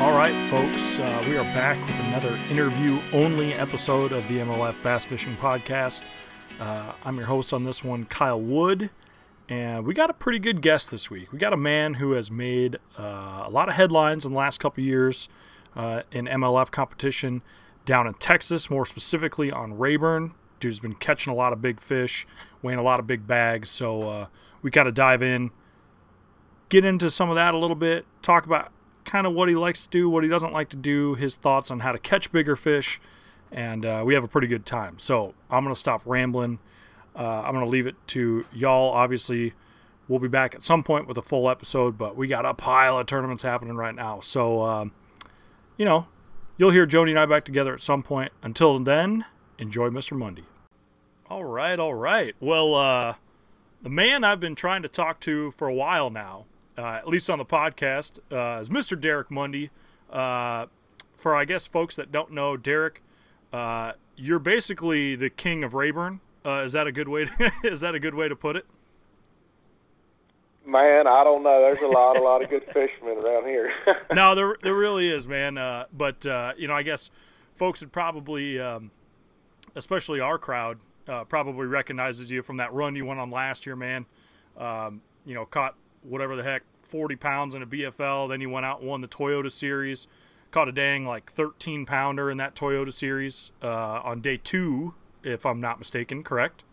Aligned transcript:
All 0.00 0.16
right, 0.16 0.32
folks, 0.48 0.98
uh, 0.98 1.24
we 1.28 1.36
are 1.36 1.44
back 1.52 1.78
with 1.86 1.94
another 2.06 2.34
interview 2.48 2.98
only 3.12 3.52
episode 3.52 4.12
of 4.12 4.26
the 4.28 4.38
MLF 4.38 4.82
Bass 4.82 5.04
Fishing 5.04 5.36
Podcast. 5.36 6.04
Uh, 6.58 6.94
I'm 7.04 7.18
your 7.18 7.26
host 7.26 7.52
on 7.52 7.64
this 7.64 7.84
one, 7.84 8.06
Kyle 8.06 8.40
Wood, 8.40 8.88
and 9.50 9.84
we 9.84 9.92
got 9.92 10.08
a 10.08 10.14
pretty 10.14 10.38
good 10.38 10.62
guest 10.62 10.90
this 10.90 11.10
week. 11.10 11.30
We 11.32 11.38
got 11.38 11.52
a 11.52 11.58
man 11.58 11.94
who 11.94 12.12
has 12.12 12.30
made 12.30 12.78
uh, 12.98 13.44
a 13.44 13.50
lot 13.50 13.68
of 13.68 13.74
headlines 13.74 14.24
in 14.24 14.32
the 14.32 14.38
last 14.38 14.58
couple 14.58 14.82
years 14.82 15.28
uh, 15.76 16.02
in 16.10 16.24
MLF 16.24 16.70
competition 16.70 17.42
down 17.84 18.06
in 18.06 18.14
Texas, 18.14 18.70
more 18.70 18.86
specifically 18.86 19.50
on 19.50 19.78
Rayburn. 19.78 20.34
Dude's 20.60 20.80
been 20.80 20.94
catching 20.94 21.32
a 21.32 21.36
lot 21.36 21.52
of 21.52 21.62
big 21.62 21.80
fish, 21.80 22.26
weighing 22.62 22.78
a 22.78 22.82
lot 22.82 23.00
of 23.00 23.06
big 23.06 23.26
bags, 23.26 23.70
so 23.70 24.02
uh, 24.02 24.26
we 24.62 24.70
got 24.70 24.84
to 24.84 24.92
dive 24.92 25.22
in, 25.22 25.50
get 26.68 26.84
into 26.84 27.10
some 27.10 27.30
of 27.30 27.36
that 27.36 27.54
a 27.54 27.58
little 27.58 27.76
bit, 27.76 28.04
talk 28.22 28.44
about 28.44 28.70
kind 29.04 29.26
of 29.26 29.32
what 29.32 29.48
he 29.48 29.54
likes 29.54 29.82
to 29.84 29.88
do, 29.88 30.10
what 30.10 30.22
he 30.22 30.28
doesn't 30.28 30.52
like 30.52 30.68
to 30.68 30.76
do, 30.76 31.14
his 31.14 31.34
thoughts 31.34 31.70
on 31.70 31.80
how 31.80 31.92
to 31.92 31.98
catch 31.98 32.30
bigger 32.30 32.56
fish, 32.56 33.00
and 33.50 33.84
uh, 33.84 34.02
we 34.04 34.14
have 34.14 34.22
a 34.22 34.28
pretty 34.28 34.46
good 34.46 34.66
time. 34.66 34.98
So 34.98 35.34
I'm 35.50 35.64
going 35.64 35.74
to 35.74 35.78
stop 35.78 36.02
rambling. 36.04 36.58
Uh, 37.16 37.40
I'm 37.40 37.52
going 37.52 37.64
to 37.64 37.70
leave 37.70 37.86
it 37.86 37.96
to 38.08 38.44
y'all. 38.52 38.92
Obviously, 38.92 39.54
we'll 40.06 40.20
be 40.20 40.28
back 40.28 40.54
at 40.54 40.62
some 40.62 40.82
point 40.82 41.08
with 41.08 41.16
a 41.18 41.22
full 41.22 41.48
episode, 41.48 41.96
but 41.96 42.16
we 42.16 42.28
got 42.28 42.44
a 42.44 42.54
pile 42.54 42.98
of 42.98 43.06
tournaments 43.06 43.42
happening 43.42 43.76
right 43.76 43.94
now. 43.94 44.20
So, 44.20 44.62
um, 44.62 44.92
you 45.76 45.84
know, 45.84 46.06
you'll 46.60 46.70
hear 46.70 46.86
Jody 46.86 47.10
and 47.12 47.18
I 47.18 47.26
back 47.26 47.44
together 47.44 47.74
at 47.74 47.80
some 47.80 48.02
point. 48.02 48.32
Until 48.42 48.78
then, 48.78 49.24
enjoy 49.58 49.88
Mr. 49.88 50.16
Mundy. 50.16 50.44
All 51.28 51.44
right, 51.44 51.80
all 51.80 51.94
right. 51.94 52.36
Well, 52.38 52.74
uh, 52.74 53.14
the 53.82 53.88
man 53.88 54.22
I've 54.22 54.40
been 54.40 54.54
trying 54.54 54.82
to 54.82 54.88
talk 54.88 55.18
to 55.20 55.50
for 55.52 55.66
a 55.66 55.74
while 55.74 56.10
now 56.10 56.44
uh, 56.80 56.94
at 56.94 57.08
least 57.08 57.28
on 57.28 57.38
the 57.38 57.44
podcast, 57.44 58.18
uh, 58.32 58.60
is 58.60 58.68
Mr. 58.68 58.98
Derek 58.98 59.30
Mundy. 59.30 59.70
Uh, 60.10 60.66
for 61.16 61.36
I 61.36 61.44
guess 61.44 61.66
folks 61.66 61.96
that 61.96 62.10
don't 62.10 62.32
know, 62.32 62.56
Derek, 62.56 63.02
uh, 63.52 63.92
you're 64.16 64.38
basically 64.38 65.14
the 65.14 65.30
king 65.30 65.62
of 65.62 65.74
Rayburn. 65.74 66.20
Uh, 66.44 66.62
is 66.62 66.72
that 66.72 66.86
a 66.86 66.92
good 66.92 67.08
way? 67.08 67.26
To, 67.26 67.52
is 67.64 67.80
that 67.80 67.94
a 67.94 68.00
good 68.00 68.14
way 68.14 68.28
to 68.28 68.36
put 68.36 68.56
it? 68.56 68.66
Man, 70.64 71.06
I 71.06 71.24
don't 71.24 71.42
know. 71.42 71.60
There's 71.60 71.78
a 71.78 71.88
lot, 71.88 72.16
a 72.16 72.22
lot 72.22 72.42
of 72.42 72.50
good 72.50 72.64
fishermen 72.72 73.18
around 73.18 73.46
here. 73.46 73.72
no, 74.14 74.34
there, 74.34 74.56
there 74.62 74.74
really 74.74 75.10
is, 75.10 75.26
man. 75.26 75.58
Uh, 75.58 75.86
but 75.92 76.24
you 76.58 76.68
know, 76.68 76.74
I 76.74 76.82
guess 76.82 77.10
folks 77.54 77.80
would 77.80 77.92
probably, 77.92 78.60
um, 78.60 78.90
especially 79.74 80.20
our 80.20 80.38
crowd, 80.38 80.78
probably 81.28 81.66
recognizes 81.66 82.30
you 82.30 82.42
from 82.42 82.58
that 82.58 82.72
run 82.72 82.94
you 82.94 83.04
went 83.06 83.20
on 83.20 83.30
last 83.30 83.66
year, 83.66 83.74
man. 83.74 84.06
Um, 84.56 85.00
you 85.24 85.34
know, 85.34 85.46
caught 85.46 85.74
whatever 86.02 86.36
the 86.36 86.42
heck 86.42 86.62
40 86.82 87.16
pounds 87.16 87.54
in 87.54 87.62
a 87.62 87.66
BFL. 87.66 88.28
Then 88.28 88.40
you 88.40 88.50
went 88.50 88.66
out 88.66 88.80
and 88.80 88.88
won 88.88 89.00
the 89.00 89.08
Toyota 89.08 89.50
Series. 89.50 90.06
Caught 90.50 90.68
a 90.68 90.72
dang 90.72 91.06
like 91.06 91.32
13 91.32 91.86
pounder 91.86 92.30
in 92.30 92.36
that 92.38 92.56
Toyota 92.56 92.92
Series 92.92 93.52
uh, 93.62 94.00
on 94.02 94.20
day 94.20 94.36
two, 94.36 94.94
if 95.22 95.46
I'm 95.46 95.60
not 95.60 95.78
mistaken. 95.78 96.24
Correct? 96.24 96.64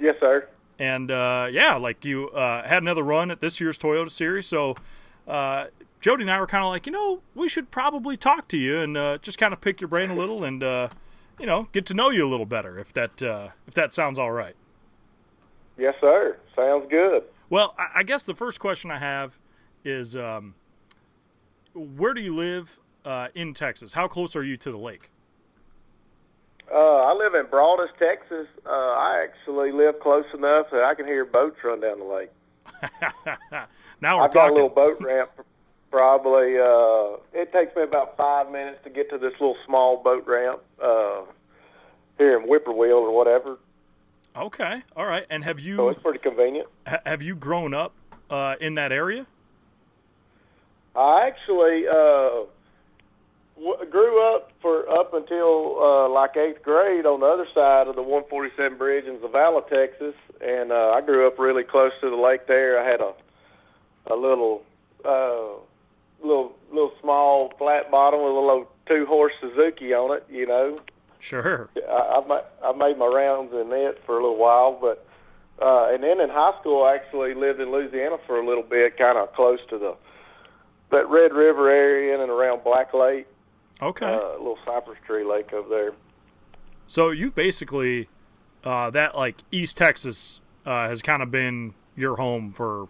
Yes, 0.00 0.16
sir. 0.18 0.48
And 0.78 1.10
uh, 1.10 1.48
yeah, 1.50 1.76
like 1.76 2.04
you 2.04 2.28
uh, 2.30 2.66
had 2.66 2.82
another 2.82 3.02
run 3.02 3.30
at 3.30 3.40
this 3.40 3.60
year's 3.60 3.78
Toyota 3.78 4.10
Series. 4.10 4.46
So 4.46 4.74
uh, 5.26 5.66
Jody 6.00 6.22
and 6.22 6.30
I 6.30 6.38
were 6.38 6.46
kind 6.46 6.64
of 6.64 6.68
like, 6.68 6.86
you 6.86 6.92
know, 6.92 7.22
we 7.34 7.48
should 7.48 7.70
probably 7.70 8.16
talk 8.16 8.48
to 8.48 8.58
you 8.58 8.80
and 8.80 8.96
uh, 8.96 9.18
just 9.18 9.38
kind 9.38 9.52
of 9.52 9.60
pick 9.60 9.80
your 9.80 9.88
brain 9.88 10.10
a 10.10 10.14
little 10.14 10.44
and 10.44 10.62
uh, 10.62 10.88
you 11.38 11.46
know 11.46 11.68
get 11.72 11.86
to 11.86 11.94
know 11.94 12.10
you 12.10 12.26
a 12.26 12.30
little 12.30 12.46
better 12.46 12.78
if 12.78 12.92
that 12.92 13.22
if 13.66 13.74
that 13.74 13.92
sounds 13.92 14.18
all 14.18 14.32
right. 14.32 14.54
Yes, 15.78 15.94
sir. 16.00 16.38
Sounds 16.54 16.86
good. 16.90 17.24
Well, 17.50 17.74
I 17.94 18.02
guess 18.02 18.22
the 18.22 18.34
first 18.34 18.60
question 18.60 18.90
I 18.90 18.98
have 18.98 19.38
is 19.84 20.16
um, 20.16 20.54
where 21.74 22.14
do 22.14 22.20
you 22.20 22.34
live 22.34 22.80
uh, 23.04 23.28
in 23.34 23.54
Texas? 23.54 23.92
How 23.92 24.08
close 24.08 24.34
are 24.34 24.42
you 24.42 24.56
to 24.56 24.70
the 24.70 24.78
lake? 24.78 25.10
Uh, 26.72 26.76
I 26.76 27.12
live 27.14 27.34
in 27.34 27.46
Broaddus, 27.46 27.88
Texas. 27.98 28.46
Uh, 28.66 28.70
I 28.70 29.24
actually 29.24 29.72
live 29.72 30.00
close 30.00 30.24
enough 30.34 30.66
that 30.72 30.82
I 30.82 30.94
can 30.94 31.06
hear 31.06 31.24
boats 31.24 31.56
run 31.62 31.80
down 31.80 31.98
the 32.00 32.04
lake. 32.04 32.30
now 34.00 34.18
we're 34.18 34.24
I've 34.24 34.32
talking. 34.32 34.32
got 34.32 34.50
a 34.50 34.54
little 34.54 34.68
boat 34.68 34.96
ramp. 35.00 35.30
Probably, 35.90 36.58
uh, 36.58 37.18
it 37.32 37.52
takes 37.52 37.74
me 37.76 37.82
about 37.82 38.16
five 38.16 38.50
minutes 38.50 38.80
to 38.84 38.90
get 38.90 39.08
to 39.10 39.18
this 39.18 39.32
little 39.34 39.56
small 39.64 40.02
boat 40.02 40.26
ramp 40.26 40.60
uh, 40.82 41.22
here 42.18 42.38
in 42.38 42.46
Whippoorwill 42.48 42.98
or 42.98 43.16
whatever. 43.16 43.58
Okay, 44.36 44.82
all 44.96 45.06
right. 45.06 45.24
And 45.30 45.44
have 45.44 45.60
you? 45.60 45.76
So 45.76 45.88
it's 45.88 46.02
pretty 46.02 46.18
convenient. 46.18 46.68
Ha- 46.86 47.00
have 47.06 47.22
you 47.22 47.34
grown 47.36 47.72
up 47.72 47.92
uh, 48.28 48.56
in 48.60 48.74
that 48.74 48.92
area? 48.92 49.26
I 50.94 51.26
actually 51.26 51.86
uh, 51.88 52.44
w- 53.56 53.90
grew 53.90 54.34
up 54.34 54.52
for 54.62 54.88
up 54.88 55.12
until 55.14 55.76
uh, 55.80 56.08
like 56.08 56.36
eighth 56.36 56.62
grade 56.62 57.06
on 57.06 57.20
the 57.20 57.26
other 57.26 57.46
side 57.54 57.88
of 57.88 57.96
the 57.96 58.02
147 58.02 58.78
bridge 58.78 59.04
in 59.06 59.16
Zavalla, 59.18 59.66
Texas, 59.68 60.14
and 60.40 60.72
uh, 60.72 60.92
I 60.94 61.00
grew 61.00 61.26
up 61.26 61.38
really 61.38 61.64
close 61.64 61.92
to 62.00 62.10
the 62.10 62.16
lake 62.16 62.46
there. 62.46 62.80
I 62.80 62.88
had 62.88 63.00
a 63.00 63.12
a 64.08 64.16
little 64.16 64.62
uh, 65.04 65.58
little 66.22 66.54
little 66.70 66.92
small 67.00 67.52
flat 67.58 67.90
bottom 67.90 68.20
with 68.20 68.32
a 68.32 68.40
little 68.40 68.68
two 68.86 69.06
horse 69.06 69.32
Suzuki 69.40 69.92
on 69.94 70.16
it, 70.16 70.24
you 70.30 70.46
know, 70.46 70.78
Sure. 71.18 71.68
I, 71.88 72.22
I've 72.64 72.76
made 72.76 72.98
my 72.98 73.06
rounds 73.06 73.52
in 73.52 73.72
it 73.72 74.00
for 74.06 74.12
a 74.18 74.22
little 74.22 74.36
while, 74.38 74.78
but 74.80 75.04
uh, 75.60 75.88
and 75.92 76.02
then 76.02 76.20
in 76.20 76.28
high 76.28 76.52
school, 76.60 76.84
I 76.84 76.94
actually 76.94 77.34
lived 77.34 77.60
in 77.60 77.72
Louisiana 77.72 78.18
for 78.26 78.38
a 78.38 78.46
little 78.46 78.62
bit, 78.62 78.96
kind 78.98 79.18
of 79.18 79.32
close 79.32 79.58
to 79.70 79.78
the 79.78 79.96
that 80.92 81.08
Red 81.08 81.32
River 81.32 81.68
area 81.68 82.20
and 82.20 82.30
around 82.30 82.62
Black 82.62 82.94
Lake. 82.94 83.26
Okay. 83.82 84.06
Uh, 84.06 84.38
little 84.38 84.58
cypress 84.64 84.98
tree 85.06 85.24
lake 85.24 85.52
over 85.52 85.68
there. 85.68 85.92
So 86.86 87.10
you 87.10 87.30
basically 87.30 88.08
uh, 88.64 88.90
that 88.90 89.16
like 89.16 89.36
East 89.50 89.76
Texas 89.76 90.40
uh, 90.64 90.88
has 90.88 91.02
kind 91.02 91.22
of 91.22 91.30
been 91.30 91.74
your 91.94 92.16
home 92.16 92.52
for 92.52 92.88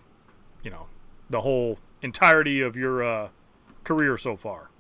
you 0.63 0.71
know 0.71 0.87
the 1.29 1.41
whole 1.41 1.79
entirety 2.03 2.61
of 2.61 2.77
your 2.77 3.05
uh, 3.05 3.29
career 3.85 4.17
so 4.17 4.37
far. 4.37 4.71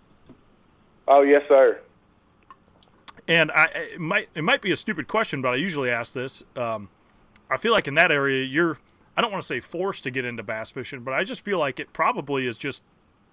Oh 1.08 1.22
yes, 1.22 1.42
sir. 1.48 1.80
And 3.28 3.50
I 3.52 3.64
it 3.74 4.00
might 4.00 4.28
it 4.34 4.42
might 4.42 4.62
be 4.62 4.70
a 4.70 4.76
stupid 4.76 5.08
question, 5.08 5.42
but 5.42 5.50
I 5.50 5.56
usually 5.56 5.90
ask 5.90 6.12
this. 6.12 6.42
Um, 6.54 6.88
I 7.50 7.56
feel 7.56 7.72
like 7.72 7.88
in 7.88 7.94
that 7.94 8.12
area 8.12 8.44
you're 8.44 8.78
I 9.16 9.22
don't 9.22 9.30
want 9.30 9.42
to 9.42 9.46
say 9.46 9.60
forced 9.60 10.02
to 10.04 10.10
get 10.10 10.24
into 10.24 10.42
bass 10.42 10.70
fishing, 10.70 11.00
but 11.00 11.14
I 11.14 11.24
just 11.24 11.40
feel 11.44 11.58
like 11.58 11.80
it 11.80 11.92
probably 11.92 12.46
is 12.46 12.58
just 12.58 12.82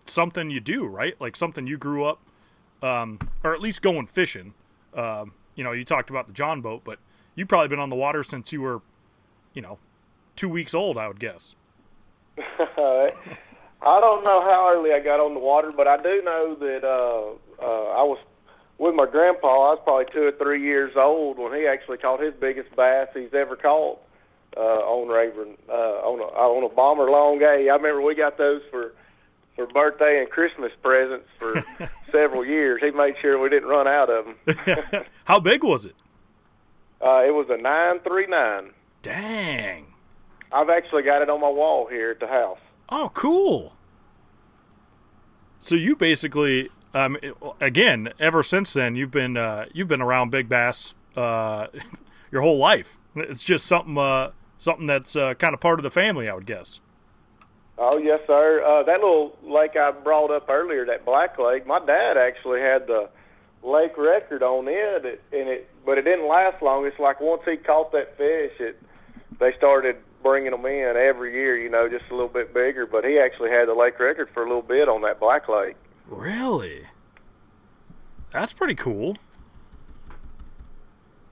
something 0.06 0.50
you 0.50 0.60
do, 0.60 0.86
right? 0.86 1.20
Like 1.20 1.36
something 1.36 1.68
you 1.68 1.78
grew 1.78 2.06
up, 2.06 2.20
um, 2.84 3.18
or 3.44 3.54
at 3.54 3.62
least 3.62 3.82
going 3.82 4.06
fishing. 4.08 4.54
Um, 4.94 5.34
you 5.56 5.64
know, 5.64 5.72
you 5.72 5.84
talked 5.84 6.10
about 6.10 6.28
the 6.28 6.34
John 6.34 6.62
boat, 6.62 6.82
but 6.84 7.00
you've 7.36 7.48
probably 7.48 7.70
been 7.70 7.80
on 7.80 7.90
the 7.90 7.96
water 7.96 8.24
since 8.24 8.52
you 8.52 8.62
were, 8.62 8.82
you 9.54 9.62
know, 9.62 9.80
two 10.36 10.50
weeks 10.50 10.74
old, 10.74 10.98
I 10.98 11.08
would 11.08 11.20
guess. 11.20 11.56
I 12.38 14.00
don't 14.00 14.24
know 14.24 14.42
how 14.42 14.70
early 14.74 14.92
I 14.94 15.00
got 15.00 15.20
on 15.20 15.34
the 15.34 15.40
water, 15.40 15.72
but 15.76 15.88
I 15.88 15.98
do 15.98 16.22
know 16.24 16.56
that 16.60 16.84
uh, 16.84 17.64
uh, 17.64 17.86
I 18.00 18.04
was 18.04 18.20
with 18.78 18.96
my 18.96 19.06
grandpa, 19.06 19.48
I 19.48 19.74
was 19.74 19.80
probably 19.84 20.06
two 20.12 20.24
or 20.24 20.32
three 20.32 20.62
years 20.62 20.94
old 20.96 21.38
when 21.38 21.54
he 21.54 21.68
actually 21.68 21.98
caught 21.98 22.20
his 22.20 22.34
biggest 22.34 22.76
bass 22.76 23.08
he's 23.14 23.34
ever 23.34 23.56
caught 23.56 24.00
uh, 24.58 24.60
on 24.60 25.10
Rayburn 25.10 25.58
uh, 25.70 25.72
on 25.72 26.20
a 26.20 26.24
on 26.24 26.64
a 26.64 26.70
bomber 26.74 27.10
long 27.10 27.42
A. 27.42 27.70
I 27.70 27.76
remember 27.76 28.02
we 28.02 28.16
got 28.16 28.38
those 28.38 28.62
for 28.72 28.94
for 29.56 29.68
birthday 29.68 30.20
and 30.20 30.30
Christmas 30.30 30.72
presents 30.82 31.28
for 31.40 31.64
several 32.12 32.46
years. 32.46 32.82
He 32.82 32.92
made 32.92 33.16
sure 33.22 33.40
we 33.40 33.50
didn't 33.50 33.70
run 33.70 33.88
out 33.88 34.10
of 34.10 34.26
them. 34.26 35.04
How 35.26 35.40
big 35.40 35.64
was 35.64 35.86
it? 35.86 35.96
Uh, 37.02 37.24
it 37.26 37.34
was 37.34 37.48
a 37.50 37.58
nine 37.58 38.00
three 38.00 38.28
nine. 38.28 38.72
Dang! 39.02 39.88
I've 40.52 40.70
actually 40.70 41.04
got 41.04 41.22
it 41.22 41.30
on 41.30 41.42
my 41.42 41.50
wall 41.50 41.88
here 41.88 42.12
at 42.12 42.20
the 42.20 42.28
house. 42.28 42.60
Oh, 42.90 43.12
cool. 43.14 43.74
So 45.60 45.76
you 45.76 45.96
basically 45.96 46.70
um, 46.94 47.18
again, 47.60 48.14
ever 48.20 48.44
since 48.44 48.74
then, 48.74 48.96
you've 48.96 49.12
been 49.12 49.36
uh, 49.36 49.66
you've 49.74 49.88
been 49.88 50.02
around 50.02 50.30
big 50.30 50.48
bass 50.48 50.94
uh, 51.16 51.68
your 52.32 52.42
whole 52.42 52.58
life. 52.58 52.98
It's 53.16 53.44
just 53.44 53.66
something 53.66 53.98
uh, 53.98 54.32
something 54.58 54.88
that's 54.88 55.16
uh, 55.16 55.34
kind 55.36 55.54
of 55.54 55.60
part 55.60 55.80
of 55.80 55.84
the 55.84 55.92
family, 55.92 56.30
I 56.30 56.34
would 56.36 56.46
guess. 56.46 56.80
Oh 57.78 57.98
yes, 57.98 58.20
sir. 58.28 58.64
Uh, 58.64 58.84
that 58.84 59.00
little 59.00 59.38
lake 59.44 59.76
I 59.76 59.92
brought 59.92 60.32
up 60.32 60.50
earlier, 60.50 60.86
that 60.86 61.06
Black 61.06 61.40
Lake. 61.40 61.66
My 61.66 61.80
dad 61.84 62.18
actually 62.18 62.62
had 62.62 62.88
the 62.88 63.10
lake 63.64 63.98
record 63.98 64.44
on 64.44 64.68
it, 64.68 65.06
and 65.32 65.50
it, 65.50 65.70
but 65.86 65.98
it 65.98 66.04
didn't 66.04 66.28
last 66.28 66.62
long. 66.62 66.86
It's 66.86 67.00
like 67.00 67.20
once 67.20 67.42
he 67.46 67.58
caught 67.58 67.92
that 67.94 68.16
fish, 68.18 68.54
it 68.60 68.82
they 69.40 69.54
started 69.58 69.98
bringing 70.22 70.52
them 70.52 70.66
in 70.66 70.96
every 70.96 71.34
year. 71.34 71.58
You 71.58 71.70
know, 71.70 71.90
just 71.90 72.06
a 72.12 72.14
little 72.14 72.30
bit 72.30 72.54
bigger. 72.54 72.86
But 72.86 73.06
he 73.06 73.18
actually 73.18 73.50
had 73.50 73.68
the 73.68 73.74
lake 73.74 74.00
record 74.00 74.30
for 74.34 74.44
a 74.44 74.48
little 74.48 74.62
bit 74.62 74.88
on 74.88 75.02
that 75.02 75.20
Black 75.20 75.50
Lake. 75.50 75.76
Really? 76.08 76.88
That's 78.32 78.54
pretty 78.54 78.76
cool. 78.76 79.18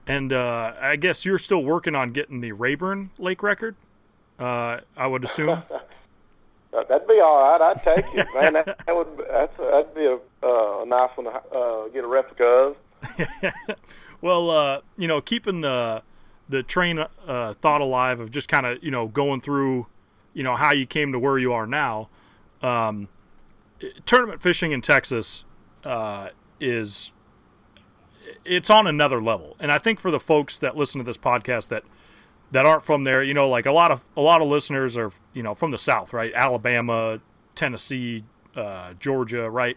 And 0.06 0.32
uh, 0.32 0.72
I 0.80 0.96
guess 0.96 1.24
you're 1.24 1.38
still 1.38 1.62
working 1.62 1.94
on 1.94 2.10
getting 2.10 2.40
the 2.40 2.50
Rayburn 2.52 3.10
Lake 3.18 3.42
record. 3.42 3.76
Uh, 4.38 4.78
I 4.96 5.06
would 5.06 5.24
assume. 5.24 5.62
That'd 6.72 7.06
be 7.06 7.20
all 7.20 7.38
right. 7.38 7.60
I'd 7.60 7.82
take 7.82 8.06
it, 8.14 8.26
man. 8.34 8.54
That, 8.54 8.80
that 8.86 8.96
would 8.96 9.08
that's 9.28 9.56
that'd 9.58 9.94
be 9.94 10.06
a, 10.06 10.18
uh, 10.42 10.82
a 10.82 10.86
nice 10.86 11.10
one 11.16 11.26
to 11.26 11.32
uh, 11.54 11.88
get 11.88 12.02
a 12.02 12.06
replica 12.06 12.44
of. 12.44 12.76
well, 14.22 14.50
uh, 14.50 14.80
you 14.96 15.06
know, 15.06 15.20
keeping 15.20 15.60
the 15.60 16.02
the 16.48 16.62
train 16.62 16.98
uh, 16.98 17.52
thought 17.54 17.82
alive 17.82 18.20
of 18.20 18.30
just 18.30 18.48
kind 18.48 18.64
of 18.64 18.82
you 18.82 18.90
know 18.90 19.06
going 19.06 19.42
through, 19.42 19.86
you 20.32 20.42
know, 20.42 20.56
how 20.56 20.72
you 20.72 20.86
came 20.86 21.12
to 21.12 21.18
where 21.18 21.38
you 21.38 21.52
are 21.52 21.66
now. 21.66 22.08
Um, 22.62 23.08
tournament 24.06 24.40
fishing 24.40 24.72
in 24.72 24.80
Texas 24.80 25.44
uh, 25.84 26.30
is 26.58 27.12
it's 28.46 28.70
on 28.70 28.86
another 28.86 29.20
level, 29.20 29.56
and 29.60 29.70
I 29.70 29.76
think 29.76 30.00
for 30.00 30.10
the 30.10 30.20
folks 30.20 30.56
that 30.58 30.74
listen 30.74 30.98
to 31.00 31.04
this 31.04 31.18
podcast 31.18 31.68
that 31.68 31.84
that 32.52 32.66
aren't 32.66 32.84
from 32.84 33.04
there, 33.04 33.22
you 33.22 33.34
know, 33.34 33.48
like 33.48 33.66
a 33.66 33.72
lot 33.72 33.90
of 33.90 34.04
a 34.16 34.20
lot 34.20 34.40
of 34.40 34.48
listeners 34.48 34.96
are 34.96 35.10
you 35.32 35.42
know 35.42 35.54
from 35.54 35.70
the 35.70 35.78
South, 35.78 36.12
right? 36.12 36.32
Alabama, 36.34 37.20
Tennessee, 37.54 38.24
uh, 38.54 38.92
Georgia, 38.94 39.50
right? 39.50 39.76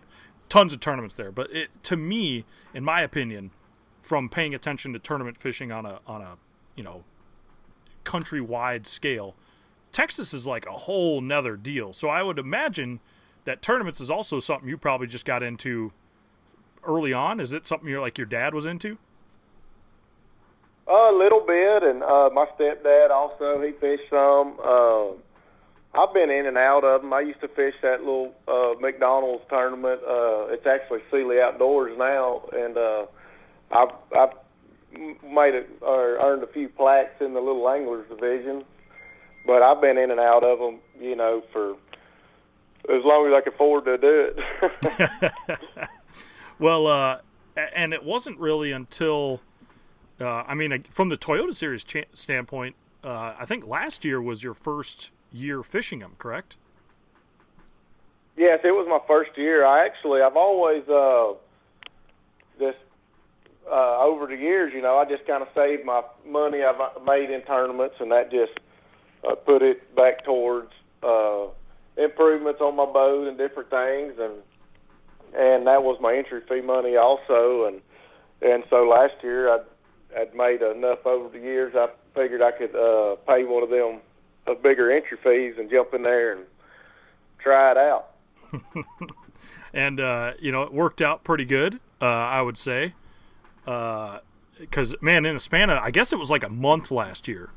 Tons 0.50 0.74
of 0.74 0.80
tournaments 0.80 1.16
there, 1.16 1.31
but 1.31 1.51
it 1.51 1.69
to 1.83 1.98
me, 1.98 2.45
in 2.74 2.83
my 2.83 3.01
opinion, 3.01 3.51
from 4.01 4.30
paying 4.30 4.54
attention 4.54 4.94
to 4.94 5.00
tournament 5.00 5.38
fishing 5.38 5.72
on 5.72 5.86
a 5.86 6.00
on 6.06 6.22
a 6.22 6.38
you 6.75 6.83
know 6.83 7.04
countrywide 8.04 8.86
scale, 8.86 9.36
Texas 9.92 10.33
is 10.33 10.45
like 10.45 10.66
a 10.68 10.74
whole 10.74 11.21
nether 11.21 11.56
deal. 11.56 11.94
So 11.94 12.10
I 12.10 12.21
would 12.21 12.38
imagine 12.38 13.00
that 13.45 13.62
tournaments 13.62 14.01
is 14.01 14.12
also 14.12 14.39
something 14.39 14.68
you 14.68 14.78
probably 14.78 15.07
just 15.07 15.25
got 15.25 15.42
into 15.42 15.94
early 16.83 17.13
on. 17.13 17.39
Is 17.39 17.54
it 17.54 17.66
something 17.66 17.88
you're 17.88 18.01
like 18.01 18.18
your 18.18 18.28
dad 18.28 18.54
was 18.54 18.66
into? 18.66 18.98
A 20.88 21.12
little 21.12 21.40
bit, 21.40 21.82
and 21.82 22.04
uh, 22.04 22.30
my 22.32 22.46
stepdad 22.58 23.10
also 23.10 23.60
he 23.62 23.72
fished 23.72 24.10
some. 24.10 24.60
Uh, 24.64 25.14
I've 25.96 26.14
been 26.14 26.30
in 26.30 26.46
and 26.46 26.58
out 26.58 26.84
of 26.84 27.02
them. 27.02 27.12
I 27.12 27.22
used 27.22 27.42
to 27.42 27.48
fish 27.48 27.74
that 27.82 28.02
little 28.02 28.34
uh, 28.48 28.80
McDonald's 28.80 29.44
tournament. 29.50 30.02
Uh, 30.08 30.54
it's 30.54 30.68
actually 30.68 31.00
Sealy 31.10 31.40
Outdoors 31.40 31.98
now, 31.98 32.44
and 32.54 32.78
uh, 32.78 33.06
I've, 33.72 33.96
I've 34.16 34.34
made 35.24 35.56
it 35.56 35.70
or 35.82 36.20
earned 36.20 36.44
a 36.44 36.48
few 36.48 36.70
plaques 36.70 37.20
in 37.20 37.34
the 37.34 37.40
little 37.40 37.68
anglers 37.68 38.08
division. 38.08 38.64
But 39.48 39.64
I've 39.64 39.81
been 39.81 39.98
in 39.98 40.12
and 40.12 40.20
out 40.20 40.44
of 40.44 40.60
them, 40.60 40.80
you 41.00 41.16
know, 41.16 41.44
for 41.52 41.72
as 42.94 43.04
long 43.04 43.28
as 43.28 43.34
I 43.34 43.42
could 43.42 43.54
afford 43.54 43.86
to 43.86 43.98
do 43.98 44.34
it. 44.36 45.31
well, 46.60 46.86
uh, 46.86 47.18
and 47.56 47.94
it 47.94 48.04
wasn't 48.04 48.38
really 48.38 48.72
until 48.72 49.42
uh, 50.20 50.44
I 50.48 50.54
mean, 50.54 50.84
from 50.90 51.10
the 51.10 51.18
Toyota 51.18 51.54
Series 51.54 51.84
cha- 51.84 52.06
standpoint, 52.14 52.76
uh, 53.04 53.36
I 53.38 53.46
think 53.46 53.68
last 53.68 54.06
year 54.06 54.22
was 54.22 54.44
your 54.44 54.54
first 54.54 55.12
year 55.32 55.64
fishing 55.64 56.00
them, 56.00 56.14
correct? 56.18 56.58
Yes, 58.38 58.60
it 58.64 58.72
was 58.72 58.88
my 58.90 59.00
first 59.08 59.38
year. 59.38 59.66
I 59.66 59.86
actually, 59.86 60.22
I've 60.22 60.36
always 60.36 60.88
uh, 60.90 61.34
just 62.60 62.78
uh, 63.70 64.00
over 64.00 64.28
the 64.28 64.36
years, 64.36 64.74
you 64.74 64.82
know, 64.82 64.98
I 64.98 65.06
just 65.06 65.26
kind 65.26 65.42
of 65.42 65.50
saved 65.56 65.86
my 65.86 66.02
money 66.26 66.62
I've 66.64 67.04
made 67.06 67.30
in 67.30 67.42
tournaments, 67.42 67.96
and 68.00 68.12
that 68.12 68.32
just 68.32 68.54
uh, 69.28 69.36
put 69.36 69.62
it 69.62 69.96
back 69.96 70.24
towards 70.24 70.72
uh, 71.02 71.48
improvements 71.98 72.62
on 72.62 72.76
my 72.76 72.86
boat 72.86 73.28
and 73.28 73.38
different 73.38 73.70
things, 73.70 74.14
and 74.20 74.34
and 75.38 75.68
that 75.68 75.84
was 75.84 76.00
my 76.00 76.16
entry 76.16 76.42
fee 76.48 76.62
money 76.62 76.96
also, 76.96 77.66
and 77.66 77.82
and 78.42 78.64
so 78.70 78.84
last 78.88 79.16
year 79.24 79.50
I 79.50 79.60
had 80.16 80.34
made 80.36 80.62
enough 80.62 81.06
over 81.06 81.30
the 81.30 81.40
years. 81.40 81.74
I 81.76 81.90
figured 82.14 82.42
I 82.42 82.52
could 82.52 82.76
uh, 82.76 83.16
pay 83.28 83.44
one 83.44 83.64
of 83.64 83.70
them 83.70 84.00
a 84.48 84.56
bigger 84.56 84.92
entry 84.92 85.18
fees 85.24 85.56
and 85.58 85.70
jump 85.70 85.94
in 85.94 86.04
there 86.04 86.34
and 86.34 86.46
try 87.40 87.72
it 87.72 87.78
out. 87.78 88.12
and 89.74 90.00
uh, 90.00 90.34
you 90.40 90.52
know, 90.52 90.64
it 90.64 90.74
worked 90.74 91.02
out 91.02 91.24
pretty 91.24 91.46
good, 91.46 91.80
uh, 92.02 92.06
I 92.06 92.42
would 92.42 92.58
say. 92.58 92.94
Because 93.64 94.94
uh, 94.94 94.98
man, 95.02 95.26
in 95.26 95.36
a 95.36 95.40
span 95.40 95.70
of, 95.70 95.80
I 95.80 95.92
guess 95.92 96.14
it 96.14 96.20
was 96.20 96.30
like 96.30 96.44
a 96.44 96.50
month 96.50 96.92
last 96.92 97.28
year 97.28 97.50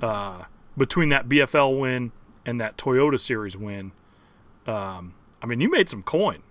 uh, 0.00 0.44
between 0.76 1.08
that 1.10 1.28
BFL 1.28 1.78
win 1.78 2.12
and 2.44 2.60
that 2.60 2.76
Toyota 2.76 3.20
Series 3.20 3.56
win. 3.56 3.92
Um, 4.66 5.14
I 5.40 5.46
mean, 5.46 5.60
you 5.60 5.70
made 5.70 5.88
some 5.88 6.02
coin 6.02 6.42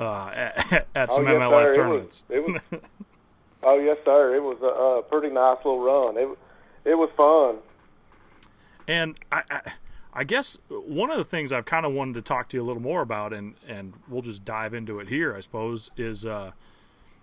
uh, 0.00 0.26
at, 0.34 0.88
at 0.94 1.10
some 1.10 1.26
oh, 1.26 1.32
yes, 1.32 1.40
MLF 1.40 1.68
sir. 1.68 1.74
tournaments. 1.74 2.24
It 2.28 2.46
was, 2.46 2.60
it 2.70 2.72
was 2.72 2.80
Oh 3.62 3.78
yes, 3.78 3.98
sir. 4.04 4.34
It 4.34 4.42
was 4.42 4.58
a, 4.62 4.66
a 4.66 5.02
pretty 5.02 5.32
nice 5.32 5.58
little 5.64 5.80
run. 5.80 6.16
It 6.16 6.28
it 6.84 6.94
was 6.94 7.10
fun. 7.16 7.58
And 8.88 9.18
I, 9.30 9.42
I, 9.50 9.72
I 10.12 10.24
guess 10.24 10.58
one 10.68 11.10
of 11.10 11.16
the 11.16 11.24
things 11.24 11.52
I've 11.52 11.64
kind 11.64 11.86
of 11.86 11.92
wanted 11.92 12.14
to 12.14 12.22
talk 12.22 12.48
to 12.50 12.56
you 12.56 12.62
a 12.62 12.66
little 12.66 12.82
more 12.82 13.02
about, 13.02 13.32
and 13.32 13.54
and 13.66 13.94
we'll 14.08 14.22
just 14.22 14.44
dive 14.44 14.74
into 14.74 14.98
it 14.98 15.08
here, 15.08 15.34
I 15.34 15.40
suppose, 15.40 15.90
is 15.96 16.26
uh, 16.26 16.52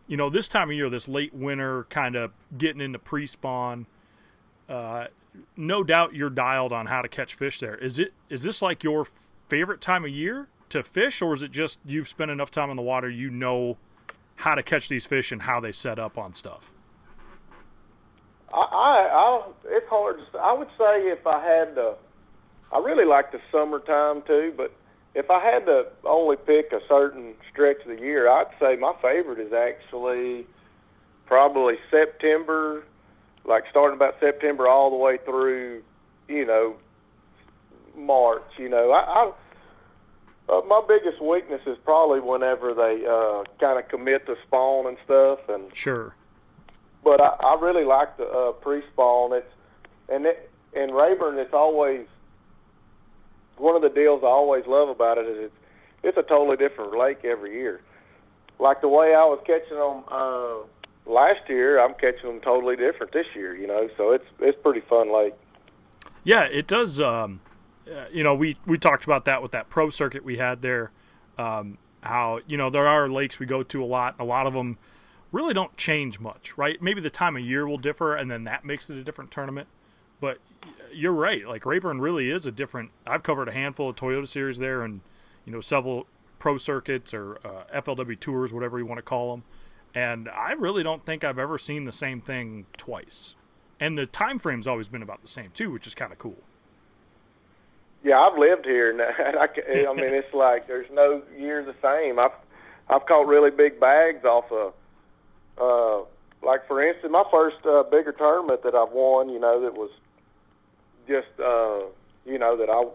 you 0.07 0.17
know, 0.17 0.29
this 0.29 0.47
time 0.47 0.69
of 0.69 0.75
year, 0.75 0.89
this 0.89 1.07
late 1.07 1.33
winter, 1.33 1.85
kind 1.85 2.15
of 2.15 2.31
getting 2.57 2.81
into 2.81 2.97
pre-spawn. 2.97 3.85
Uh, 4.67 5.05
no 5.55 5.83
doubt 5.83 6.15
you're 6.15 6.31
dialed 6.31 6.73
on 6.73 6.87
how 6.87 7.01
to 7.01 7.07
catch 7.07 7.35
fish 7.35 7.59
there. 7.59 7.75
Is 7.75 7.99
it 7.99 8.13
is 8.29 8.41
this 8.43 8.61
like 8.61 8.83
your 8.83 9.07
favorite 9.47 9.81
time 9.81 10.03
of 10.03 10.11
year 10.11 10.47
to 10.69 10.83
fish, 10.83 11.21
or 11.21 11.33
is 11.33 11.43
it 11.43 11.51
just 11.51 11.79
you've 11.85 12.07
spent 12.07 12.31
enough 12.31 12.49
time 12.49 12.69
in 12.69 12.75
the 12.75 12.81
water, 12.81 13.09
you 13.09 13.29
know 13.29 13.77
how 14.39 14.55
to 14.55 14.63
catch 14.63 14.87
these 14.87 15.05
fish 15.05 15.33
and 15.33 15.41
how 15.41 15.59
they 15.59 15.73
set 15.73 15.99
up 15.99 16.17
on 16.17 16.33
stuff? 16.33 16.71
I, 18.53 18.57
I, 18.57 19.09
I 19.11 19.51
it's 19.65 19.87
hard. 19.89 20.17
To, 20.31 20.39
I 20.39 20.53
would 20.53 20.69
say 20.77 21.09
if 21.09 21.27
I 21.27 21.43
had 21.43 21.75
to, 21.75 21.95
I 22.71 22.79
really 22.79 23.03
like 23.03 23.33
the 23.33 23.41
summertime 23.51 24.21
too. 24.25 24.53
But 24.55 24.71
if 25.13 25.29
I 25.29 25.43
had 25.43 25.65
to 25.65 25.87
only 26.05 26.37
pick 26.37 26.71
a 26.71 26.79
certain 26.87 27.33
stretch 27.51 27.81
of 27.81 27.97
the 27.97 28.01
year, 28.01 28.29
I'd 28.29 28.47
say 28.61 28.77
my 28.77 28.93
favorite 29.01 29.39
is 29.39 29.51
actually 29.51 30.47
probably 31.25 31.75
September, 31.91 32.85
like 33.43 33.65
starting 33.69 33.97
about 33.97 34.15
September 34.21 34.69
all 34.69 34.89
the 34.89 34.95
way 34.95 35.17
through, 35.25 35.83
you 36.29 36.45
know, 36.45 36.75
March. 37.93 38.43
You 38.57 38.69
know, 38.69 38.91
I, 38.91 39.01
I 39.01 39.31
uh, 40.49 40.61
my 40.67 40.81
biggest 40.87 41.21
weakness 41.21 41.61
is 41.65 41.77
probably 41.83 42.19
whenever 42.19 42.73
they 42.73 43.05
uh, 43.05 43.43
kind 43.59 43.77
of 43.77 43.87
commit 43.87 44.25
to 44.25 44.35
spawn 44.47 44.87
and 44.87 44.97
stuff. 45.05 45.39
And 45.47 45.75
sure. 45.75 46.15
But 47.03 47.21
I, 47.21 47.35
I 47.39 47.59
really 47.59 47.85
like 47.85 48.17
the 48.17 48.25
uh, 48.25 48.51
pre-spawn. 48.53 49.33
It's 49.33 49.53
and 50.09 50.25
it, 50.25 50.49
in 50.73 50.91
Rayburn, 50.91 51.37
it's 51.37 51.53
always 51.53 52.07
one 53.57 53.75
of 53.75 53.81
the 53.81 53.89
deals 53.89 54.23
I 54.23 54.27
always 54.27 54.65
love 54.65 54.89
about 54.89 55.17
it 55.17 55.27
is 55.27 55.37
it's 55.45 55.55
it's 56.01 56.17
a 56.17 56.23
totally 56.23 56.57
different 56.57 56.97
lake 56.97 57.23
every 57.23 57.53
year. 57.53 57.81
Like 58.57 58.81
the 58.81 58.87
way 58.87 59.13
I 59.13 59.23
was 59.25 59.39
catching 59.45 59.77
them 59.77 60.03
uh, 60.09 61.11
last 61.11 61.47
year, 61.47 61.79
I'm 61.79 61.93
catching 61.93 62.29
them 62.29 62.39
totally 62.41 62.75
different 62.75 63.13
this 63.13 63.27
year. 63.35 63.55
You 63.55 63.67
know, 63.67 63.89
so 63.97 64.11
it's 64.11 64.25
it's 64.39 64.57
pretty 64.61 64.81
fun 64.81 65.13
lake. 65.13 65.33
Yeah, 66.23 66.45
it 66.45 66.67
does. 66.67 66.99
Um, 66.99 67.41
uh, 67.89 68.05
you 68.11 68.23
know, 68.23 68.35
we 68.35 68.57
we 68.65 68.77
talked 68.77 69.03
about 69.03 69.25
that 69.25 69.41
with 69.41 69.51
that 69.51 69.69
pro 69.69 69.89
circuit 69.89 70.23
we 70.23 70.37
had 70.37 70.61
there. 70.61 70.91
Um, 71.37 71.77
how 72.01 72.39
you 72.47 72.57
know 72.57 72.69
there 72.69 72.87
are 72.87 73.09
lakes 73.09 73.39
we 73.39 73.45
go 73.45 73.63
to 73.63 73.83
a 73.83 73.85
lot. 73.85 74.15
A 74.19 74.23
lot 74.23 74.47
of 74.47 74.53
them 74.53 74.77
really 75.31 75.53
don't 75.53 75.75
change 75.77 76.19
much, 76.19 76.57
right? 76.57 76.81
Maybe 76.81 77.01
the 77.01 77.09
time 77.09 77.35
of 77.35 77.43
year 77.43 77.67
will 77.67 77.77
differ, 77.77 78.15
and 78.15 78.29
then 78.29 78.43
that 78.45 78.65
makes 78.65 78.89
it 78.89 78.97
a 78.97 79.03
different 79.03 79.31
tournament. 79.31 79.67
But 80.19 80.39
you're 80.93 81.13
right. 81.13 81.47
Like 81.47 81.65
Rayburn 81.65 82.01
really 82.01 82.29
is 82.29 82.45
a 82.45 82.51
different. 82.51 82.91
I've 83.07 83.23
covered 83.23 83.47
a 83.47 83.53
handful 83.53 83.89
of 83.89 83.95
Toyota 83.95 84.27
series 84.27 84.57
there, 84.57 84.81
and 84.83 85.01
you 85.45 85.51
know 85.51 85.61
several 85.61 86.07
pro 86.39 86.57
circuits 86.57 87.13
or 87.13 87.37
uh, 87.45 87.81
FLW 87.81 88.19
tours, 88.19 88.53
whatever 88.53 88.79
you 88.79 88.85
want 88.85 88.97
to 88.97 89.03
call 89.03 89.31
them. 89.31 89.43
And 89.93 90.29
I 90.29 90.53
really 90.53 90.83
don't 90.83 91.05
think 91.05 91.23
I've 91.23 91.39
ever 91.39 91.57
seen 91.57 91.85
the 91.85 91.91
same 91.91 92.21
thing 92.21 92.67
twice. 92.77 93.35
And 93.79 93.97
the 93.97 94.05
time 94.05 94.39
frame's 94.39 94.67
always 94.67 94.87
been 94.87 95.01
about 95.01 95.21
the 95.21 95.27
same 95.27 95.51
too, 95.53 95.71
which 95.71 95.87
is 95.87 95.95
kind 95.95 96.11
of 96.11 96.19
cool. 96.19 96.37
Yeah, 98.03 98.19
I've 98.19 98.37
lived 98.37 98.65
here, 98.65 98.91
and 98.91 99.01
I, 99.37 99.47
I 99.89 99.93
mean, 99.93 100.13
it's 100.13 100.33
like 100.33 100.67
there's 100.67 100.89
no 100.91 101.21
year 101.37 101.63
the 101.63 101.75
same. 101.81 102.19
I've 102.19 102.31
I've 102.89 103.05
caught 103.05 103.27
really 103.27 103.51
big 103.51 103.79
bags 103.79 104.25
off 104.25 104.51
of, 104.51 104.73
uh, 105.59 106.05
like 106.45 106.67
for 106.67 106.81
instance, 106.81 107.11
my 107.11 107.23
first 107.29 107.57
uh, 107.65 107.83
bigger 107.83 108.11
tournament 108.11 108.63
that 108.63 108.73
I've 108.73 108.91
won. 108.91 109.29
You 109.29 109.39
know, 109.39 109.61
that 109.61 109.73
was 109.73 109.91
just 111.07 111.27
uh, 111.39 111.85
you 112.25 112.39
know 112.39 112.55
that 112.57 112.69
I 112.69 112.85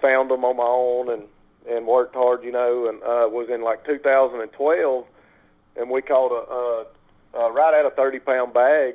found 0.00 0.30
them 0.30 0.44
on 0.44 0.56
my 0.56 0.62
own 0.64 1.10
and 1.12 1.22
and 1.68 1.86
worked 1.86 2.14
hard. 2.14 2.44
You 2.44 2.52
know, 2.52 2.88
and 2.88 3.02
uh, 3.02 3.28
was 3.28 3.48
in 3.52 3.62
like 3.62 3.84
2012, 3.84 5.04
and 5.76 5.90
we 5.90 6.00
caught 6.00 6.30
a, 6.30 7.38
a, 7.38 7.40
a 7.40 7.52
right 7.52 7.74
at 7.74 7.84
a 7.84 7.90
30 7.90 8.20
pound 8.20 8.54
bag 8.54 8.94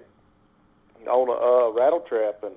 on 1.06 1.28
a, 1.28 1.32
a 1.32 1.72
rattle 1.74 2.00
trap 2.00 2.44
and 2.44 2.56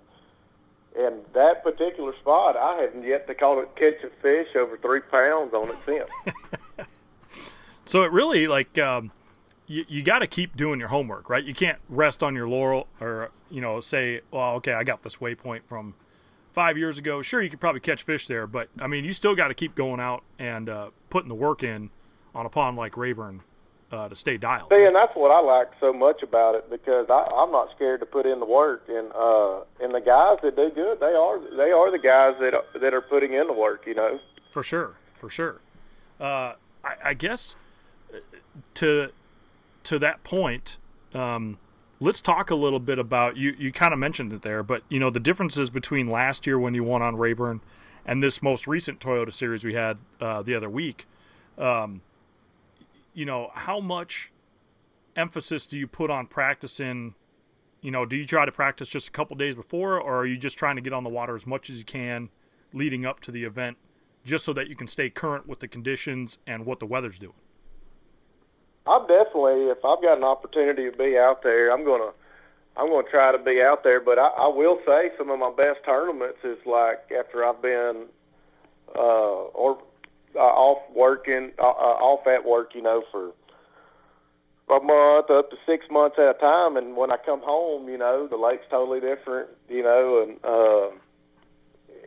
and 0.98 1.22
that 1.34 1.62
particular 1.62 2.14
spot, 2.20 2.56
I 2.56 2.82
haven't 2.82 3.04
yet 3.04 3.26
to 3.26 3.34
call 3.34 3.60
it 3.60 3.74
catch 3.76 4.02
a 4.04 4.10
fish 4.22 4.48
over 4.56 4.78
three 4.78 5.00
pounds 5.00 5.52
on 5.52 5.68
it 5.68 5.76
since. 5.84 6.88
so 7.84 8.02
it 8.02 8.12
really 8.12 8.46
like 8.46 8.78
um, 8.78 9.12
you, 9.66 9.84
you 9.88 10.02
got 10.02 10.20
to 10.20 10.26
keep 10.26 10.56
doing 10.56 10.78
your 10.80 10.88
homework, 10.88 11.28
right? 11.28 11.44
You 11.44 11.54
can't 11.54 11.78
rest 11.88 12.22
on 12.22 12.34
your 12.34 12.48
laurel 12.48 12.86
or, 13.00 13.30
you 13.50 13.60
know, 13.60 13.80
say, 13.80 14.20
well, 14.30 14.54
okay, 14.54 14.72
I 14.72 14.84
got 14.84 15.02
this 15.02 15.16
waypoint 15.16 15.62
from 15.68 15.94
five 16.52 16.78
years 16.78 16.98
ago. 16.98 17.22
Sure, 17.22 17.42
you 17.42 17.50
could 17.50 17.60
probably 17.60 17.80
catch 17.80 18.02
fish 18.02 18.26
there, 18.26 18.46
but 18.46 18.68
I 18.80 18.86
mean, 18.86 19.04
you 19.04 19.12
still 19.12 19.34
got 19.34 19.48
to 19.48 19.54
keep 19.54 19.74
going 19.74 20.00
out 20.00 20.22
and 20.38 20.68
uh, 20.68 20.90
putting 21.10 21.28
the 21.28 21.34
work 21.34 21.62
in 21.62 21.90
on 22.34 22.46
a 22.46 22.48
pond 22.48 22.76
like 22.76 22.96
Rayburn 22.96 23.42
uh, 23.92 24.08
to 24.08 24.16
stay 24.16 24.36
dialed. 24.36 24.68
See, 24.70 24.84
and 24.84 24.94
that's 24.94 25.14
what 25.14 25.30
I 25.30 25.40
like 25.40 25.68
so 25.80 25.92
much 25.92 26.22
about 26.22 26.54
it 26.54 26.68
because 26.70 27.06
I, 27.08 27.26
I'm 27.36 27.52
not 27.52 27.68
scared 27.74 28.00
to 28.00 28.06
put 28.06 28.26
in 28.26 28.40
the 28.40 28.46
work, 28.46 28.84
and 28.88 29.12
uh, 29.12 29.60
and 29.80 29.94
the 29.94 30.00
guys 30.00 30.38
that 30.42 30.56
do 30.56 30.70
good, 30.74 31.00
they 31.00 31.06
are 31.06 31.38
they 31.56 31.70
are 31.70 31.90
the 31.90 31.98
guys 31.98 32.34
that 32.40 32.54
are, 32.54 32.64
that 32.80 32.94
are 32.94 33.00
putting 33.00 33.34
in 33.34 33.46
the 33.46 33.52
work, 33.52 33.86
you 33.86 33.94
know. 33.94 34.18
For 34.50 34.62
sure, 34.62 34.94
for 35.18 35.30
sure. 35.30 35.60
Uh, 36.20 36.54
I, 36.84 36.94
I 37.04 37.14
guess 37.14 37.56
uh, 38.12 38.18
to 38.74 39.10
to 39.84 39.98
that 39.98 40.24
point, 40.24 40.78
um, 41.14 41.58
let's 42.00 42.20
talk 42.20 42.50
a 42.50 42.56
little 42.56 42.80
bit 42.80 42.98
about 42.98 43.36
you. 43.36 43.54
You 43.56 43.72
kind 43.72 43.92
of 43.92 43.98
mentioned 43.98 44.32
it 44.32 44.42
there, 44.42 44.62
but 44.62 44.82
you 44.88 44.98
know 44.98 45.10
the 45.10 45.20
differences 45.20 45.70
between 45.70 46.08
last 46.08 46.46
year 46.46 46.58
when 46.58 46.74
you 46.74 46.82
won 46.82 47.02
on 47.02 47.16
Rayburn 47.16 47.60
and 48.04 48.22
this 48.22 48.42
most 48.42 48.66
recent 48.66 49.00
Toyota 49.00 49.32
Series 49.32 49.64
we 49.64 49.74
had 49.74 49.98
uh, 50.20 50.42
the 50.42 50.54
other 50.54 50.70
week. 50.70 51.06
Um, 51.58 52.02
you 53.16 53.24
know, 53.24 53.50
how 53.54 53.80
much 53.80 54.30
emphasis 55.16 55.66
do 55.66 55.78
you 55.78 55.86
put 55.86 56.10
on 56.10 56.26
practicing? 56.26 57.14
You 57.80 57.90
know, 57.90 58.04
do 58.04 58.14
you 58.14 58.26
try 58.26 58.44
to 58.44 58.52
practice 58.52 58.90
just 58.90 59.08
a 59.08 59.10
couple 59.10 59.36
days 59.36 59.54
before, 59.54 59.98
or 59.98 60.18
are 60.18 60.26
you 60.26 60.36
just 60.36 60.58
trying 60.58 60.76
to 60.76 60.82
get 60.82 60.92
on 60.92 61.02
the 61.02 61.08
water 61.08 61.34
as 61.34 61.46
much 61.46 61.70
as 61.70 61.78
you 61.78 61.84
can 61.84 62.28
leading 62.74 63.06
up 63.06 63.20
to 63.20 63.30
the 63.30 63.44
event, 63.44 63.78
just 64.22 64.44
so 64.44 64.52
that 64.52 64.68
you 64.68 64.76
can 64.76 64.86
stay 64.86 65.08
current 65.08 65.48
with 65.48 65.60
the 65.60 65.68
conditions 65.68 66.38
and 66.46 66.66
what 66.66 66.78
the 66.78 66.84
weather's 66.84 67.18
doing? 67.18 67.32
I'm 68.86 69.06
definitely, 69.06 69.70
if 69.70 69.78
I've 69.82 70.02
got 70.02 70.18
an 70.18 70.24
opportunity 70.24 70.90
to 70.90 70.96
be 70.96 71.16
out 71.16 71.42
there, 71.42 71.72
I'm 71.72 71.86
gonna, 71.86 72.12
I'm 72.76 72.88
gonna 72.90 73.08
try 73.10 73.32
to 73.32 73.38
be 73.38 73.62
out 73.62 73.82
there. 73.82 73.98
But 73.98 74.18
I, 74.18 74.28
I 74.28 74.48
will 74.48 74.78
say, 74.86 75.10
some 75.16 75.30
of 75.30 75.38
my 75.38 75.52
best 75.56 75.78
tournaments 75.86 76.38
is 76.44 76.58
like 76.66 77.10
after 77.18 77.46
I've 77.46 77.62
been, 77.62 78.08
uh, 78.94 79.48
or 79.56 79.78
uh, 80.36 80.40
off 80.40 80.82
working, 80.94 81.52
uh, 81.58 81.62
uh, 81.62 81.98
off 82.00 82.26
at 82.26 82.44
work, 82.44 82.74
you 82.74 82.82
know, 82.82 83.02
for 83.10 83.32
a 84.68 84.80
month 84.80 85.30
up 85.30 85.50
to 85.50 85.56
six 85.66 85.86
months 85.90 86.16
at 86.18 86.36
a 86.36 86.38
time. 86.38 86.76
And 86.76 86.96
when 86.96 87.10
I 87.10 87.16
come 87.24 87.40
home, 87.42 87.88
you 87.88 87.98
know, 87.98 88.26
the 88.26 88.36
lake's 88.36 88.64
totally 88.70 89.00
different, 89.00 89.48
you 89.68 89.82
know, 89.82 90.22
and 90.22 90.44
uh, 90.44 90.96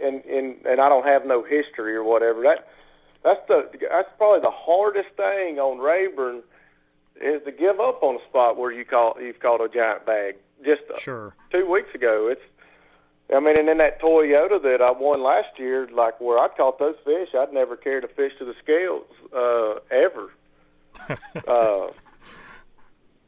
and 0.06 0.24
and 0.26 0.66
and 0.66 0.82
I 0.82 0.90
don't 0.90 1.06
have 1.06 1.26
no 1.26 1.44
history 1.44 1.96
or 1.96 2.04
whatever. 2.04 2.42
That 2.44 2.68
that's 3.24 3.42
the 3.48 3.70
that's 3.90 4.10
probably 4.18 4.42
the 4.42 4.54
hardest 4.54 5.10
thing 5.18 5.60
on 5.60 5.80
Rayburn 5.80 6.44
is 7.22 7.42
to 7.46 7.52
give 7.52 7.80
up 7.80 8.02
on 8.02 8.16
a 8.16 8.30
spot 8.30 8.58
where 8.58 8.72
you 8.72 8.86
call 8.86 9.16
you've 9.22 9.40
caught 9.40 9.62
a 9.62 9.70
giant 9.70 10.06
bag. 10.06 10.36
Just 10.64 10.82
sure. 11.00 11.34
two 11.52 11.70
weeks 11.70 11.96
ago, 11.96 12.28
it's 12.30 12.42
I 13.34 13.40
mean, 13.40 13.60
and 13.60 13.70
in 13.70 13.78
that 13.78 14.02
Toyota 14.02 14.62
that 14.64 14.82
I 14.82 14.92
won 14.92 15.22
last 15.22 15.60
year, 15.60 15.88
like 15.94 16.20
where 16.20 16.40
I 16.40 16.48
caught 16.48 16.80
those 16.80 16.96
fish, 17.06 17.30
I'd 17.38 17.54
never 17.54 17.76
carried 17.76 18.04
a 18.04 18.08
fish 18.08 18.34
to 18.40 18.46
the 18.46 18.56
scales 18.62 19.06
uh, 19.36 19.80
ever. 19.92 20.32
uh, 21.48 21.92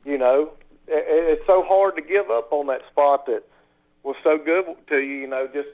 you 0.04 0.18
know, 0.18 0.54
it, 0.88 1.38
it's 1.38 1.46
so 1.46 1.64
hard 1.64 1.96
to 1.98 2.02
give 2.02 2.32
up 2.32 2.52
on 2.52 2.68
that 2.68 2.82
spot 2.90 3.28
that 3.28 3.44
was 4.04 4.16
so 4.24 4.38
good 4.38 4.66
to 4.90 4.98
you. 4.98 5.18
You 5.18 5.28
know, 5.28 5.48
just 5.54 5.70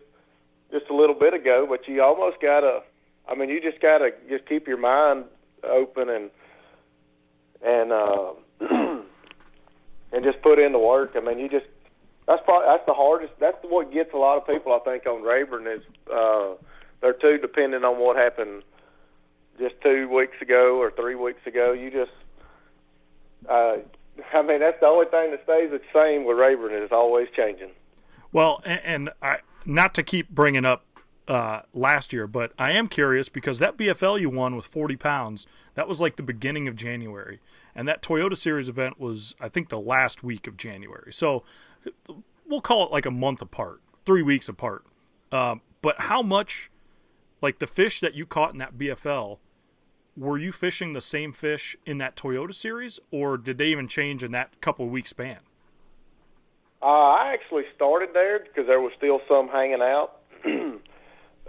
just 0.72 0.90
a 0.90 0.96
little 0.96 1.16
bit 1.16 1.34
ago, 1.34 1.66
but 1.68 1.88
you 1.88 2.04
almost 2.04 2.42
gotta. 2.42 2.82
I 3.30 3.36
mean, 3.36 3.50
you 3.50 3.62
just 3.62 3.82
gotta 3.82 4.12
just 4.30 4.46
keep 4.46 4.68
your 4.68 4.78
mind 4.78 5.26
open 5.64 6.10
and 6.10 6.30
and 7.66 7.92
uh, 7.94 8.32
and 8.60 10.24
just 10.24 10.42
put 10.42 10.60
in 10.60 10.74
the 10.74 10.80
work. 10.80 11.14
I 11.16 11.22
mean, 11.22 11.40
you 11.40 11.48
just 11.48 11.66
that's 12.28 12.42
probably 12.44 12.68
that's 12.68 12.86
the 12.86 12.94
hardest. 12.94 13.34
That's 13.40 13.58
what 13.64 13.92
gets 13.92 14.14
a 14.14 14.18
lot 14.18 14.38
of 14.38 14.48
people, 14.48 14.74
I 14.74 14.80
think, 14.80 15.06
on 15.06 15.24
Rayburn 15.24 15.66
is 15.66 15.82
uh, 16.14 16.56
they're 17.02 17.14
too 17.14 17.38
dependent 17.38 17.86
on 17.86 18.00
what 18.00 18.18
happened 18.18 18.64
just 19.58 19.76
two 19.82 20.10
weeks 20.10 20.36
ago 20.42 20.78
or 20.78 20.92
three 20.92 21.16
weeks 21.16 21.46
ago. 21.48 21.72
You 21.72 21.90
just, 21.90 22.12
uh, 23.50 23.78
I 24.34 24.42
mean, 24.42 24.60
that's 24.60 24.80
the 24.80 24.88
only 24.88 25.06
thing 25.08 25.32
that 25.32 25.44
stays 25.44 25.72
the 25.72 25.82
same 25.94 26.26
with 26.26 26.38
Rayburn 26.38 26.74
is 26.74 26.92
always 26.92 27.30
changing. 27.36 27.72
Well, 28.34 28.62
and, 28.66 28.82
and 28.84 29.10
I 29.22 29.38
not 29.66 29.94
to 29.96 30.04
keep 30.04 30.30
bringing 30.30 30.66
up 30.66 30.84
uh, 31.30 31.62
last 31.74 32.12
year, 32.12 32.28
but 32.28 32.52
I 32.60 32.72
am 32.72 32.88
curious 32.90 33.30
because 33.30 33.60
that 33.60 33.78
BFL 33.78 34.20
you 34.20 34.30
won 34.30 34.56
with 34.56 34.66
40 34.66 34.96
pounds, 34.98 35.48
that 35.76 35.88
was 35.88 36.02
like 36.02 36.16
the 36.16 36.24
beginning 36.24 36.68
of 36.68 36.76
January. 36.76 37.40
And 37.76 37.88
that 37.88 38.02
Toyota 38.02 38.36
Series 38.36 38.70
event 38.70 39.00
was, 39.00 39.36
I 39.40 39.50
think, 39.50 39.70
the 39.70 39.80
last 39.80 40.24
week 40.24 40.48
of 40.48 40.58
January. 40.58 41.14
So 41.14 41.44
we'll 42.48 42.62
call 42.62 42.86
it 42.86 42.92
like 42.92 43.06
a 43.06 43.12
month 43.12 43.42
apart, 43.42 43.82
three 44.06 44.22
weeks 44.22 44.50
apart. 44.50 44.86
Um, 45.32 45.62
but 45.82 46.02
how 46.02 46.22
much, 46.22 46.72
like 47.42 47.60
the 47.60 47.68
fish 47.68 48.00
that 48.00 48.14
you 48.14 48.26
caught 48.26 48.54
in 48.54 48.60
that 48.60 48.78
BFL, 48.78 49.40
were 50.16 50.38
you 50.38 50.52
fishing 50.52 50.94
the 50.94 51.02
same 51.02 51.32
fish 51.32 51.78
in 51.86 52.00
that 52.00 52.16
Toyota 52.16 52.54
series, 52.54 53.00
or 53.12 53.38
did 53.38 53.58
they 53.58 53.68
even 53.68 53.88
change 53.88 54.24
in 54.24 54.32
that 54.32 54.60
couple 54.62 54.88
week 54.90 55.08
span? 55.08 55.38
Uh, 56.82 56.86
I 56.86 57.34
actually 57.34 57.64
started 57.76 58.10
there 58.14 58.40
because 58.40 58.68
there 58.68 58.82
was 58.82 58.92
still 58.98 59.20
some 59.28 59.48
hanging 59.48 59.82
out, 59.82 60.20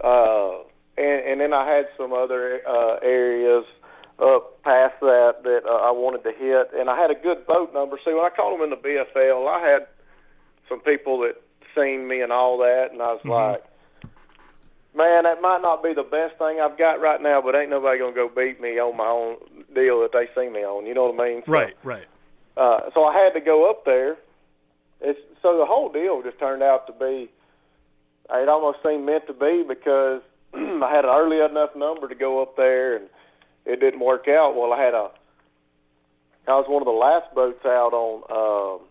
uh, 0.03 0.63
and, 0.97 1.21
and 1.27 1.41
then 1.41 1.53
I 1.53 1.67
had 1.69 1.85
some 1.97 2.13
other 2.13 2.61
uh, 2.67 2.97
areas 3.01 3.65
up 4.19 4.61
past 4.63 4.95
that 5.01 5.43
that 5.43 5.61
uh, 5.65 5.87
I 5.87 5.91
wanted 5.91 6.23
to 6.23 6.31
hit, 6.31 6.69
and 6.79 6.89
I 6.89 6.99
had 6.99 7.09
a 7.09 7.15
good 7.15 7.47
boat 7.47 7.73
number. 7.73 7.97
See, 8.03 8.13
when 8.13 8.25
I 8.25 8.29
caught 8.29 8.57
them 8.57 8.63
in 8.63 8.69
the 8.69 8.75
BFL, 8.75 9.47
I 9.47 9.67
had 9.67 9.87
some 10.69 10.79
people 10.81 11.19
that 11.21 11.35
seen 11.75 12.07
me 12.07 12.21
and 12.21 12.31
all 12.31 12.57
that, 12.59 12.89
and 12.91 13.01
I 13.01 13.13
was 13.13 13.21
mm-hmm. 13.21 13.31
like, 13.31 13.63
man, 14.95 15.23
that 15.23 15.41
might 15.41 15.61
not 15.61 15.83
be 15.83 15.93
the 15.93 16.03
best 16.03 16.37
thing 16.37 16.59
I've 16.61 16.77
got 16.77 17.01
right 17.01 17.21
now, 17.21 17.41
but 17.41 17.55
ain't 17.55 17.69
nobody 17.69 17.99
gonna 17.99 18.13
go 18.13 18.29
beat 18.29 18.61
me 18.61 18.79
on 18.79 18.95
my 18.95 19.07
own 19.07 19.37
deal 19.73 20.01
that 20.01 20.11
they 20.13 20.27
see 20.35 20.49
me 20.49 20.61
on. 20.61 20.85
You 20.85 20.93
know 20.93 21.11
what 21.11 21.21
I 21.21 21.29
mean? 21.29 21.43
So, 21.45 21.51
right, 21.51 21.75
right. 21.83 22.07
Uh, 22.55 22.89
so 22.93 23.05
I 23.05 23.13
had 23.13 23.33
to 23.33 23.41
go 23.41 23.69
up 23.69 23.85
there. 23.85 24.17
It's 25.01 25.19
so 25.41 25.57
the 25.57 25.65
whole 25.65 25.91
deal 25.91 26.21
just 26.23 26.39
turned 26.39 26.63
out 26.63 26.87
to 26.87 26.93
be. 26.93 27.29
It 28.31 28.49
almost 28.49 28.79
seemed 28.83 29.05
meant 29.05 29.25
to 29.27 29.33
be 29.33 29.63
because 29.67 30.21
I 30.53 30.91
had 30.93 31.05
an 31.05 31.11
early 31.11 31.39
enough 31.39 31.75
number 31.75 32.07
to 32.07 32.15
go 32.15 32.41
up 32.41 32.57
there, 32.57 32.95
and 32.95 33.07
it 33.65 33.79
didn't 33.79 34.01
work 34.01 34.27
out. 34.27 34.55
Well, 34.55 34.73
I 34.73 34.83
had 34.83 34.93
a. 34.93 35.09
I 36.47 36.53
was 36.53 36.65
one 36.67 36.81
of 36.81 36.87
the 36.87 36.91
last 36.91 37.33
boats 37.33 37.63
out 37.65 37.93
on. 37.93 38.79
Um, 38.81 38.88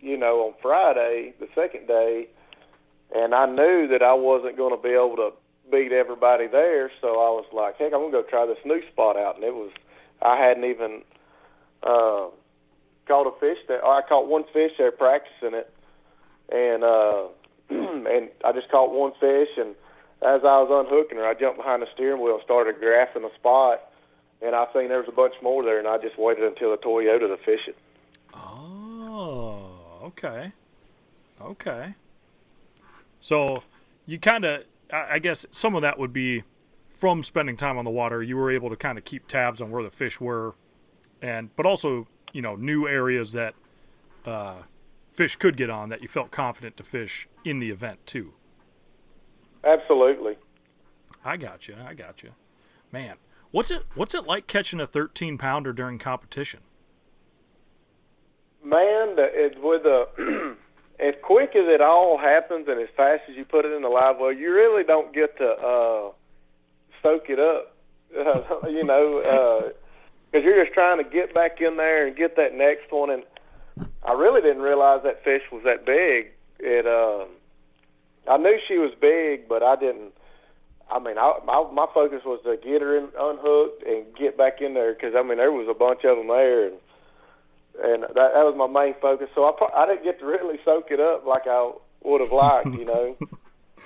you 0.00 0.16
know, 0.16 0.40
on 0.46 0.54
Friday, 0.62 1.34
the 1.40 1.48
second 1.54 1.86
day, 1.86 2.28
and 3.14 3.34
I 3.34 3.46
knew 3.46 3.88
that 3.88 4.02
I 4.02 4.14
wasn't 4.14 4.56
going 4.56 4.76
to 4.76 4.82
be 4.82 4.94
able 4.94 5.16
to 5.16 5.30
beat 5.70 5.92
everybody 5.92 6.46
there. 6.46 6.90
So 7.00 7.08
I 7.08 7.30
was 7.30 7.46
like, 7.52 7.76
heck, 7.78 7.92
I'm 7.92 8.00
going 8.00 8.12
to 8.12 8.22
go 8.22 8.28
try 8.28 8.46
this 8.46 8.58
new 8.64 8.82
spot 8.92 9.16
out. 9.16 9.36
And 9.36 9.44
it 9.44 9.54
was, 9.54 9.70
I 10.22 10.36
hadn't 10.36 10.64
even 10.64 11.02
uh, 11.82 12.28
caught 13.06 13.26
a 13.26 13.40
fish 13.40 13.58
there. 13.68 13.84
I 13.84 14.02
caught 14.06 14.28
one 14.28 14.44
fish 14.52 14.72
there 14.78 14.92
practicing 14.92 15.54
it, 15.54 15.72
and 16.50 16.84
uh, 16.84 17.28
and 17.70 18.28
I 18.44 18.52
just 18.52 18.70
caught 18.70 18.92
one 18.92 19.12
fish. 19.20 19.50
And 19.56 19.74
as 20.22 20.42
I 20.42 20.60
was 20.62 20.70
unhooking 20.70 21.18
her, 21.18 21.26
I 21.26 21.34
jumped 21.34 21.58
behind 21.58 21.82
the 21.82 21.88
steering 21.94 22.22
wheel 22.22 22.34
and 22.34 22.44
started 22.44 22.76
graphing 22.76 23.22
the 23.22 23.34
spot. 23.36 23.82
And 24.42 24.54
I 24.54 24.66
seen 24.74 24.88
there 24.88 24.98
was 24.98 25.08
a 25.08 25.16
bunch 25.16 25.34
more 25.42 25.64
there, 25.64 25.78
and 25.78 25.88
I 25.88 25.96
just 25.98 26.18
waited 26.18 26.44
until 26.44 26.70
the 26.70 26.76
Toyota 26.76 27.26
to 27.26 27.38
fish 27.42 27.66
it. 27.68 27.76
Oh. 28.34 29.45
Okay. 30.06 30.52
Okay. 31.40 31.94
So 33.20 33.62
you 34.06 34.18
kind 34.18 34.44
of, 34.44 34.64
I 34.92 35.18
guess 35.18 35.44
some 35.50 35.74
of 35.74 35.82
that 35.82 35.98
would 35.98 36.12
be 36.12 36.44
from 36.88 37.22
spending 37.22 37.56
time 37.56 37.76
on 37.76 37.84
the 37.84 37.90
water. 37.90 38.22
You 38.22 38.36
were 38.36 38.50
able 38.50 38.70
to 38.70 38.76
kind 38.76 38.98
of 38.98 39.04
keep 39.04 39.26
tabs 39.26 39.60
on 39.60 39.70
where 39.70 39.82
the 39.82 39.90
fish 39.90 40.20
were, 40.20 40.54
and 41.20 41.54
but 41.56 41.66
also 41.66 42.06
you 42.32 42.40
know 42.40 42.54
new 42.54 42.86
areas 42.86 43.32
that 43.32 43.54
uh, 44.24 44.62
fish 45.10 45.36
could 45.36 45.56
get 45.56 45.70
on 45.70 45.88
that 45.88 46.02
you 46.02 46.08
felt 46.08 46.30
confident 46.30 46.76
to 46.76 46.84
fish 46.84 47.28
in 47.44 47.58
the 47.58 47.70
event 47.70 48.06
too. 48.06 48.32
Absolutely. 49.64 50.36
I 51.24 51.36
got 51.36 51.66
you. 51.66 51.74
I 51.84 51.94
got 51.94 52.22
you. 52.22 52.30
Man, 52.92 53.16
what's 53.50 53.70
it 53.70 53.82
what's 53.94 54.14
it 54.14 54.24
like 54.24 54.46
catching 54.46 54.80
a 54.80 54.86
13 54.86 55.36
pounder 55.36 55.72
during 55.72 55.98
competition? 55.98 56.60
Man, 58.66 59.14
it, 59.18 59.62
with 59.62 59.84
the 59.84 60.56
as 60.98 61.14
quick 61.22 61.50
as 61.50 61.66
it 61.66 61.80
all 61.80 62.18
happens 62.18 62.66
and 62.68 62.80
as 62.80 62.88
fast 62.96 63.22
as 63.28 63.36
you 63.36 63.44
put 63.44 63.64
it 63.64 63.72
in 63.72 63.82
the 63.82 63.88
live 63.88 64.16
well, 64.18 64.32
you 64.32 64.52
really 64.52 64.82
don't 64.82 65.14
get 65.14 65.36
to 65.38 65.48
uh, 65.48 66.10
soak 67.02 67.28
it 67.28 67.38
up. 67.38 67.72
You 68.66 68.84
know, 68.84 69.20
because 69.20 69.72
uh, 70.34 70.38
you're 70.38 70.64
just 70.64 70.74
trying 70.74 71.02
to 71.02 71.08
get 71.08 71.34
back 71.34 71.60
in 71.60 71.76
there 71.76 72.06
and 72.06 72.16
get 72.16 72.36
that 72.36 72.54
next 72.54 72.90
one. 72.90 73.10
And 73.10 73.22
I 74.04 74.12
really 74.12 74.40
didn't 74.40 74.62
realize 74.62 75.02
that 75.04 75.24
fish 75.24 75.42
was 75.52 75.62
that 75.64 75.86
big. 75.86 76.32
It, 76.58 76.86
uh, 76.86 77.26
I 78.30 78.36
knew 78.38 78.58
she 78.66 78.78
was 78.78 78.92
big, 79.00 79.48
but 79.48 79.62
I 79.62 79.76
didn't. 79.76 80.12
I 80.90 80.98
mean, 80.98 81.18
I, 81.18 81.34
my 81.44 81.66
my 81.72 81.86
focus 81.92 82.22
was 82.24 82.40
to 82.44 82.56
get 82.56 82.80
her 82.80 82.96
in, 82.96 83.08
unhooked 83.18 83.82
and 83.86 84.04
get 84.16 84.36
back 84.36 84.60
in 84.60 84.74
there 84.74 84.94
because 84.94 85.14
I 85.16 85.22
mean 85.22 85.38
there 85.38 85.52
was 85.52 85.68
a 85.68 85.74
bunch 85.74 86.04
of 86.04 86.16
them 86.16 86.28
there, 86.28 86.66
and 86.66 86.76
and 87.82 88.02
that, 88.02 88.14
that 88.14 88.44
was 88.44 88.54
my 88.56 88.66
main 88.66 88.94
focus. 89.00 89.28
So 89.34 89.44
I 89.44 89.52
pro- 89.56 89.72
I 89.74 89.86
didn't 89.86 90.04
get 90.04 90.18
to 90.20 90.26
really 90.26 90.58
soak 90.64 90.90
it 90.90 91.00
up 91.00 91.24
like 91.26 91.42
I 91.46 91.72
would 92.02 92.20
have 92.20 92.32
liked, 92.32 92.66
you 92.68 92.84
know. 92.84 93.16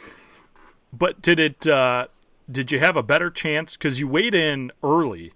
but 0.93 1.21
did 1.23 1.39
it? 1.39 1.67
Uh, 1.67 2.07
did 2.51 2.73
you 2.73 2.81
have 2.81 2.97
a 2.97 3.03
better 3.03 3.31
chance 3.31 3.77
because 3.77 4.01
you 4.01 4.09
weighed 4.09 4.35
in 4.35 4.73
early, 4.83 5.33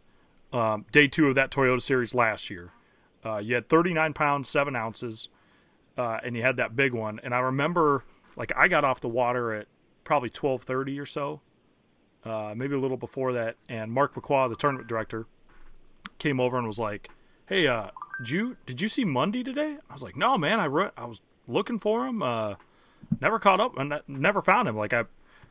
um, 0.53 0.85
day 0.93 1.07
two 1.07 1.29
of 1.29 1.35
that 1.37 1.51
Toyota 1.51 1.81
Series 1.81 2.15
last 2.15 2.51
year? 2.51 2.73
Uh, 3.25 3.39
you 3.39 3.55
had 3.55 3.69
39 3.69 4.13
pounds, 4.13 4.49
seven 4.49 4.77
ounces, 4.77 5.29
uh, 5.97 6.19
and 6.23 6.37
you 6.37 6.43
had 6.43 6.57
that 6.57 6.77
big 6.77 6.93
one. 6.93 7.21
And 7.23 7.35
I 7.35 7.39
remember, 7.39 8.05
like, 8.37 8.53
I 8.57 8.69
got 8.69 8.85
off 8.85 9.01
the 9.01 9.09
water 9.09 9.53
at 9.55 9.67
probably 10.03 10.29
12:30 10.29 11.01
or 11.01 11.07
so, 11.07 11.41
uh, 12.25 12.53
maybe 12.57 12.75
a 12.75 12.79
little 12.79 12.97
before 12.97 13.33
that. 13.33 13.57
And 13.69 13.93
Mark 13.93 14.15
McQuah, 14.15 14.51
the 14.51 14.57
tournament 14.57 14.89
director, 14.89 15.27
came 16.19 16.41
over 16.41 16.59
and 16.59 16.67
was 16.67 16.79
like, 16.79 17.11
"Hey, 17.47 17.67
uh, 17.67 17.89
did 18.19 18.31
you 18.31 18.57
did 18.67 18.81
you 18.81 18.89
see 18.89 19.05
Mundy 19.05 19.43
today?" 19.45 19.79
I 19.89 19.93
was 19.93 20.03
like, 20.03 20.17
"No, 20.17 20.39
man. 20.39 20.61
I 20.61 20.67
re- 20.67 20.91
I 20.97 21.05
was 21.05 21.21
looking 21.47 21.79
for 21.79 22.07
him. 22.07 22.23
Uh, 22.23 22.55
never 23.21 23.39
caught 23.39 23.61
up 23.61 23.79
and 23.79 24.01
never 24.07 24.43
found 24.43 24.69
him. 24.69 24.77
Like, 24.77 24.93
I 24.93 25.05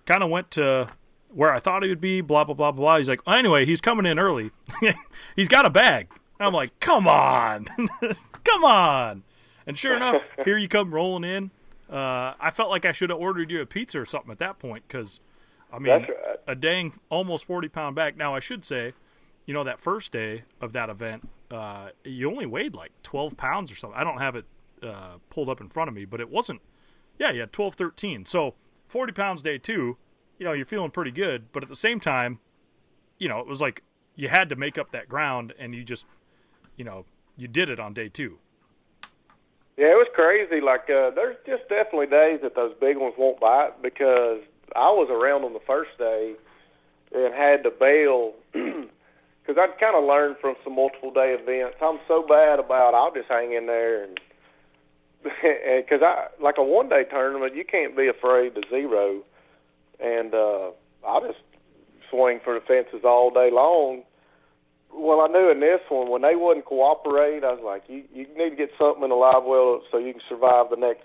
kind 0.05 0.23
of 0.23 0.29
went 0.29 0.51
to." 0.51 0.88
Where 1.35 1.51
I 1.51 1.59
thought 1.59 1.81
he 1.81 1.89
would 1.89 2.00
be, 2.00 2.21
blah 2.21 2.43
blah 2.43 2.53
blah 2.53 2.71
blah. 2.71 2.97
He's 2.97 3.09
like, 3.09 3.25
well, 3.25 3.35
anyway, 3.35 3.65
he's 3.65 3.81
coming 3.81 4.05
in 4.05 4.19
early. 4.19 4.51
he's 5.35 5.47
got 5.47 5.65
a 5.65 5.69
bag. 5.71 6.09
I'm 6.39 6.53
like, 6.53 6.79
come 6.79 7.07
on, 7.07 7.65
come 8.43 8.63
on. 8.63 9.23
And 9.65 9.77
sure 9.77 9.95
enough, 9.95 10.21
here 10.45 10.57
you 10.57 10.67
come 10.67 10.93
rolling 10.93 11.23
in. 11.23 11.51
Uh, 11.89 12.33
I 12.39 12.51
felt 12.51 12.69
like 12.69 12.85
I 12.85 12.91
should 12.91 13.09
have 13.09 13.19
ordered 13.19 13.51
you 13.51 13.62
a 13.62 13.65
pizza 13.65 14.00
or 14.00 14.05
something 14.05 14.31
at 14.31 14.39
that 14.39 14.59
point 14.59 14.83
because, 14.88 15.19
I 15.71 15.79
mean, 15.79 15.93
right. 15.93 16.09
a 16.47 16.55
dang 16.55 16.93
almost 17.09 17.45
40 17.45 17.69
pound 17.69 17.95
bag. 17.95 18.17
Now, 18.17 18.35
I 18.35 18.39
should 18.39 18.65
say, 18.65 18.93
you 19.45 19.53
know, 19.53 19.63
that 19.63 19.79
first 19.79 20.12
day 20.12 20.43
of 20.62 20.73
that 20.73 20.89
event, 20.89 21.29
uh, 21.51 21.89
you 22.03 22.29
only 22.29 22.45
weighed 22.45 22.75
like 22.75 22.91
12 23.03 23.38
pounds 23.38 23.71
or 23.71 23.75
something. 23.75 24.00
I 24.00 24.03
don't 24.03 24.19
have 24.19 24.35
it 24.35 24.45
uh, 24.81 25.17
pulled 25.29 25.50
up 25.50 25.62
in 25.62 25.69
front 25.69 25.89
of 25.89 25.93
me, 25.93 26.05
but 26.05 26.19
it 26.19 26.29
wasn't, 26.29 26.62
yeah, 27.19 27.31
had 27.33 27.51
12, 27.51 27.75
13. 27.75 28.25
So 28.25 28.55
40 28.88 29.13
pounds 29.13 29.41
day 29.41 29.57
two, 29.57 29.97
you 30.38 30.45
know, 30.45 30.53
you're 30.53 30.65
feeling 30.65 30.91
pretty 30.91 31.12
good. 31.12 31.51
But 31.51 31.63
at 31.63 31.69
the 31.69 31.75
same 31.75 32.00
time, 32.00 32.39
you 33.17 33.27
know, 33.27 33.39
it 33.39 33.47
was 33.47 33.62
like 33.62 33.83
you 34.15 34.29
had 34.29 34.50
to 34.50 34.55
make 34.55 34.77
up 34.77 34.91
that 34.91 35.09
ground 35.09 35.53
and 35.59 35.73
you 35.75 35.83
just, 35.83 36.05
you 36.75 36.85
know, 36.85 37.05
you 37.38 37.47
did 37.47 37.69
it 37.69 37.79
on 37.79 37.93
day 37.93 38.09
two. 38.09 38.39
Yeah, 39.77 39.88
it 39.88 39.97
was 39.97 40.07
crazy. 40.13 40.62
Like, 40.62 40.89
uh, 40.89 41.09
there's 41.12 41.38
just 41.47 41.67
definitely 41.67 42.05
days 42.05 42.41
that 42.43 42.55
those 42.55 42.73
big 42.79 42.97
ones 42.97 43.15
won't 43.17 43.39
bite 43.39 43.81
because 43.81 44.39
I 44.75 44.91
was 44.91 45.09
around 45.09 45.43
on 45.43 45.53
the 45.53 45.59
first 45.65 45.97
day 45.97 46.35
and 47.13 47.33
had 47.33 47.63
to 47.63 47.71
bail 47.71 48.33
because 49.45 49.59
I'd 49.59 49.77
kind 49.79 49.95
of 49.95 50.03
learned 50.07 50.38
from 50.39 50.55
some 50.63 50.75
multiple 50.75 51.12
day 51.12 51.35
events. 51.38 51.77
I'm 51.81 52.00
so 52.07 52.23
bad 52.27 52.59
about 52.59 52.95
I'll 52.95 53.13
just 53.13 53.27
hang 53.27 53.53
in 53.53 53.65
there 53.67 54.03
and 54.03 54.19
because 55.23 56.01
I 56.01 56.27
like 56.41 56.55
a 56.57 56.63
one 56.63 56.89
day 56.89 57.03
tournament, 57.09 57.55
you 57.55 57.63
can't 57.63 57.95
be 57.95 58.07
afraid 58.07 58.55
to 58.55 58.62
zero, 58.69 59.21
and 60.00 60.33
uh, 60.33 60.71
I 61.07 61.19
just 61.21 61.39
swing 62.09 62.39
for 62.43 62.53
the 62.53 62.65
fences 62.65 63.05
all 63.05 63.31
day 63.31 63.50
long. 63.51 64.03
Well, 64.93 65.21
I 65.21 65.27
knew 65.27 65.50
in 65.50 65.59
this 65.59 65.79
one 65.89 66.09
when 66.09 66.21
they 66.21 66.35
wouldn't 66.35 66.65
cooperate, 66.65 67.43
I 67.43 67.53
was 67.53 67.63
like, 67.63 67.83
you 67.88 68.03
you 68.13 68.27
need 68.38 68.51
to 68.51 68.55
get 68.55 68.69
something 68.77 69.03
in 69.03 69.09
the 69.09 69.15
live 69.15 69.43
well 69.43 69.81
so 69.91 69.97
you 69.97 70.12
can 70.13 70.21
survive 70.27 70.69
the 70.69 70.75
next, 70.75 71.03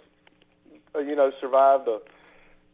uh, 0.94 0.98
you 0.98 1.14
know, 1.14 1.30
survive 1.40 1.84
the 1.84 2.02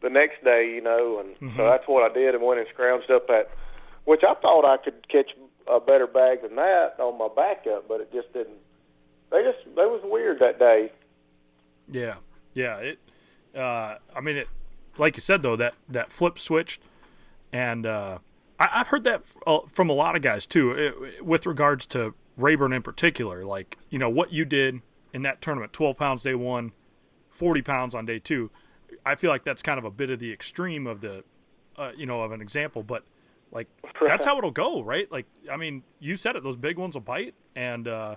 the 0.01 0.09
next 0.09 0.43
day, 0.43 0.67
you 0.67 0.81
know, 0.81 1.19
and 1.19 1.35
Mhm. 1.39 1.57
so 1.57 1.65
that's 1.65 1.87
what 1.87 2.03
I 2.03 2.13
did 2.13 2.35
and 2.35 2.43
went 2.43 2.59
and 2.59 2.67
scrounged 2.69 3.09
up 3.09 3.29
at, 3.29 3.49
which 4.03 4.23
I 4.23 4.33
thought 4.35 4.65
I 4.65 4.77
could 4.77 5.07
catch 5.07 5.31
a 5.67 5.79
better 5.79 6.07
bag 6.07 6.41
than 6.41 6.55
that 6.55 6.95
on 6.99 7.17
my 7.17 7.27
backup, 7.35 7.87
but 7.87 8.01
it 8.01 8.11
just 8.11 8.31
didn't. 8.33 8.57
They 9.31 9.43
just 9.43 9.65
they 9.75 9.85
was 9.85 10.01
weird 10.03 10.39
that 10.39 10.59
day. 10.59 10.91
Yeah, 11.91 12.15
yeah. 12.53 12.77
It. 12.77 12.99
Uh, 13.55 13.95
I 14.15 14.21
mean, 14.21 14.37
it. 14.37 14.47
Like 14.97 15.17
you 15.17 15.21
said 15.21 15.41
though, 15.41 15.55
that 15.55 15.73
that 15.89 16.11
flip 16.11 16.39
switched, 16.39 16.81
and 17.51 17.85
uh, 17.85 18.19
I, 18.59 18.69
I've 18.73 18.87
heard 18.87 19.03
that 19.03 19.21
f- 19.21 19.37
uh, 19.45 19.59
from 19.67 19.89
a 19.89 19.93
lot 19.93 20.15
of 20.15 20.21
guys 20.21 20.45
too, 20.47 20.71
it, 20.71 21.25
with 21.25 21.45
regards 21.45 21.85
to 21.87 22.13
Rayburn 22.37 22.73
in 22.73 22.81
particular. 22.81 23.43
Like 23.43 23.77
you 23.89 23.99
know 23.99 24.09
what 24.09 24.31
you 24.31 24.45
did 24.45 24.81
in 25.13 25.23
that 25.23 25.41
tournament, 25.41 25.73
twelve 25.73 25.97
pounds 25.97 26.23
day 26.23 26.35
one, 26.35 26.71
forty 27.29 27.61
pounds 27.61 27.93
on 27.95 28.05
day 28.05 28.19
two. 28.19 28.51
I 29.05 29.15
feel 29.15 29.29
like 29.29 29.43
that's 29.43 29.61
kind 29.61 29.77
of 29.77 29.85
a 29.85 29.91
bit 29.91 30.09
of 30.09 30.19
the 30.19 30.31
extreme 30.31 30.87
of 30.87 31.01
the, 31.01 31.23
uh, 31.77 31.91
you 31.95 32.05
know, 32.05 32.21
of 32.21 32.31
an 32.31 32.41
example, 32.41 32.81
but 32.81 33.03
like 33.51 33.67
that's 34.05 34.25
how 34.25 34.37
it'll 34.37 34.51
go, 34.51 34.81
right? 34.81 35.11
Like, 35.11 35.25
I 35.51 35.57
mean, 35.57 35.83
you 35.99 36.15
said 36.15 36.35
it; 36.35 36.43
those 36.43 36.55
big 36.57 36.77
ones 36.77 36.95
will 36.95 37.01
bite, 37.01 37.33
and 37.55 37.87
uh, 37.87 38.15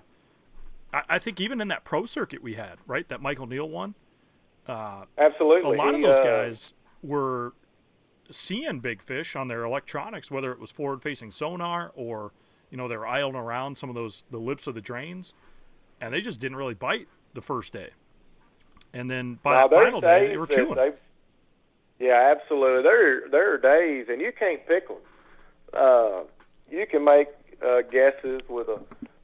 I, 0.93 1.03
I 1.09 1.19
think 1.19 1.39
even 1.39 1.61
in 1.61 1.67
that 1.69 1.83
pro 1.83 2.05
circuit 2.05 2.43
we 2.43 2.55
had, 2.55 2.77
right, 2.87 3.07
that 3.09 3.21
Michael 3.21 3.47
Neal 3.47 3.69
won, 3.69 3.95
uh, 4.67 5.05
Absolutely, 5.17 5.75
a 5.75 5.77
lot 5.77 5.95
of 5.95 6.01
those 6.01 6.15
uh, 6.15 6.23
guys 6.23 6.73
were 7.01 7.53
seeing 8.31 8.79
big 8.79 9.01
fish 9.01 9.35
on 9.35 9.47
their 9.47 9.63
electronics, 9.63 10.29
whether 10.29 10.51
it 10.51 10.59
was 10.59 10.69
forward-facing 10.71 11.31
sonar 11.31 11.91
or 11.95 12.31
you 12.69 12.77
know 12.77 12.87
they 12.87 12.97
were 12.97 13.07
idling 13.07 13.35
around 13.35 13.77
some 13.77 13.89
of 13.89 13.95
those 13.95 14.23
the 14.29 14.37
lips 14.37 14.67
of 14.67 14.75
the 14.75 14.81
drains, 14.81 15.33
and 15.99 16.13
they 16.13 16.21
just 16.21 16.39
didn't 16.39 16.57
really 16.57 16.73
bite 16.73 17.07
the 17.33 17.41
first 17.41 17.73
day, 17.73 17.89
and 18.93 19.09
then 19.09 19.39
by 19.41 19.53
Now, 19.53 19.67
that 19.67 19.75
there's 19.75 19.85
final 19.85 20.01
day 20.01 20.27
they 20.27 20.37
were 20.37 20.47
chewing. 20.47 20.93
yeah, 21.99 22.35
absolutely. 22.35 22.83
There, 22.83 23.29
there 23.29 23.53
are 23.53 23.57
days, 23.57 24.07
and 24.09 24.21
you 24.21 24.31
can't 24.37 24.65
pick 24.67 24.87
them. 24.87 24.97
Uh, 25.73 26.23
you 26.69 26.85
can 26.89 27.03
make 27.03 27.27
uh, 27.65 27.81
guesses 27.91 28.41
with 28.49 28.67
a, 28.67 28.79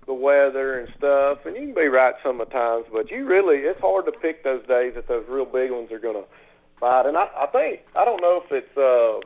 the 0.05 0.13
weather 0.13 0.79
and 0.79 0.89
stuff, 0.97 1.39
and 1.45 1.55
you 1.55 1.61
can 1.67 1.73
be 1.73 1.87
right 1.87 2.15
some 2.23 2.41
of 2.41 2.49
the 2.49 2.53
times. 2.53 2.85
But 2.91 3.11
you 3.11 3.25
really, 3.25 3.57
it's 3.57 3.79
hard 3.79 4.05
to 4.05 4.11
pick 4.11 4.43
those 4.43 4.65
days 4.67 4.93
that 4.95 5.07
those 5.07 5.25
real 5.27 5.45
big 5.45 5.71
ones 5.71 5.91
are 5.91 5.99
going 5.99 6.21
to 6.21 6.27
bite. 6.79 7.05
And 7.05 7.17
I, 7.17 7.27
I 7.37 7.47
think 7.47 7.81
I 7.95 8.05
don't 8.05 8.21
know 8.21 8.41
if 8.43 8.51
it's. 8.51 8.77
Uh, 8.77 9.25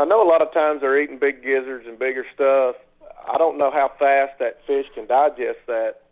I 0.00 0.04
know 0.04 0.22
a 0.22 0.28
lot 0.28 0.42
of 0.42 0.52
times 0.52 0.80
they're 0.80 1.00
eating 1.00 1.18
big 1.18 1.42
gizzards 1.42 1.86
and 1.88 1.98
bigger 1.98 2.24
stuff. 2.32 2.76
I 3.32 3.36
don't 3.36 3.58
know 3.58 3.70
how 3.70 3.90
fast 3.98 4.38
that 4.38 4.60
fish 4.64 4.86
can 4.94 5.08
digest 5.08 5.58
that 5.66 6.02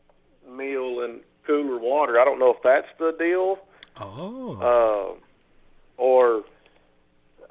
meal 0.48 1.00
in 1.04 1.20
cooler 1.46 1.78
water. 1.78 2.20
I 2.20 2.24
don't 2.24 2.38
know 2.40 2.50
if 2.50 2.62
that's 2.64 2.88
the 2.98 3.14
deal 3.16 3.58
oh, 4.00 5.16
uh, 5.18 6.02
or 6.02 6.42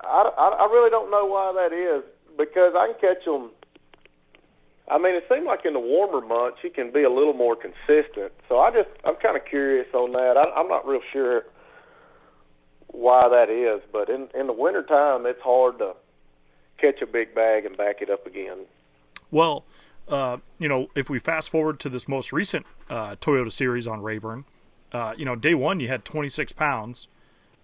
I, 0.02 0.30
I, 0.38 0.48
I 0.64 0.72
really 0.72 0.90
don't 0.90 1.12
know 1.12 1.26
why 1.26 1.54
that 1.56 1.74
is 1.74 2.04
because 2.38 2.74
I 2.76 2.92
can 2.92 3.16
catch 3.16 3.26
them. 3.26 3.52
I 4.88 4.98
mean, 4.98 5.16
it 5.16 5.26
seems 5.30 5.46
like 5.46 5.66
in 5.66 5.74
the 5.74 5.80
warmer 5.80 6.26
months 6.26 6.60
you 6.64 6.70
can 6.70 6.92
be 6.92 7.04
a 7.04 7.10
little 7.10 7.34
more 7.34 7.56
consistent. 7.56 8.32
So 8.48 8.60
I 8.60 8.72
just 8.72 8.90
I'm 9.04 9.16
kind 9.16 9.36
of 9.36 9.46
curious 9.46 9.88
on 9.94 10.12
that. 10.14 10.38
I, 10.38 10.60
I'm 10.60 10.68
not 10.68 10.88
real 10.88 11.02
sure 11.12 11.44
why 12.88 13.22
that 13.22 13.50
is, 13.50 13.82
but 13.92 14.10
in 14.10 14.28
in 14.40 14.48
the 14.48 14.54
wintertime 14.54 15.26
it's 15.26 15.42
hard 15.42 15.80
to 15.80 15.94
catch 16.78 17.02
a 17.02 17.08
big 17.08 17.34
bag 17.34 17.66
and 17.66 17.76
back 17.76 18.02
it 18.02 18.10
up 18.10 18.28
again. 18.28 18.66
Well, 19.32 19.66
uh, 20.08 20.38
you 20.60 20.70
know, 20.70 20.90
if 20.96 21.10
we 21.10 21.20
fast 21.20 21.50
forward 21.50 21.80
to 21.82 21.90
this 21.90 22.08
most 22.08 22.32
recent 22.32 22.66
uh, 22.90 23.16
Toyota 23.16 23.52
Series 23.52 23.88
on 23.88 24.02
Rayburn, 24.02 24.46
uh, 24.92 25.14
you 25.18 25.26
know, 25.26 25.36
day 25.36 25.56
one 25.56 25.80
you 25.80 25.88
had 25.88 26.06
26 26.06 26.52
pounds, 26.54 27.08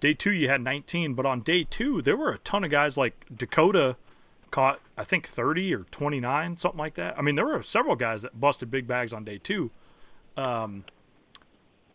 day 0.01 0.13
two 0.13 0.31
you 0.33 0.49
had 0.49 0.59
19, 0.61 1.13
but 1.13 1.25
on 1.25 1.39
day 1.41 1.63
two 1.63 2.01
there 2.01 2.17
were 2.17 2.31
a 2.31 2.37
ton 2.39 2.65
of 2.65 2.71
guys 2.71 2.97
like 2.97 3.25
Dakota 3.33 3.95
caught 4.51 4.81
I 4.97 5.05
think 5.05 5.27
30 5.27 5.73
or 5.73 5.83
29, 5.91 6.57
something 6.57 6.77
like 6.77 6.95
that. 6.95 7.17
I 7.17 7.21
mean, 7.21 7.35
there 7.35 7.45
were 7.45 7.63
several 7.63 7.95
guys 7.95 8.21
that 8.23 8.37
busted 8.39 8.69
big 8.69 8.85
bags 8.87 9.13
on 9.13 9.23
day 9.23 9.37
two, 9.37 9.71
um, 10.35 10.83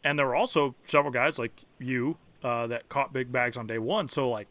and 0.03 0.19
there 0.19 0.27
were 0.27 0.35
also 0.35 0.75
several 0.85 1.13
guys 1.13 1.39
like 1.39 1.53
you 1.79 2.17
uh, 2.43 2.67
that 2.69 2.89
caught 2.89 3.13
big 3.13 3.31
bags 3.31 3.57
on 3.57 3.67
day 3.67 3.79
one. 3.79 4.09
So 4.09 4.29
like, 4.31 4.49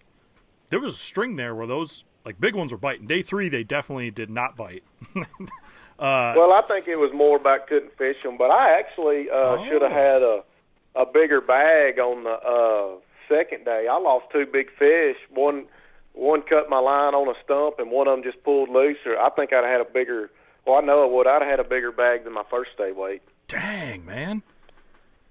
there 0.69 0.79
was 0.79 0.93
a 0.93 0.97
string 0.97 1.35
there 1.35 1.55
where 1.55 1.65
those 1.67 2.03
like 2.25 2.39
big 2.39 2.55
ones 2.55 2.71
were 2.71 2.77
biting. 2.77 3.07
Day 3.07 3.21
three 3.21 3.49
they 3.49 3.63
definitely 3.63 4.11
did 4.11 4.29
not 4.29 4.55
bite. 4.55 4.83
uh, 5.15 6.33
Well, 6.35 6.51
I 6.53 6.61
think 6.67 6.87
it 6.87 6.95
was 6.97 7.11
more 7.13 7.37
about 7.37 7.67
couldn't 7.67 7.97
fish 7.97 8.21
them, 8.23 8.37
but 8.37 8.51
I 8.51 8.77
actually 8.79 9.29
uh, 9.29 9.63
should 9.65 9.81
have 9.81 9.91
Oh. 9.91 9.95
had 9.95 10.21
a 10.21 10.43
a 10.97 11.05
bigger 11.05 11.41
bag 11.41 11.99
on 11.99 12.23
the 12.23 12.29
uh, 12.31 12.99
second 13.29 13.65
day. 13.65 13.87
I 13.89 13.97
lost 13.97 14.25
two 14.31 14.45
big 14.45 14.67
fish. 14.77 15.17
One 15.29 15.65
one 16.13 16.41
cut 16.43 16.69
my 16.69 16.79
line 16.79 17.13
on 17.13 17.27
a 17.27 17.37
stump, 17.43 17.79
and 17.79 17.91
one 17.91 18.07
of 18.07 18.15
them 18.17 18.23
just 18.23 18.43
pulled 18.43 18.69
loose. 18.69 18.97
Or 19.05 19.19
I 19.19 19.29
think 19.31 19.51
I'd 19.53 19.63
have 19.63 19.79
had 19.79 19.81
a 19.81 19.91
bigger. 19.91 20.31
Well, 20.65 20.77
I 20.77 20.81
know 20.81 21.03
I 21.03 21.13
would. 21.13 21.27
I'd 21.27 21.41
have 21.41 21.49
had 21.49 21.59
a 21.59 21.69
bigger 21.69 21.91
bag 21.91 22.23
than 22.23 22.33
my 22.33 22.45
first 22.49 22.71
day 22.77 22.91
weight. 22.91 23.21
dang 23.47 24.05
man. 24.05 24.41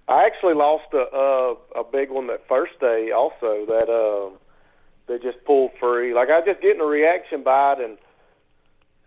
I 0.07 0.25
actually 0.27 0.55
lost 0.55 0.93
a 0.93 0.99
a, 1.17 1.81
a 1.81 1.85
big 1.85 2.11
one 2.11 2.27
that 2.27 2.47
first 2.47 2.79
day 2.81 3.11
also 3.11 3.65
that 3.67 3.89
uh, 3.89 4.37
that 5.07 5.23
just 5.23 5.45
pulled 5.45 5.73
free. 5.81 6.15
Like 6.15 6.29
I 6.29 6.39
was 6.39 6.45
just 6.47 6.61
getting 6.61 6.81
a 6.81 6.85
reaction 6.85 7.43
bite 7.43 7.81
and 7.81 7.97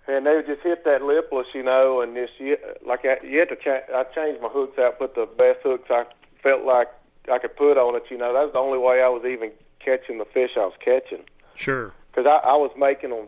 and 0.07 0.25
they 0.25 0.35
would 0.35 0.47
just 0.47 0.61
hit 0.61 0.85
that 0.85 1.01
lipless, 1.01 1.47
you 1.53 1.63
know, 1.63 2.01
and 2.01 2.15
just 2.15 2.39
you, 2.39 2.57
like 2.85 3.01
I, 3.03 3.23
you 3.25 3.39
had 3.39 3.49
to 3.49 3.57
cha- 3.57 3.93
I 3.93 4.03
changed 4.15 4.41
my 4.41 4.47
hooks 4.47 4.79
out, 4.79 4.97
put 4.97 5.15
the 5.15 5.25
best 5.25 5.59
hooks 5.63 5.89
I 5.89 6.05
felt 6.41 6.63
like 6.63 6.87
I 7.31 7.37
could 7.39 7.55
put 7.55 7.77
on 7.77 7.95
it. 7.95 8.03
You 8.09 8.17
know, 8.17 8.33
that 8.33 8.43
was 8.43 8.53
the 8.53 8.59
only 8.59 8.77
way 8.77 9.01
I 9.01 9.09
was 9.09 9.23
even 9.25 9.51
catching 9.79 10.17
the 10.17 10.25
fish 10.25 10.51
I 10.55 10.61
was 10.61 10.73
catching 10.83 11.23
Sure. 11.55 11.93
because 12.11 12.25
I, 12.25 12.49
I 12.49 12.55
was 12.55 12.71
making 12.77 13.09
them 13.11 13.27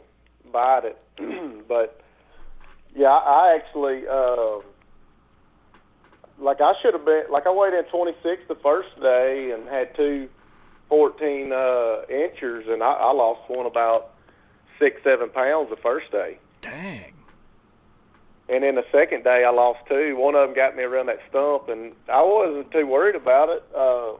bite 0.52 0.84
it. 0.86 0.98
but 1.68 2.02
yeah, 2.96 3.08
I, 3.10 3.52
I 3.52 3.56
actually 3.56 4.04
uh, 4.08 4.60
like 6.40 6.62
I 6.62 6.74
should 6.82 6.94
have 6.94 7.06
been 7.06 7.24
like 7.32 7.46
I 7.46 7.52
weighed 7.52 7.74
in 7.74 7.84
26 7.86 8.44
the 8.48 8.56
first 8.56 8.90
day 9.02 9.52
and 9.54 9.68
had 9.68 9.96
two 9.96 10.30
14 10.90 11.52
uh, 11.52 12.02
inchers, 12.10 12.66
and 12.68 12.82
I, 12.82 12.94
I 12.94 13.12
lost 13.14 13.50
one 13.50 13.66
about 13.66 14.16
six 14.80 15.02
seven 15.04 15.30
pounds 15.30 15.70
the 15.70 15.76
first 15.76 16.12
day. 16.12 16.40
Dang. 16.62 17.14
And 18.50 18.64
then 18.64 18.76
the 18.76 18.86
second 18.92 19.24
day, 19.24 19.44
I 19.46 19.52
lost 19.52 19.80
two. 19.88 20.16
One 20.18 20.34
of 20.36 20.48
them 20.48 20.56
got 20.56 20.76
me 20.76 20.84
around 20.84 21.06
that 21.08 21.20
stump, 21.30 21.70
and 21.70 21.94
I 22.08 22.22
wasn't 22.22 22.72
too 22.72 22.88
worried 22.88 23.16
about 23.16 23.50
it 23.50 23.64
uh, 23.76 24.18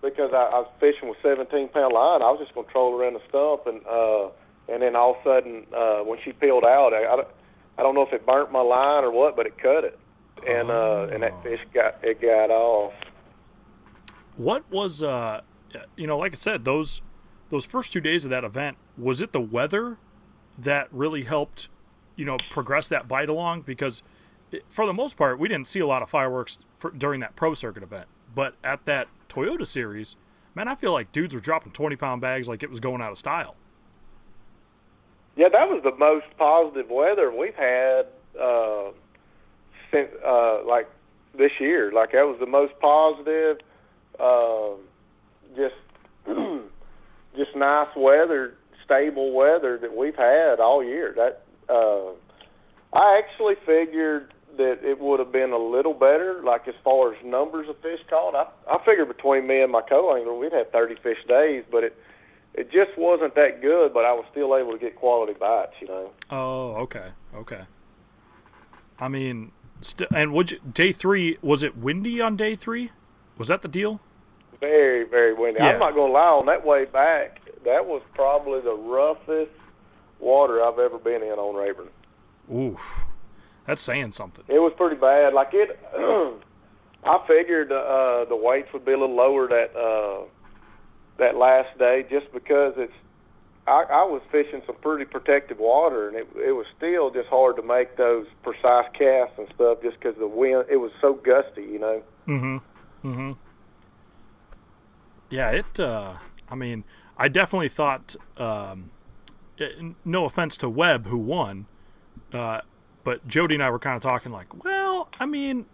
because 0.00 0.30
I, 0.32 0.48
I 0.48 0.58
was 0.60 0.70
fishing 0.80 1.08
with 1.08 1.18
17 1.22 1.68
pound 1.68 1.92
line. 1.92 2.22
I 2.22 2.30
was 2.30 2.40
just 2.40 2.54
going 2.54 2.66
to 2.66 2.72
troll 2.72 2.98
around 2.98 3.14
the 3.14 3.22
stump, 3.28 3.66
and 3.66 3.84
uh, 3.86 4.30
and 4.72 4.80
then 4.82 4.96
all 4.96 5.12
of 5.12 5.20
a 5.20 5.24
sudden, 5.24 5.66
uh, 5.76 5.98
when 6.04 6.18
she 6.24 6.32
peeled 6.32 6.64
out, 6.64 6.94
I, 6.94 7.04
I, 7.04 7.24
I 7.76 7.82
don't 7.82 7.94
know 7.94 8.06
if 8.06 8.14
it 8.14 8.24
burnt 8.24 8.50
my 8.50 8.62
line 8.62 9.04
or 9.04 9.10
what, 9.10 9.36
but 9.36 9.46
it 9.46 9.58
cut 9.58 9.84
it, 9.84 9.98
and 10.48 10.70
uh, 10.70 11.08
and 11.12 11.22
that 11.22 11.42
fish 11.42 11.60
got 11.74 11.96
it 12.02 12.22
got 12.22 12.50
off. 12.50 12.94
What 14.36 14.64
was 14.70 15.02
uh 15.02 15.42
you 15.96 16.06
know, 16.06 16.18
like 16.18 16.32
I 16.32 16.36
said, 16.36 16.64
those 16.64 17.02
those 17.50 17.64
first 17.64 17.92
two 17.92 18.00
days 18.00 18.24
of 18.24 18.30
that 18.30 18.44
event, 18.44 18.76
was 18.96 19.20
it 19.20 19.32
the 19.32 19.40
weather 19.40 19.98
that 20.58 20.88
really 20.90 21.22
helped, 21.22 21.68
you 22.16 22.24
know, 22.24 22.38
progress 22.50 22.88
that 22.88 23.08
bite 23.08 23.28
along? 23.28 23.62
Because 23.62 24.02
it, 24.52 24.64
for 24.68 24.86
the 24.86 24.92
most 24.92 25.16
part, 25.16 25.38
we 25.38 25.48
didn't 25.48 25.68
see 25.68 25.80
a 25.80 25.86
lot 25.86 26.02
of 26.02 26.10
fireworks 26.10 26.58
for, 26.78 26.90
during 26.90 27.20
that 27.20 27.36
pro 27.36 27.54
circuit 27.54 27.82
event, 27.82 28.06
but 28.34 28.54
at 28.62 28.84
that 28.86 29.08
Toyota 29.28 29.66
series, 29.66 30.16
man, 30.54 30.68
I 30.68 30.74
feel 30.74 30.92
like 30.92 31.12
dudes 31.12 31.34
were 31.34 31.40
dropping 31.40 31.72
twenty 31.72 31.96
pound 31.96 32.20
bags 32.20 32.48
like 32.48 32.62
it 32.62 32.70
was 32.70 32.80
going 32.80 33.00
out 33.02 33.12
of 33.12 33.18
style. 33.18 33.56
Yeah, 35.36 35.48
that 35.48 35.68
was 35.68 35.82
the 35.82 35.96
most 35.96 36.26
positive 36.38 36.88
weather 36.90 37.32
we've 37.34 37.54
had 37.54 38.06
uh, 38.40 38.90
since 39.90 40.10
uh, 40.24 40.64
like 40.64 40.88
this 41.36 41.52
year. 41.58 41.92
Like 41.92 42.12
that 42.12 42.26
was 42.26 42.38
the 42.38 42.46
most 42.46 42.72
positive. 42.80 43.58
Uh, 44.18 44.76
just 45.56 45.74
just 47.36 47.56
nice 47.56 47.88
weather, 47.96 48.54
stable 48.84 49.32
weather 49.32 49.78
that 49.78 49.96
we've 49.96 50.14
had 50.14 50.60
all 50.60 50.84
year. 50.84 51.12
That 51.16 51.43
uh, 51.68 52.10
I 52.92 53.18
actually 53.22 53.54
figured 53.66 54.32
that 54.56 54.84
it 54.84 55.00
would 55.00 55.18
have 55.18 55.32
been 55.32 55.50
a 55.50 55.58
little 55.58 55.94
better, 55.94 56.40
like 56.44 56.68
as 56.68 56.74
far 56.84 57.12
as 57.12 57.24
numbers 57.24 57.68
of 57.68 57.76
fish 57.80 58.00
caught. 58.08 58.34
I 58.34 58.46
I 58.72 58.78
figured 58.84 59.08
between 59.08 59.46
me 59.46 59.60
and 59.60 59.72
my 59.72 59.82
co-angler, 59.82 60.34
we'd 60.34 60.52
have 60.52 60.70
30 60.70 60.96
fish 61.02 61.18
days, 61.28 61.64
but 61.70 61.84
it 61.84 61.96
it 62.54 62.70
just 62.70 62.96
wasn't 62.96 63.34
that 63.34 63.60
good. 63.60 63.92
But 63.92 64.04
I 64.04 64.12
was 64.12 64.24
still 64.30 64.56
able 64.56 64.72
to 64.72 64.78
get 64.78 64.96
quality 64.96 65.32
bites, 65.32 65.74
you 65.80 65.88
know. 65.88 66.10
Oh, 66.30 66.74
okay, 66.82 67.10
okay. 67.34 67.62
I 68.98 69.08
mean, 69.08 69.50
st- 69.80 70.10
and 70.14 70.32
would 70.32 70.52
you, 70.52 70.60
day 70.60 70.92
three 70.92 71.38
was 71.42 71.62
it 71.62 71.76
windy 71.76 72.20
on 72.20 72.36
day 72.36 72.54
three? 72.54 72.92
Was 73.36 73.48
that 73.48 73.62
the 73.62 73.68
deal? 73.68 74.00
Very, 74.60 75.04
very 75.04 75.34
windy. 75.34 75.58
Yeah. 75.60 75.70
I'm 75.70 75.80
not 75.80 75.94
going 75.94 76.12
to 76.12 76.18
lie. 76.18 76.28
On 76.28 76.46
that 76.46 76.64
way 76.64 76.84
back, 76.84 77.40
that 77.64 77.84
was 77.84 78.02
probably 78.14 78.60
the 78.60 78.74
roughest 78.74 79.50
water 80.20 80.62
I've 80.62 80.78
ever 80.78 80.98
been 80.98 81.22
in 81.22 81.38
on 81.38 81.54
Rayburn. 81.54 81.88
Oof, 82.52 82.80
that's 83.66 83.82
saying 83.82 84.12
something. 84.12 84.44
It 84.48 84.58
was 84.58 84.72
pretty 84.76 84.96
bad. 84.96 85.32
Like 85.34 85.50
it, 85.52 85.78
I 87.04 87.26
figured 87.26 87.70
uh, 87.72 88.24
the 88.28 88.36
weights 88.36 88.72
would 88.72 88.84
be 88.84 88.92
a 88.92 88.98
little 88.98 89.14
lower 89.14 89.48
that 89.48 89.76
uh, 89.76 90.24
that 91.18 91.36
last 91.36 91.76
day, 91.78 92.04
just 92.10 92.32
because 92.32 92.74
it's. 92.76 92.92
I, 93.66 93.84
I 93.90 94.04
was 94.04 94.20
fishing 94.30 94.60
some 94.66 94.76
pretty 94.76 95.06
protected 95.06 95.58
water, 95.58 96.08
and 96.08 96.16
it 96.16 96.28
it 96.36 96.52
was 96.52 96.66
still 96.76 97.10
just 97.10 97.28
hard 97.28 97.56
to 97.56 97.62
make 97.62 97.96
those 97.96 98.26
precise 98.42 98.86
casts 98.92 99.38
and 99.38 99.48
stuff, 99.54 99.78
just 99.82 99.98
because 99.98 100.16
the 100.18 100.26
wind. 100.26 100.66
It 100.70 100.76
was 100.76 100.92
so 101.00 101.14
gusty, 101.14 101.62
you 101.62 101.78
know. 101.78 102.02
Mm-hmm. 102.28 103.08
Mm-hmm. 103.08 103.32
Yeah, 105.30 105.50
it. 105.50 105.80
Uh, 105.80 106.16
I 106.50 106.54
mean, 106.54 106.84
I 107.16 107.28
definitely 107.28 107.70
thought. 107.70 108.16
Um, 108.36 108.90
no 110.04 110.24
offense 110.24 110.56
to 110.58 110.68
Webb, 110.68 111.06
who 111.06 111.18
won, 111.18 111.66
uh, 112.32 112.60
but 113.04 113.26
Jody 113.28 113.54
and 113.54 113.62
I 113.62 113.70
were 113.70 113.78
kind 113.78 113.96
of 113.96 114.02
talking 114.02 114.32
like, 114.32 114.64
well, 114.64 115.08
I 115.20 115.26
mean, 115.26 115.66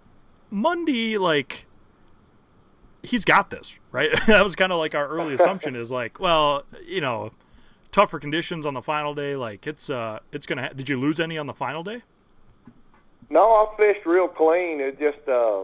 Mundy, 0.51 1.17
like, 1.17 1.67
he's 3.03 3.25
got 3.25 3.51
this, 3.51 3.79
right? 3.93 4.11
that 4.27 4.45
was 4.45 4.57
kind 4.57 4.73
of 4.73 4.79
like 4.79 4.95
our 4.95 5.07
early 5.09 5.35
assumption 5.35 5.77
is 5.77 5.91
like, 5.91 6.19
well, 6.21 6.65
you 6.85 7.01
know, 7.01 7.31
tougher 7.93 8.19
conditions 8.19 8.67
on 8.67 8.75
the 8.75 8.83
final 8.83 9.15
day, 9.15 9.37
like 9.37 9.67
it's 9.67 9.91
uh, 9.91 10.19
it's 10.33 10.47
gonna. 10.47 10.63
Ha- 10.63 10.73
Did 10.75 10.89
you 10.89 10.99
lose 10.99 11.21
any 11.21 11.39
on 11.39 11.47
the 11.47 11.55
final 11.55 11.83
day? 11.83 12.03
No, 13.29 13.43
I 13.43 13.77
fished 13.77 14.07
real 14.07 14.29
clean. 14.29 14.81
It 14.81 14.99
just 14.99 15.27
uh, 15.29 15.63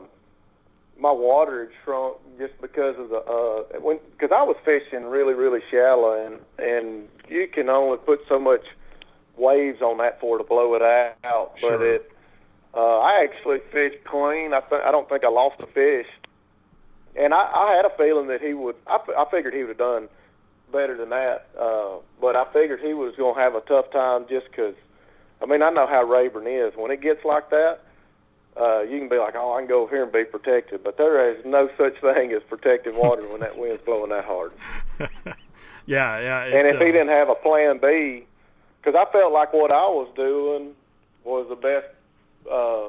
my 0.99 1.11
water 1.11 1.65
had 1.65 1.73
shrunk 1.85 2.17
just 2.39 2.61
because 2.61 2.97
of 2.99 3.09
the 3.11 3.17
uh, 3.17 3.81
when 3.81 3.99
because 4.13 4.31
I 4.33 4.43
was 4.43 4.57
fishing 4.65 5.05
really 5.05 5.35
really 5.35 5.61
shallow 5.71 6.25
and 6.25 6.39
and 6.59 7.09
you 7.29 7.49
can 7.49 7.69
only 7.69 7.99
put 7.99 8.21
so 8.29 8.39
much 8.39 8.65
waves 9.37 9.83
on 9.83 9.99
that 9.99 10.21
for 10.21 10.39
to 10.39 10.45
blow 10.45 10.75
it 10.75 10.83
out. 10.83 11.53
Sure. 11.57 11.79
But 11.79 11.87
it, 11.87 12.13
uh, 12.75 12.99
I 12.99 13.25
actually 13.25 13.59
fished 13.73 14.05
clean. 14.05 14.53
I 14.53 14.61
th- 14.61 14.83
I 14.85 14.91
don't 14.91 15.09
think 15.09 15.25
I 15.25 15.29
lost 15.29 15.61
a 15.61 15.67
fish, 15.67 16.07
and 17.17 17.33
I, 17.33 17.39
I 17.39 17.77
had 17.77 17.85
a 17.85 17.97
feeling 17.97 18.29
that 18.29 18.41
he 18.41 18.55
would. 18.55 18.77
I, 18.87 18.97
f- 18.97 19.17
I 19.17 19.25
figured 19.31 19.55
he 19.55 19.61
would 19.61 19.71
have 19.71 19.79
done 19.79 20.09
better 20.73 20.97
than 20.97 21.11
that. 21.11 21.49
Uh, 21.59 21.97
but 22.21 22.37
I 22.37 22.45
figured 22.53 22.81
he 22.81 22.95
was 22.95 23.15
going 23.17 23.35
to 23.35 23.41
have 23.41 23.55
a 23.55 23.61
tough 23.63 23.91
time 23.91 24.27
just 24.29 24.47
because. 24.51 24.75
I 25.41 25.45
mean, 25.45 25.63
I 25.63 25.69
know 25.69 25.87
how 25.87 26.03
Rayburn 26.03 26.47
is. 26.47 26.73
When 26.77 26.91
it 26.91 27.03
gets 27.03 27.23
like 27.23 27.51
that, 27.51 27.81
uh, 28.59 28.81
you 28.81 28.99
can 28.99 29.09
be 29.11 29.19
like, 29.19 29.35
oh, 29.37 29.53
I 29.55 29.61
can 29.61 29.69
go 29.69 29.83
over 29.83 29.95
here 29.95 30.03
and 30.03 30.11
be 30.11 30.25
protected. 30.25 30.83
But 30.83 30.97
there 30.97 31.31
is 31.31 31.45
no 31.45 31.69
such 31.77 32.01
thing 32.01 32.33
as 32.33 32.43
protected 32.49 32.97
water 32.97 33.23
when 33.29 33.41
that 33.41 33.59
wind's 33.59 33.83
blowing 33.85 34.11
that 34.11 34.25
hard. 34.25 34.53
yeah, 35.87 36.19
yeah. 36.21 36.45
It, 36.45 36.55
And 36.55 36.69
if 36.69 36.81
uh, 36.81 36.85
he 36.85 36.93
didn't 36.93 37.09
have 37.09 37.29
a 37.29 37.35
plan 37.35 37.79
B, 37.79 38.25
because 38.81 38.95
I 38.95 39.11
felt 39.13 39.33
like 39.33 39.53
what 39.53 39.71
I 39.71 39.87
was 39.89 40.09
doing 40.17 40.73
was 41.25 41.47
the 41.49 41.57
best 41.57 41.87
uh, 42.51 42.89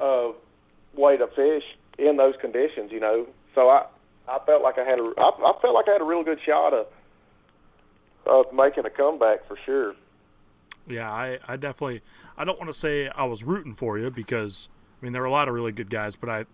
uh, 0.00 0.32
way 0.94 1.16
to 1.16 1.26
fish 1.28 1.64
in 1.98 2.16
those 2.16 2.34
conditions, 2.40 2.92
you 2.92 3.00
know. 3.00 3.26
So 3.54 3.68
I, 3.68 3.86
I 4.28 4.38
felt 4.44 4.62
like 4.62 4.78
I 4.78 4.84
had 4.84 4.98
a, 4.98 5.12
I, 5.18 5.30
I 5.30 5.52
felt 5.60 5.74
like 5.74 5.88
I 5.88 5.92
had 5.92 6.00
a 6.00 6.04
real 6.04 6.22
good 6.22 6.40
shot 6.44 6.74
of, 6.74 6.86
of 8.26 8.52
making 8.52 8.84
a 8.84 8.90
comeback 8.90 9.46
for 9.48 9.56
sure. 9.64 9.94
Yeah, 10.86 11.10
I, 11.10 11.38
I 11.46 11.56
definitely 11.56 12.02
I 12.36 12.44
don't 12.44 12.58
want 12.58 12.72
to 12.72 12.78
say 12.78 13.08
I 13.08 13.24
was 13.24 13.42
rooting 13.42 13.74
for 13.74 13.98
you 13.98 14.10
because 14.10 14.68
I 15.00 15.04
mean 15.04 15.12
there 15.12 15.22
were 15.22 15.28
a 15.28 15.32
lot 15.32 15.48
of 15.48 15.54
really 15.54 15.72
good 15.72 15.90
guys, 15.90 16.16
but 16.16 16.30
I 16.30 16.46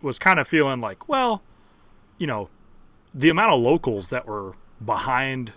was 0.00 0.18
kind 0.18 0.38
of 0.38 0.48
feeling 0.48 0.80
like, 0.80 1.08
well, 1.08 1.42
you 2.16 2.26
know, 2.26 2.48
the 3.14 3.28
amount 3.28 3.54
of 3.54 3.60
locals 3.60 4.10
that 4.10 4.26
were 4.26 4.54
behind 4.84 5.52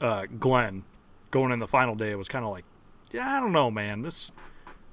uh, 0.00 0.26
Glenn 0.38 0.84
going 1.30 1.52
in 1.52 1.58
the 1.58 1.68
final 1.68 1.94
day 1.94 2.14
was 2.14 2.28
kind 2.28 2.44
of 2.44 2.50
like, 2.50 2.64
yeah, 3.12 3.36
I 3.36 3.40
don't 3.40 3.52
know, 3.52 3.70
man, 3.70 4.02
this 4.02 4.30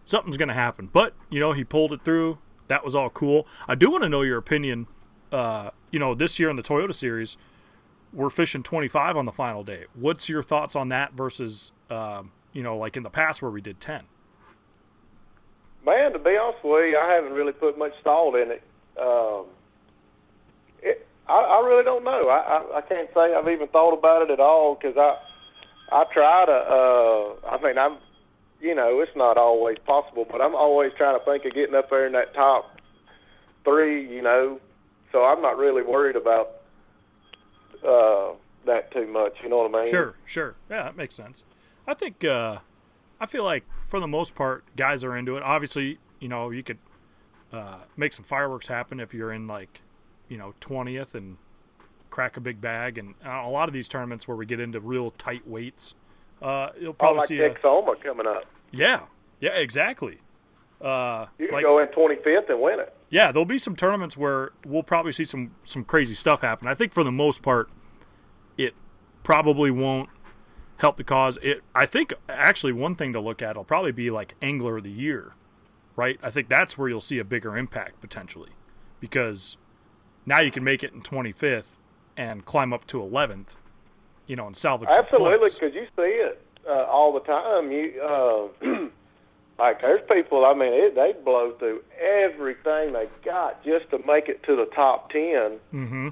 something's 0.05 0.37
gonna 0.37 0.53
happen. 0.53 0.89
But 0.91 1.13
you 1.29 1.39
know, 1.39 1.53
he 1.53 1.63
pulled 1.63 1.91
it 1.91 2.03
through. 2.03 2.39
That 2.67 2.83
was 2.83 2.95
all 2.95 3.09
cool. 3.09 3.47
I 3.67 3.75
do 3.75 3.89
want 3.89 4.03
to 4.03 4.09
know 4.09 4.21
your 4.21 4.37
opinion. 4.37 4.87
Uh, 5.31 5.71
you 5.91 5.99
know, 5.99 6.15
this 6.15 6.39
year 6.39 6.49
in 6.49 6.55
the 6.55 6.63
Toyota 6.63 6.93
Series, 6.93 7.37
we're 8.13 8.29
fishing 8.29 8.63
25 8.63 9.15
on 9.15 9.25
the 9.25 9.31
final 9.31 9.63
day. 9.63 9.85
What's 9.93 10.27
your 10.29 10.43
thoughts 10.43 10.75
on 10.75 10.89
that 10.89 11.13
versus, 11.13 11.71
um, 11.89 12.31
you 12.53 12.63
know, 12.63 12.77
like 12.77 12.97
in 12.97 13.03
the 13.03 13.09
past 13.09 13.41
where 13.41 13.51
we 13.51 13.61
did 13.61 13.79
10? 13.79 14.03
Man, 15.85 16.11
to 16.13 16.19
be 16.19 16.37
honest 16.37 16.63
with 16.63 16.89
you, 16.89 16.97
I 16.97 17.13
haven't 17.13 17.33
really 17.33 17.53
put 17.53 17.77
much 17.77 17.93
thought 18.03 18.35
in 18.35 18.51
it. 18.51 18.63
Um, 18.99 19.45
I, 21.29 21.33
I 21.33 21.67
really 21.67 21.83
don't 21.83 22.03
know. 22.03 22.21
I, 22.29 22.37
I, 22.37 22.77
I 22.77 22.81
can't 22.81 23.09
say 23.13 23.33
I've 23.33 23.47
even 23.47 23.67
thought 23.69 23.93
about 23.93 24.23
it 24.23 24.31
at 24.31 24.39
all 24.39 24.75
because 24.75 24.97
I 24.97 25.17
I 25.91 26.05
try 26.13 26.45
to. 26.45 26.51
Uh, 26.51 27.49
I 27.49 27.61
mean, 27.61 27.77
I'm, 27.77 27.97
you 28.61 28.75
know, 28.75 28.99
it's 29.01 29.15
not 29.15 29.37
always 29.37 29.77
possible, 29.85 30.25
but 30.29 30.41
I'm 30.41 30.55
always 30.55 30.91
trying 30.97 31.17
to 31.17 31.25
think 31.25 31.45
of 31.45 31.53
getting 31.53 31.75
up 31.75 31.89
there 31.89 32.05
in 32.05 32.13
that 32.13 32.33
top 32.33 32.79
three. 33.63 34.07
You 34.13 34.21
know, 34.21 34.59
so 35.11 35.23
I'm 35.23 35.41
not 35.41 35.57
really 35.57 35.83
worried 35.83 36.15
about 36.15 36.51
uh, 37.87 38.31
that 38.65 38.91
too 38.91 39.07
much. 39.07 39.37
You 39.43 39.49
know 39.49 39.57
what 39.57 39.75
I 39.75 39.83
mean? 39.83 39.91
Sure, 39.91 40.15
sure. 40.25 40.55
Yeah, 40.69 40.83
that 40.83 40.97
makes 40.97 41.15
sense. 41.15 41.43
I 41.87 41.93
think 41.93 42.23
uh, 42.23 42.59
I 43.19 43.25
feel 43.25 43.43
like 43.43 43.63
for 43.85 43.99
the 43.99 44.07
most 44.07 44.35
part, 44.35 44.63
guys 44.75 45.03
are 45.03 45.15
into 45.15 45.37
it. 45.37 45.43
Obviously, 45.43 45.99
you 46.19 46.27
know, 46.27 46.49
you 46.49 46.63
could 46.63 46.79
uh, 47.51 47.77
make 47.95 48.13
some 48.13 48.25
fireworks 48.25 48.67
happen 48.67 48.99
if 48.99 49.13
you're 49.13 49.31
in 49.31 49.47
like, 49.47 49.81
you 50.29 50.37
know, 50.37 50.53
twentieth 50.59 51.15
and 51.15 51.37
crack 52.09 52.37
a 52.37 52.39
big 52.41 52.59
bag. 52.61 52.97
And 52.97 53.15
uh, 53.25 53.29
a 53.45 53.49
lot 53.49 53.67
of 53.69 53.73
these 53.73 53.87
tournaments 53.87 54.27
where 54.27 54.37
we 54.37 54.45
get 54.45 54.59
into 54.59 54.79
real 54.79 55.11
tight 55.11 55.47
weights, 55.47 55.95
uh, 56.41 56.69
you'll 56.79 56.91
Oh, 56.91 56.93
probably 56.93 57.19
like 57.19 57.27
see. 57.27 57.39
A, 57.39 57.49
Texoma 57.53 58.01
coming 58.01 58.27
up. 58.27 58.45
yeah, 58.71 59.01
yeah, 59.39 59.51
exactly. 59.55 60.19
Uh, 60.81 61.25
You 61.39 61.47
can 61.47 61.55
like, 61.55 61.63
go 61.63 61.79
in 61.79 61.87
25th 61.87 62.49
and 62.49 62.61
win 62.61 62.79
it. 62.79 62.93
yeah, 63.09 63.31
there'll 63.31 63.45
be 63.45 63.57
some 63.57 63.75
tournaments 63.75 64.15
where 64.15 64.51
we'll 64.65 64.83
probably 64.83 65.11
see 65.11 65.23
some 65.25 65.55
some 65.63 65.83
crazy 65.83 66.13
stuff 66.13 66.41
happen. 66.41 66.67
I 66.67 66.75
think 66.75 66.93
for 66.93 67.03
the 67.03 67.11
most 67.11 67.41
part, 67.41 67.69
it 68.57 68.73
probably 69.23 69.71
won't 69.71 70.09
help 70.77 70.97
the 70.97 71.03
cause. 71.03 71.39
It 71.41 71.61
I 71.73 71.87
think 71.87 72.13
actually 72.29 72.73
one 72.73 72.93
thing 72.93 73.11
to 73.13 73.19
look 73.19 73.41
at 73.41 73.55
will 73.57 73.63
probably 73.63 73.91
be 73.91 74.11
like 74.11 74.35
angler 74.41 74.77
of 74.77 74.83
the 74.83 74.91
year. 74.91 75.33
right? 75.95 76.19
I 76.21 76.29
think 76.29 76.47
that's 76.47 76.77
where 76.77 76.87
you'll 76.87 77.01
see 77.01 77.17
a 77.17 77.23
bigger 77.25 77.57
impact 77.57 77.99
potentially, 77.99 78.51
because 78.99 79.57
now 80.27 80.41
you 80.41 80.51
can 80.51 80.63
make 80.63 80.83
it 80.83 80.93
in 80.93 81.01
25th 81.01 81.65
and 82.15 82.45
climb 82.45 82.71
up 82.73 82.85
to 82.87 82.97
11th, 82.97 83.55
you 84.27 84.35
know, 84.35 84.45
and 84.45 84.55
salvage. 84.55 84.89
Absolutely, 84.91 85.49
because 85.51 85.73
you 85.73 85.85
see 85.95 86.01
it 86.01 86.39
uh, 86.67 86.83
all 86.85 87.11
the 87.13 87.21
time. 87.21 87.71
You 87.71 87.99
uh, 88.01 88.87
like 89.59 89.81
there's 89.81 90.01
people. 90.11 90.45
I 90.45 90.53
mean, 90.53 90.73
it, 90.73 90.93
they 90.95 91.13
blow 91.23 91.53
through 91.57 91.81
everything 91.99 92.93
they 92.93 93.07
got 93.25 93.63
just 93.63 93.89
to 93.91 93.99
make 94.05 94.27
it 94.29 94.43
to 94.43 94.55
the 94.55 94.65
top 94.75 95.09
10 95.11 95.21
Mm-hmm. 95.73 96.09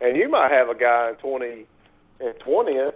and 0.00 0.16
you 0.16 0.28
might 0.28 0.50
have 0.52 0.68
a 0.68 0.74
guy 0.74 1.10
in 1.10 1.16
20 1.16 1.66
and 2.20 2.34
20th 2.40 2.94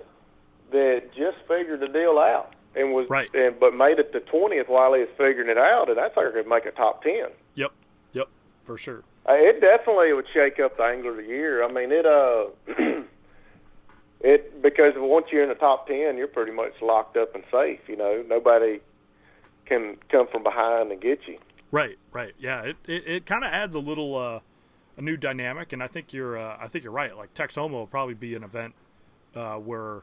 that 0.73 1.03
just 1.17 1.37
figured 1.49 1.81
the 1.81 1.89
deal 1.89 2.19
out 2.19 2.55
and 2.77 2.93
was 2.93 3.09
Right. 3.11 3.29
and 3.35 3.59
but 3.59 3.75
made 3.75 3.99
it 3.99 4.13
to 4.13 4.21
20th 4.21 4.69
while 4.69 4.95
he 4.95 5.01
was 5.01 5.09
figuring 5.19 5.49
it 5.49 5.59
out, 5.59 5.89
and 5.89 5.99
that's 5.99 6.17
like 6.17 6.33
could 6.33 6.47
make 6.47 6.67
a 6.67 6.71
top 6.73 7.03
10. 7.03 7.15
Yep. 7.55 7.73
Yep. 8.13 8.29
For 8.65 8.77
sure. 8.79 9.03
Uh, 9.29 9.35
It 9.35 9.61
definitely 9.61 10.13
would 10.13 10.27
shake 10.33 10.59
up 10.59 10.77
the 10.77 10.83
angler 10.85 11.11
of 11.11 11.17
the 11.17 11.25
year. 11.25 11.65
I 11.65 11.71
mean, 11.71 11.93
it 11.93 12.07
uh, 12.07 12.47
it 14.21 14.63
because 14.63 14.95
once 14.97 15.27
you're 15.31 15.43
in 15.43 15.49
the 15.49 15.55
top 15.55 15.87
ten, 15.87 16.17
you're 16.17 16.27
pretty 16.27 16.53
much 16.53 16.73
locked 16.81 17.17
up 17.17 17.35
and 17.35 17.45
safe. 17.51 17.81
You 17.87 17.97
know, 17.97 18.25
nobody 18.27 18.81
can 19.67 19.97
come 20.11 20.27
from 20.27 20.43
behind 20.43 20.91
and 20.91 21.01
get 21.01 21.21
you. 21.27 21.39
Right, 21.71 21.99
right, 22.13 22.35
yeah. 22.39 22.63
It 22.63 22.77
it, 22.87 23.07
it 23.07 23.27
kind 23.27 23.45
of 23.45 23.53
adds 23.53 23.75
a 23.75 23.79
little 23.79 24.17
uh, 24.17 24.41
a 24.97 25.03
new 25.03 25.17
dynamic, 25.17 25.73
and 25.73 25.83
I 25.83 25.87
think 25.87 26.13
you're 26.13 26.37
uh, 26.39 26.57
I 26.61 26.69
think 26.69 26.85
you're 26.85 26.93
right. 26.93 27.17
Like 27.17 27.35
Texoma 27.35 27.71
will 27.71 27.87
probably 27.87 28.15
be 28.15 28.35
an 28.35 28.43
event 28.43 28.75
uh, 29.35 29.57
where 29.57 30.03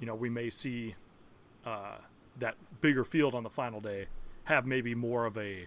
you 0.00 0.06
know 0.06 0.14
we 0.14 0.30
may 0.30 0.50
see 0.50 0.94
uh, 1.66 1.96
that 2.38 2.54
bigger 2.80 3.04
field 3.04 3.34
on 3.34 3.42
the 3.42 3.50
final 3.50 3.80
day 3.80 4.06
have 4.44 4.66
maybe 4.66 4.94
more 4.94 5.26
of 5.26 5.36
a 5.36 5.66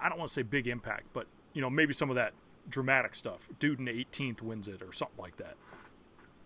I 0.00 0.08
don't 0.08 0.18
want 0.18 0.28
to 0.28 0.34
say 0.34 0.42
big 0.42 0.68
impact, 0.68 1.06
but 1.12 1.26
you 1.52 1.60
know 1.62 1.70
maybe 1.70 1.92
some 1.92 2.10
of 2.10 2.16
that 2.16 2.32
dramatic 2.68 3.14
stuff. 3.14 3.48
Dude 3.58 3.78
in 3.78 3.86
the 3.86 3.92
18th 4.04 4.42
wins 4.42 4.68
it 4.68 4.82
or 4.82 4.92
something 4.92 5.18
like 5.18 5.36
that. 5.38 5.54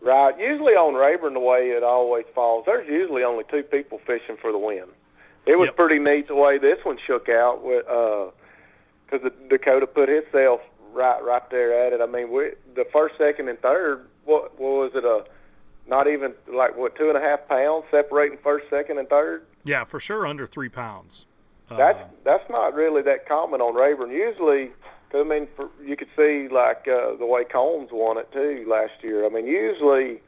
Right. 0.01 0.39
Usually 0.39 0.73
on 0.75 0.95
Rayburn, 0.95 1.35
the 1.35 1.41
way 1.41 1.71
it 1.71 1.83
always 1.85 2.25
falls, 2.35 2.65
there's 2.67 2.89
usually 2.89 3.23
only 3.23 3.45
two 3.51 3.63
people 3.63 4.01
fishing 4.07 4.37
for 4.41 4.51
the 4.51 4.59
win. 4.59 4.85
It 5.47 5.57
was 5.57 5.67
Yep. 5.69 5.77
pretty 5.77 5.99
neat 5.99 6.29
the 6.29 6.35
way 6.35 6.59
this 6.59 6.79
one 6.85 6.99
shook 7.07 7.29
out 7.29 7.63
with 7.65 7.85
because 7.87 9.23
the 9.23 9.33
Dakota 9.49 9.87
put 9.87 10.09
himself 10.09 10.61
right 10.93 11.23
right 11.23 11.49
there 11.51 11.87
at 11.87 11.93
it. 11.93 12.01
I 12.01 12.07
mean, 12.07 12.31
we, 12.33 12.53
the 12.75 12.85
first, 12.93 13.17
second, 13.19 13.49
and 13.49 13.59
third. 13.61 14.07
What, 14.25 14.59
what 14.59 14.71
was 14.73 14.93
it? 14.95 15.05
A 15.05 15.25
not 15.89 16.07
even 16.07 16.33
like 16.47 16.77
what 16.77 16.95
two 16.97 17.09
and 17.09 17.17
a 17.19 17.21
half 17.21 17.49
pounds 17.49 17.85
separating 17.91 18.39
first, 18.43 18.67
second, 18.71 18.99
and 18.99 19.09
third. 19.09 19.43
Yeah, 19.65 19.83
for 19.85 19.99
sure 19.99 20.27
under 20.27 20.47
three 20.47 20.69
pounds. 20.69 21.27
Uh, 21.71 21.77
That's 21.77 21.99
that's 22.25 22.49
not 22.51 22.75
really 22.75 23.03
that 23.03 23.27
common 23.29 23.61
on 23.61 23.75
Rayburn. 23.75 24.11
Usually, 24.11 24.71
'cause, 25.13 25.27
I 25.27 25.29
mean, 25.29 25.47
for, 25.55 25.69
you 25.85 25.97
could 25.97 26.09
see 26.17 26.49
like 26.49 26.89
uh, 26.89 27.15
the 27.17 27.27
way 27.27 27.45
Combs 27.45 27.91
won 27.93 28.17
it 28.19 28.33
too 28.33 28.65
last 28.67 28.95
year. 29.03 29.27
I 29.27 29.29
mean, 29.29 29.47
usually, 29.47 30.21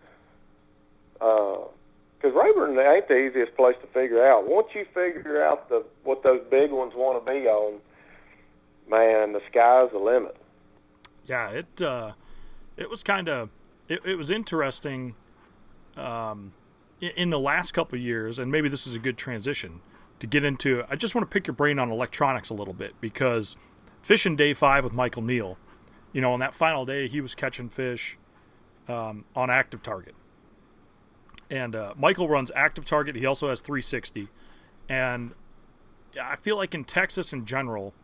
because 1.19 2.33
Rayburn 2.35 2.79
ain't 2.79 3.09
the 3.09 3.17
easiest 3.17 3.57
place 3.57 3.77
to 3.81 3.87
figure 3.89 4.25
out. 4.25 4.47
Once 4.47 4.69
you 4.75 4.85
figure 4.93 5.43
out 5.43 5.69
the 5.71 5.85
what 6.03 6.23
those 6.23 6.43
big 6.51 6.71
ones 6.71 6.93
want 6.95 7.25
to 7.25 7.33
be 7.33 7.47
on, 7.47 7.81
man, 8.89 9.33
the 9.33 9.41
sky's 9.51 9.91
the 9.93 9.99
limit. 9.99 10.37
yeah, 11.27 11.49
it 11.51 11.83
uh, 11.83 12.13
it 12.77 12.91
was 12.91 13.03
kind 13.03 13.29
of 13.29 13.49
it, 13.89 14.01
it 14.05 14.17
was 14.17 14.31
interesting 14.31 15.15
um, 15.97 16.53
in, 17.01 17.11
in 17.17 17.31
the 17.31 17.39
last 17.39 17.73
couple 17.73 17.99
years, 17.99 18.39
and 18.39 18.51
maybe 18.51 18.69
this 18.69 18.87
is 18.87 18.95
a 18.95 18.99
good 18.99 19.17
transition 19.17 19.81
to 20.21 20.27
get 20.27 20.45
into. 20.45 20.85
I 20.89 20.97
just 20.97 21.15
want 21.15 21.29
to 21.29 21.33
pick 21.33 21.47
your 21.47 21.55
brain 21.55 21.79
on 21.79 21.91
electronics 21.91 22.51
a 22.51 22.55
little 22.55 22.75
bit 22.75 22.95
because 23.01 23.57
fishing 24.05 24.37
day 24.37 24.53
five 24.55 24.85
with 24.85 24.93
Michael 24.93 25.23
Neal, 25.23 25.57
you 26.13 26.21
know, 26.21 26.33
on 26.33 26.41
that 26.41 26.55
final 26.55 26.85
day 26.85 27.09
he 27.09 27.21
was 27.21 27.35
catching 27.35 27.69
fish 27.69 28.19
um, 28.87 29.25
on 29.35 29.51
active 29.51 29.83
target, 29.83 30.15
and 31.51 31.75
uh, 31.75 31.95
Michael 31.97 32.29
runs 32.29 32.51
active 32.55 32.85
target. 32.85 33.17
He 33.17 33.27
also 33.27 33.49
has 33.49 33.61
360, 33.61 34.29
and 34.89 35.33
I 36.21 36.37
feel 36.37 36.57
like 36.57 36.75
in 36.75 36.85
Texas 36.85 37.33
in 37.33 37.47
general, 37.47 37.95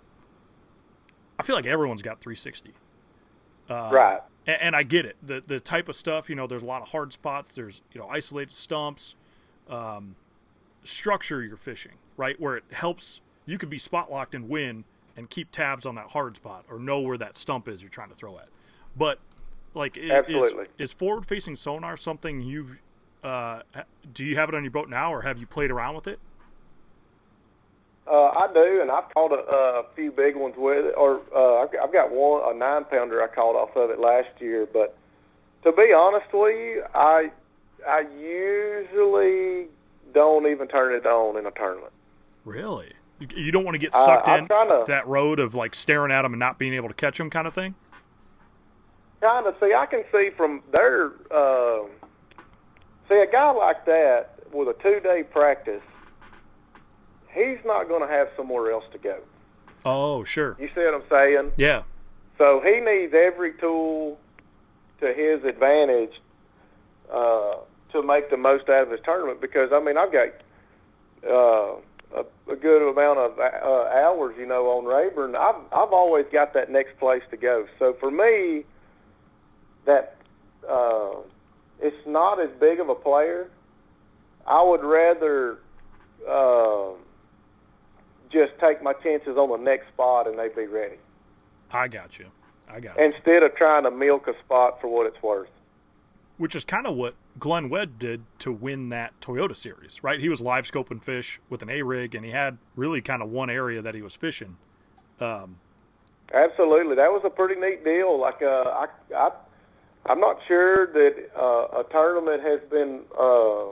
I 1.39 1.43
feel 1.43 1.55
like 1.55 1.67
everyone's 1.67 2.03
got 2.03 2.21
360. 2.21 2.73
Uh, 3.69 3.91
right. 3.93 4.21
and, 4.47 4.57
and 4.61 4.77
I 4.77 4.83
get 4.83 5.05
it. 5.05 5.17
The 5.23 5.43
the 5.47 5.61
type 5.61 5.89
of 5.89 5.97
stuff, 5.97 6.29
you 6.29 6.35
know, 6.35 6.47
there's 6.47 6.63
a 6.63 6.67
lot 6.67 6.83
of 6.83 6.89
hard 6.89 7.13
spots. 7.13 7.53
There's 7.55 7.83
you 7.93 8.01
know 8.01 8.09
isolated 8.09 8.55
stumps. 8.55 9.15
Um, 9.69 10.17
structure 10.83 11.43
your 11.43 11.59
fishing 11.59 11.93
right 12.17 12.41
where 12.41 12.57
it 12.57 12.65
helps. 12.73 13.21
You 13.47 13.59
could 13.59 13.71
be 13.71 13.79
spot 13.79 14.11
locked 14.11 14.35
and 14.35 14.49
win 14.49 14.85
and 15.17 15.29
keep 15.29 15.51
tabs 15.51 15.87
on 15.87 15.95
that 15.97 16.09
hard 16.11 16.37
spot 16.37 16.65
or 16.71 16.79
know 16.79 17.01
where 17.01 17.19
that 17.19 17.37
stump 17.37 17.69
is 17.69 17.83
you're 17.83 17.91
trying 17.91 18.11
to 18.11 18.15
throw 18.15 18.39
at. 18.39 18.49
But 18.97 19.19
like, 19.75 19.97
is, 19.97 20.55
is 20.79 20.93
forward 20.93 21.27
facing 21.27 21.57
sonar 21.57 21.97
something 21.97 22.41
you've 22.41 22.79
uh, 23.23 23.61
do 24.15 24.25
you 24.25 24.37
have 24.37 24.49
it 24.49 24.55
on 24.55 24.65
your 24.65 24.71
boat 24.71 24.89
now 24.89 25.13
or 25.13 25.23
have 25.23 25.39
you 25.39 25.47
played 25.47 25.71
around 25.71 25.95
with 25.95 26.07
it? 26.07 26.19
Uh, 28.11 28.29
I 28.29 28.49
do, 28.53 28.81
and 28.81 28.91
I've 28.91 29.13
caught 29.15 29.31
a, 29.31 29.37
a 29.37 29.85
few 29.95 30.11
big 30.11 30.35
ones 30.35 30.55
with 30.57 30.87
it. 30.87 30.95
Or 30.97 31.21
uh, 31.35 31.63
I've, 31.63 31.69
I've 31.83 31.93
got 31.93 32.11
one 32.11 32.43
a 32.45 32.59
nine 32.59 32.85
pounder 32.85 33.23
I 33.23 33.29
caught 33.29 33.55
off 33.55 33.77
of 33.77 33.91
it 33.91 34.01
last 34.01 34.41
year. 34.41 34.67
But 34.73 34.97
to 35.65 35.73
be 35.73 35.93
honest 35.97 36.27
with 36.33 36.57
you, 36.57 36.85
I 36.95 37.31
I 37.87 38.01
usually 38.19 39.69
don't 40.13 40.47
even 40.51 40.67
turn 40.67 40.95
it 40.95 41.07
on 41.07 41.37
in 41.37 41.47
a 41.47 41.53
tournament. 41.53 41.93
Really? 42.45 42.95
You, 43.21 43.53
don't 43.53 43.65
want 43.65 43.75
to 43.75 43.79
get 43.79 43.95
Uh, 43.95 44.05
sucked 44.07 44.29
I'm 44.29 44.41
in 44.45 44.49
tryna- 44.49 44.87
that 44.87 45.07
road 45.07 45.41
of 45.41 45.55
like 45.55 45.75
staring 45.75 46.11
at 46.11 46.23
them 46.23 46.33
and 46.33 46.41
not 46.41 46.59
being 46.59 46.73
able 46.75 46.89
to 46.89 46.95
catch 46.95 47.19
them 47.19 47.29
kind 47.31 47.47
of 47.47 47.53
thing. 47.55 47.75
Kind 49.21 49.47
of 49.47 49.55
see, 49.61 49.75
I 49.75 49.85
can 49.87 50.03
see 50.11 50.31
from 50.37 50.63
their 50.73 51.13
uh, 51.31 51.81
see 53.09 53.17
a 53.17 53.27
guy 53.31 53.51
like 53.51 53.85
that 53.85 54.31
with 54.53 54.69
a 54.69 54.75
two 54.83 55.01
day 55.01 55.23
practice. 55.23 55.83
He's 57.33 57.59
not 57.65 57.87
going 57.89 58.01
to 58.01 58.09
have 58.09 58.29
somewhere 58.37 58.73
else 58.73 58.85
to 58.93 58.99
go. 58.99 59.19
Oh, 59.85 60.25
sure. 60.25 60.57
You 60.59 60.69
see 60.75 60.81
what 60.81 60.95
I'm 60.95 61.03
saying? 61.11 61.53
Yeah. 61.57 61.83
So 62.39 62.61
he 62.65 62.81
needs 62.81 63.13
every 63.15 63.53
tool 63.55 64.19
to 65.01 65.13
his 65.13 65.45
advantage 65.45 66.21
uh, 67.13 67.57
to 67.93 68.03
make 68.03 68.31
the 68.31 68.37
most 68.39 68.69
out 68.71 68.85
of 68.85 68.91
his 68.91 69.01
tournament. 69.05 69.41
Because 69.43 69.71
I 69.73 69.81
mean, 69.81 69.97
I've 69.99 70.11
got 70.13 70.29
uh, 71.31 71.77
a, 72.17 72.53
a 72.53 72.57
good 72.57 72.91
amount 72.91 73.19
of 73.19 73.39
uh, 73.39 73.89
hours, 73.95 74.35
you 74.39 74.47
know, 74.47 74.67
on 74.69 74.85
Rayburn. 74.85 75.37
I've 75.37 75.63
I've 75.73 75.93
always 75.93 76.27
got 76.33 76.55
that 76.55 76.71
next 76.71 76.99
place 76.99 77.23
to 77.31 77.37
go. 77.37 77.67
So 77.79 77.97
for 78.01 78.11
me, 78.11 78.65
that 79.87 80.17
uh, 80.69 81.17
it's 81.81 82.07
not 82.07 82.41
as 82.41 82.51
big 82.59 82.81
of 82.81 82.89
a 82.89 82.95
player. 82.95 83.49
I 84.47 84.63
would 84.63 84.83
rather 84.83 85.59
uh, 86.29 86.91
just 88.31 88.53
take 88.61 88.83
my 88.83 88.93
chances 88.95 89.37
on 89.37 89.51
the 89.51 89.57
next 89.57 89.89
spot 89.89 90.27
and 90.27 90.39
they'd 90.39 90.55
be 90.55 90.67
ready 90.67 90.97
I 91.73 91.89
got 91.89 92.19
you. 92.19 92.27
I 92.69 92.81
got 92.81 92.97
you. 92.97 93.05
instead 93.05 93.43
of 93.43 93.55
trying 93.57 93.85
to 93.85 93.91
milk 93.91 94.29
a 94.29 94.39
spot 94.45 94.81
for 94.81 94.89
what 94.89 95.07
it's 95.07 95.23
worth. 95.23 95.49
Which 96.37 96.55
is 96.55 96.65
kind 96.65 96.87
of 96.87 96.95
what 96.97 97.15
Glenn 97.39 97.71
Wedd 97.71 97.99
did 97.99 98.25
to 98.41 98.53
win 98.53 98.89
that 98.91 99.19
Toyota 99.21 99.57
series, 99.57 100.03
right? 100.03 100.21
He 100.21 100.29
was 100.29 100.41
live 100.41 100.71
scoping 100.71 101.03
fish 101.03 101.41
with 101.49 101.63
an 101.63 101.71
A 101.71 101.83
rig, 101.83 102.15
and 102.15 102.25
he 102.25 102.33
had 102.33 102.59
really 102.77 103.01
kind 103.01 103.23
of 103.23 103.31
one 103.31 103.49
area 103.49 103.81
that 103.81 103.95
he 103.95 104.03
was 104.03 104.15
fishing. 104.15 104.57
Um, 105.21 105.57
Absolutely, 106.33 106.97
that 106.97 107.11
was 107.11 107.23
a 107.25 107.31
pretty 107.31 107.61
neat 107.61 107.85
deal. 107.85 108.19
Like, 108.21 108.43
uh, 108.43 108.47
I, 108.47 108.87
I, 109.17 109.31
I'm 110.07 110.21
not 110.21 110.39
sure 110.47 110.87
that 110.87 111.31
uh, 111.37 111.81
a 111.81 111.85
tournament 111.91 112.43
has 112.43 112.61
been, 112.71 113.01
uh, 113.19 113.67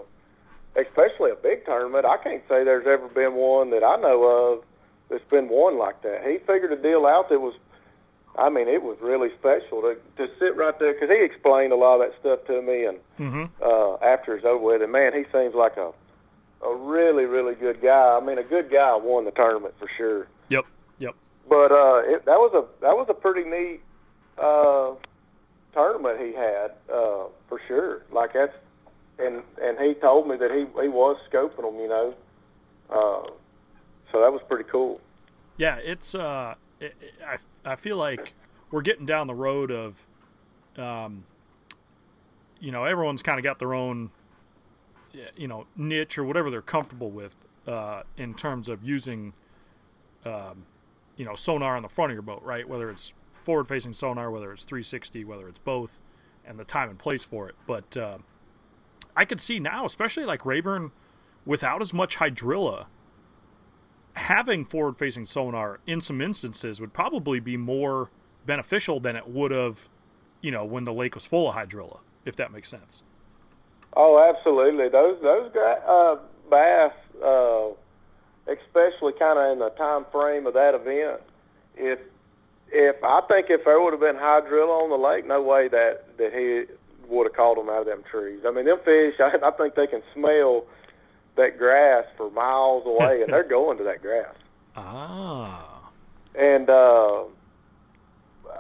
especially 0.77 1.31
a 1.31 1.37
big 1.37 1.65
tournament. 1.65 2.05
I 2.05 2.17
can't 2.19 2.43
say 2.49 2.65
there's 2.65 2.87
ever 2.87 3.09
been 3.09 3.35
one 3.35 3.71
that 3.71 3.85
I 3.85 3.97
know 3.97 4.25
of 4.25 4.65
that's 5.09 5.29
been 5.31 5.49
won 5.49 5.79
like 5.79 6.03
that. 6.03 6.25
He 6.27 6.39
figured 6.39 6.73
a 6.73 6.77
deal 6.77 7.07
out 7.07 7.29
that 7.29 7.41
was, 7.41 7.55
I 8.39 8.49
mean, 8.51 8.69
it 8.69 8.83
was 8.83 8.97
really 9.01 9.31
special 9.39 9.83
to 9.83 9.97
to 10.17 10.31
sit 10.39 10.57
right 10.57 10.79
there 10.79 10.95
because 10.95 11.11
he 11.11 11.25
explained 11.25 11.73
a 11.73 11.77
lot 11.77 12.01
of 12.01 12.11
that 12.11 12.21
stuff 12.21 12.47
to 12.47 12.63
me, 12.63 12.85
and 12.85 12.99
mhm. 13.19 13.51
uh, 13.61 13.95
after 14.05 14.37
it's 14.37 14.45
over 14.45 14.59
with, 14.65 14.83
and 14.83 14.93
man, 14.93 15.13
he 15.13 15.25
seems 15.33 15.55
like 15.55 15.77
a 15.77 15.91
a 16.65 16.75
really 16.75 17.25
really 17.25 17.55
good 17.55 17.81
guy. 17.83 18.19
I 18.21 18.25
mean, 18.25 18.39
a 18.39 18.45
good 18.45 18.71
guy 18.71 18.95
won 18.97 19.25
the 19.25 19.33
tournament 19.33 19.75
for 19.79 19.89
sure. 19.97 20.29
Yep. 20.51 20.67
Yep. 20.99 21.15
But 21.49 21.73
uh, 21.73 22.03
it, 22.05 22.25
that 22.27 22.39
was 22.39 22.53
a 22.55 22.65
that 22.83 22.97
was 22.97 23.07
a 23.11 23.15
pretty 23.15 23.49
neat 23.49 23.81
uh, 24.41 24.93
tournament 25.75 26.21
he 26.21 26.33
had 26.33 26.73
uh, 26.93 27.27
for 27.49 27.61
sure. 27.67 28.03
Like 28.13 28.35
that's 28.35 28.55
and 29.19 29.43
and 29.61 29.79
he 29.79 29.95
told 29.95 30.29
me 30.29 30.37
that 30.37 30.51
he 30.51 30.61
he 30.81 30.89
was 30.89 31.17
scoping 31.31 31.63
them, 31.63 31.81
you 31.81 31.89
know. 31.89 32.15
Uh, 32.89 33.31
so 34.13 34.21
that 34.21 34.33
was 34.33 34.41
pretty 34.49 34.69
cool. 34.71 35.01
Yeah, 35.57 35.77
it's. 35.83 36.15
Uh, 36.15 36.55
it, 36.81 36.95
it- 37.01 37.15
I 37.27 37.39
I 37.69 37.77
feel 37.77 37.97
like 37.97 38.35
we're 38.71 38.83
getting 38.83 39.07
down 39.07 39.27
the 39.27 39.35
road 39.35 39.71
of, 39.71 40.07
um, 40.77 41.25
you 42.61 42.73
know, 42.73 42.85
everyone's 42.85 43.23
kind 43.23 43.39
of 43.39 43.45
got 43.45 43.59
their 43.59 43.75
own, 43.75 44.11
you 45.37 45.49
know, 45.49 45.67
niche 45.77 46.19
or 46.19 46.25
whatever 46.25 46.51
they're 46.51 46.63
comfortable 46.63 47.11
with, 47.11 47.37
uh, 47.67 48.03
in 48.17 48.35
terms 48.35 48.69
of 48.69 48.83
using 48.83 49.33
um, 50.25 50.67
you 51.17 51.25
know, 51.25 51.35
sonar 51.35 51.77
on 51.77 51.83
the 51.83 51.89
front 51.89 52.13
of 52.13 52.15
your 52.15 52.23
boat, 52.23 52.43
right? 52.45 52.69
Whether 52.69 52.91
it's 52.91 53.13
forward 53.33 53.69
facing 53.69 53.93
sonar, 53.93 54.31
whether 54.31 54.53
it's 54.53 54.65
360, 54.65 55.25
whether 55.25 55.49
it's 55.49 55.59
both, 55.59 55.99
and 56.45 56.59
the 56.59 56.65
time 56.65 56.91
and 56.91 56.99
place 56.99 57.25
for 57.25 57.49
it. 57.49 57.57
But 57.67 57.97
uh, 57.97 58.19
I 59.17 59.25
could 59.25 59.41
see 59.41 59.59
now, 59.59 59.85
especially 59.85 60.25
like 60.25 60.47
Rayburn, 60.47 60.93
without 61.45 61.83
as 61.83 61.93
much 61.93 62.17
hydrilla, 62.17 62.87
having 64.19 64.65
forward 64.65 64.97
facing 64.97 65.27
sonar 65.27 65.81
in 65.87 66.01
some 66.01 66.21
instances 66.21 66.81
would 66.81 66.93
probably 66.93 67.41
be 67.41 67.57
more 67.57 68.11
beneficial 68.45 69.01
than 69.01 69.17
it 69.17 69.29
would 69.29 69.51
have, 69.51 69.89
you 70.41 70.51
know, 70.51 70.65
when 70.65 70.85
the 70.85 70.93
lake 70.93 71.15
was 71.15 71.25
full 71.25 71.49
of 71.49 71.55
hydrilla, 71.55 72.01
if 72.25 72.37
that 72.37 72.53
makes 72.53 72.69
sense. 72.69 73.03
Oh, 73.95 74.19
absolutely. 74.19 74.89
Those 74.89 75.21
those 75.23 75.51
uh, 75.55 76.17
bass, 76.51 76.93
uh, 77.25 77.69
especially 78.47 79.13
kind 79.19 79.39
of 79.39 79.53
in 79.53 79.59
the 79.61 79.71
time 79.79 80.05
frame 80.13 80.47
of 80.47 80.55
that 80.55 80.75
event, 80.75 81.23
if 81.77 81.99
if 82.71 82.97
I 83.03 83.21
think 83.29 83.47
if 83.49 83.65
there 83.65 83.81
would 83.81 83.93
have 83.93 84.01
been 84.01 84.17
hydrilla 84.17 84.83
on 84.83 84.91
the 84.91 84.97
lake, 84.97 85.27
no 85.27 85.43
way 85.43 85.69
that 85.69 86.17
that 86.19 86.33
he 86.33 86.75
would 87.09 87.27
have 87.27 87.35
caught 87.35 87.57
them 87.57 87.71
out 87.71 87.81
of 87.81 87.87
them 87.87 88.03
trees. 88.11 88.41
I 88.47 88.51
mean, 88.51 88.67
them 88.67 88.79
fish, 88.85 89.15
I, 89.21 89.33
I 89.43 89.51
think 89.53 89.75
they 89.75 89.87
can 89.87 90.03
smell 90.13 90.67
that 91.39 91.57
grass 91.57 92.05
for 92.17 92.31
miles 92.31 92.85
away, 92.87 93.23
and 93.23 93.33
they're 93.33 93.49
going 93.49 93.79
to 93.79 93.85
that 93.85 94.03
grass. 94.03 94.35
Ah. 94.77 95.91
And 96.35 96.69
uh, 96.69 97.25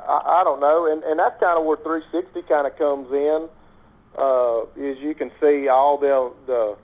I, 0.08 0.40
I 0.40 0.44
don't 0.44 0.60
know, 0.60 0.90
and 0.90 1.04
and 1.04 1.18
that's 1.18 1.38
kind 1.38 1.58
of 1.58 1.64
where 1.64 1.76
360 1.76 2.42
kind 2.48 2.66
of 2.66 2.76
comes 2.78 3.12
in. 3.12 3.48
Uh, 4.16 4.62
is 4.76 4.98
you 4.98 5.14
can 5.14 5.30
see 5.40 5.68
all 5.68 5.98
the 5.98 6.32
the 6.46 6.76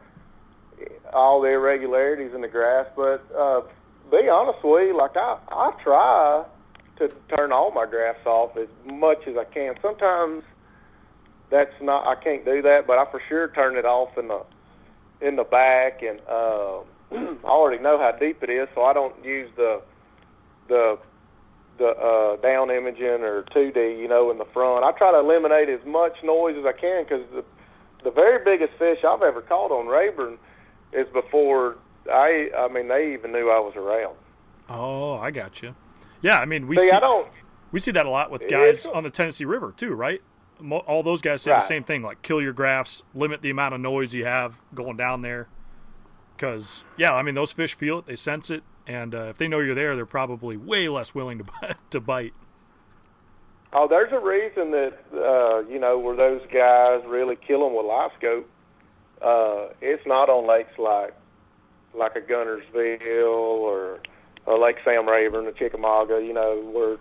all 1.13 1.41
the 1.41 1.49
irregularities 1.49 2.33
in 2.35 2.43
the 2.43 2.49
grass, 2.49 2.87
but 2.95 3.25
uh, 3.37 3.63
be 4.11 4.29
honest 4.29 4.63
with 4.63 4.89
you, 4.89 4.97
like 4.97 5.17
I 5.17 5.39
I 5.49 5.73
try 5.83 6.45
to 6.99 7.09
turn 7.35 7.51
all 7.51 7.73
my 7.73 7.87
grass 7.87 8.17
off 8.25 8.57
as 8.57 8.69
much 8.85 9.27
as 9.27 9.37
I 9.37 9.45
can. 9.45 9.75
Sometimes 9.83 10.45
that's 11.51 11.75
not 11.81 12.07
I 12.07 12.23
can't 12.23 12.45
do 12.45 12.63
that, 12.63 12.87
but 12.87 12.99
I 12.99 13.11
for 13.11 13.21
sure 13.29 13.49
turn 13.49 13.77
it 13.77 13.85
off 13.85 14.17
in 14.19 14.29
the 14.29 14.43
in 15.25 15.37
the 15.37 15.45
back, 15.45 16.03
and 16.03 16.21
uh, 16.29 16.81
I 17.13 17.49
already 17.49 17.83
know 17.83 17.99
how 17.99 18.13
deep 18.13 18.43
it 18.43 18.51
is, 18.51 18.69
so 18.75 18.83
I 18.83 18.93
don't 18.93 19.25
use 19.25 19.51
the 19.57 19.81
the 20.69 20.99
the 21.79 21.89
uh, 21.89 22.37
down 22.37 22.71
imaging 22.71 23.23
or 23.25 23.43
2D, 23.55 23.99
you 23.99 24.07
know, 24.07 24.31
in 24.31 24.39
the 24.39 24.45
front. 24.53 24.85
I 24.85 24.93
try 24.93 25.11
to 25.11 25.19
eliminate 25.19 25.69
as 25.69 25.85
much 25.85 26.13
noise 26.23 26.57
as 26.57 26.65
I 26.65 26.73
can 26.73 27.05
because 27.05 27.25
the 27.33 27.45
the 28.05 28.11
very 28.11 28.45
biggest 28.45 28.79
fish 28.79 28.99
I've 29.03 29.23
ever 29.23 29.41
caught 29.41 29.73
on 29.73 29.87
Rayburn 29.87 30.39
is 30.93 31.07
before 31.13 31.79
I 32.13 32.51
I 32.57 32.69
mean 32.69 32.89
they 32.89 33.15
even 33.15 33.33
knew 33.33 33.51
I 33.51 33.59
was 33.59 33.75
around. 33.77 34.17
Oh, 34.69 35.15
I 35.15 35.31
got 35.31 35.63
you. 35.63 35.75
Yeah, 36.23 36.39
I 36.39 36.45
mean 36.45 36.67
we 36.67 36.77
see, 36.77 36.89
see 36.89 36.93
I 36.93 37.01
don't 37.01 37.29
we 37.73 37.81
see 37.81 37.91
that 37.91 38.07
a 38.07 38.11
lot 38.11 38.31
with 38.31 38.49
guys 38.49 38.87
on 38.87 39.03
the 39.03 39.11
Tennessee 39.11 39.45
River 39.45 39.75
too, 39.77 39.95
right? 39.95 40.23
All 40.71 41.03
those 41.03 41.21
guys 41.21 41.43
say 41.43 41.51
the 41.51 41.61
same 41.61 41.85
thing, 41.85 42.03
like 42.03 42.23
kill 42.23 42.41
your 42.41 42.53
graphs, 42.53 43.03
limit 43.15 43.43
the 43.43 43.51
amount 43.51 43.75
of 43.75 43.81
noise 43.81 44.15
you 44.15 44.25
have 44.25 44.61
going 44.75 44.97
down 44.97 45.23
there. 45.23 45.49
Because 46.37 46.85
yeah, 46.97 47.15
I 47.15 47.23
mean 47.23 47.35
those 47.35 47.53
fish 47.53 47.75
feel 47.75 47.99
it, 48.01 48.07
they 48.07 48.17
sense 48.17 48.51
it, 48.51 48.63
and 48.87 49.15
uh, 49.15 49.25
if 49.25 49.39
they 49.39 49.49
know 49.49 49.59
you're 49.61 49.75
there, 49.75 49.97
they're 49.97 50.07
probably 50.07 50.57
way 50.57 50.89
less 50.89 51.15
willing 51.15 51.39
to 51.39 51.45
bite- 51.61 51.91
to 51.91 52.01
bite. 52.01 52.35
Oh, 53.73 53.89
there's 53.89 54.13
a 54.13 54.21
reason 54.21 54.71
that 54.71 54.99
uh, 55.13 55.69
you 55.69 55.81
know 55.81 55.99
where 55.99 56.17
those 56.17 56.43
guys 56.53 57.03
really 57.07 57.37
kill 57.37 57.65
them 57.65 57.75
with 57.77 57.87
live 57.87 58.13
scope. 58.19 58.49
Uh, 59.21 59.69
it's 59.81 60.07
not 60.07 60.29
on 60.29 60.47
lakes 60.47 60.79
like 60.79 61.15
like 61.95 62.17
a 62.17 62.21
Guntersville 62.21 63.27
or, 63.27 64.01
or 64.47 64.59
Lake 64.59 64.77
Sam 64.85 65.09
Rayburn 65.09 65.47
or 65.47 65.53
Chickamauga. 65.53 66.23
You 66.23 66.33
know 66.33 66.61
where 66.73 66.99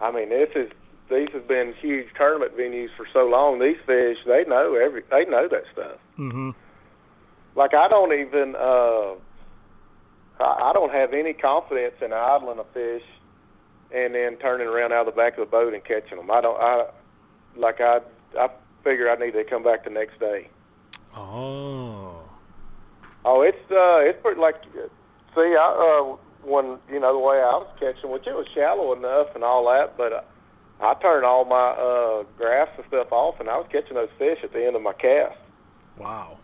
I 0.00 0.12
mean 0.12 0.28
this 0.28 0.50
is 0.54 0.70
these 1.10 1.28
have 1.32 1.46
been 1.46 1.74
huge 1.80 2.08
tournament 2.16 2.56
venues 2.56 2.88
for 2.96 3.06
so 3.12 3.26
long. 3.26 3.58
These 3.58 3.76
fish 3.86 4.18
they 4.26 4.44
know 4.44 4.74
every 4.74 5.02
they 5.10 5.24
know 5.26 5.48
that 5.48 5.64
stuff. 5.72 5.98
Mm-hmm. 6.18 6.50
Like 7.56 7.74
I 7.74 7.88
don't 7.88 8.12
even 8.12 8.54
uh, 8.56 9.14
I, 10.40 10.70
I 10.70 10.72
don't 10.72 10.92
have 10.92 11.12
any 11.12 11.32
confidence 11.32 11.94
in 12.00 12.12
idling 12.12 12.58
a 12.58 12.64
fish 12.72 13.04
and 13.94 14.14
then 14.14 14.36
turning 14.36 14.66
around 14.66 14.92
out 14.92 15.06
of 15.06 15.14
the 15.14 15.20
back 15.20 15.34
of 15.38 15.46
the 15.46 15.50
boat 15.50 15.74
and 15.74 15.84
catching 15.84 16.16
them. 16.16 16.30
I 16.30 16.40
don't. 16.40 16.60
I 16.60 16.86
like 17.56 17.80
I. 17.80 18.00
I 18.38 18.48
figure 18.82 19.10
I 19.10 19.16
need 19.16 19.32
to 19.32 19.44
come 19.44 19.62
back 19.62 19.84
the 19.84 19.90
next 19.90 20.18
day. 20.20 20.48
Oh, 21.16 22.24
Oh, 23.24 23.40
it's 23.40 23.70
uh, 23.70 24.04
it's 24.04 24.20
pretty 24.20 24.40
like. 24.40 24.56
See, 25.34 25.56
I 25.58 26.02
uh, 26.02 26.16
when 26.44 26.78
you 26.90 27.00
know 27.00 27.12
the 27.12 27.18
way 27.18 27.36
I 27.36 27.56
was 27.56 27.68
catching, 27.80 28.10
which 28.10 28.26
it 28.26 28.34
was 28.34 28.46
shallow 28.54 28.92
enough 28.92 29.34
and 29.34 29.42
all 29.42 29.64
that, 29.66 29.96
but 29.96 30.12
uh, 30.12 30.20
I 30.80 30.94
turned 30.94 31.24
all 31.24 31.44
my 31.44 31.70
uh, 31.70 32.24
graphs 32.36 32.72
and 32.76 32.86
stuff 32.88 33.12
off, 33.12 33.40
and 33.40 33.48
I 33.48 33.56
was 33.56 33.66
catching 33.70 33.94
those 33.94 34.08
fish 34.18 34.38
at 34.42 34.52
the 34.52 34.66
end 34.66 34.76
of 34.76 34.82
my 34.82 34.92
cast. 34.92 35.38
wow. 35.96 36.38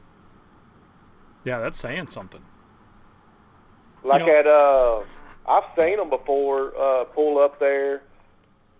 Yeah, 1.42 1.58
that's 1.58 1.78
saying 1.78 2.08
something. 2.08 2.42
Like 4.04 4.26
know- 4.26 4.34
at 4.38 4.46
uh, 4.46 5.50
I've 5.50 5.64
seen 5.76 5.96
them 5.96 6.10
before 6.10 6.72
uh, 6.78 7.04
pull 7.04 7.38
up 7.42 7.58
there, 7.58 8.02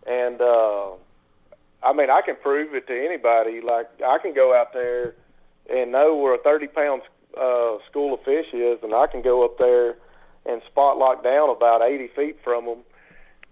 and 0.06 0.40
uh, 0.40 0.90
I 1.82 1.92
mean 1.94 2.10
I 2.10 2.20
can 2.20 2.36
prove 2.36 2.74
it 2.74 2.86
to 2.86 2.92
anybody. 3.04 3.60
Like 3.62 3.88
I 4.06 4.18
can 4.18 4.34
go 4.34 4.54
out 4.54 4.72
there 4.74 5.14
and 5.72 5.90
know 5.92 6.14
where 6.16 6.34
a 6.34 6.38
thirty 6.42 6.66
pound 6.66 7.02
uh, 7.34 7.78
school 7.90 8.14
of 8.14 8.22
fish 8.24 8.46
is, 8.52 8.78
and 8.82 8.94
I 8.94 9.06
can 9.06 9.22
go 9.22 9.44
up 9.44 9.56
there 9.58 9.96
and 10.46 10.60
spot 10.70 10.98
lock 10.98 11.24
down 11.24 11.48
about 11.50 11.80
eighty 11.82 12.08
feet 12.14 12.36
from 12.44 12.66
them, 12.66 12.78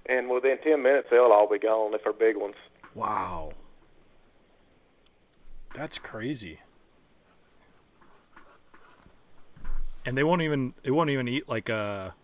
and 0.08 0.28
within 0.30 0.58
ten 0.58 0.82
minutes 0.82 1.08
they'll 1.10 1.32
all 1.32 1.48
be 1.48 1.58
gone 1.58 1.94
if 1.94 2.02
they're 2.04 2.12
big 2.12 2.36
ones. 2.36 2.56
Wow. 2.94 3.52
That's 5.74 5.98
crazy. 5.98 6.60
And 10.06 10.16
they 10.16 10.24
won't 10.24 10.42
even 10.42 10.74
they 10.82 10.90
won't 10.90 11.10
even 11.10 11.28
eat 11.28 11.48
like 11.48 11.68
a 11.68 12.14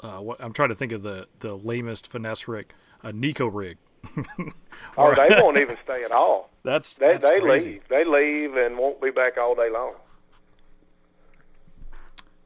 uh 0.00 0.18
what 0.18 0.42
I'm 0.42 0.52
trying 0.52 0.70
to 0.70 0.74
think 0.74 0.92
of 0.92 1.02
the 1.02 1.26
the 1.40 1.54
lamest 1.54 2.10
finesse 2.10 2.48
rig, 2.48 2.72
a 3.02 3.12
Neko 3.12 3.50
rig. 3.52 3.78
Oh, 4.98 5.14
they 5.14 5.28
won't 5.42 5.58
even 5.58 5.76
stay 5.84 6.04
at 6.04 6.12
all. 6.12 6.50
That's 6.62 6.94
They 6.94 7.12
that's 7.12 7.28
they 7.28 7.40
crazy. 7.40 7.70
leave. 7.72 7.82
They 7.88 8.04
leave 8.04 8.56
and 8.56 8.78
won't 8.78 9.00
be 9.00 9.10
back 9.10 9.36
all 9.36 9.54
day 9.54 9.68
long. 9.70 9.94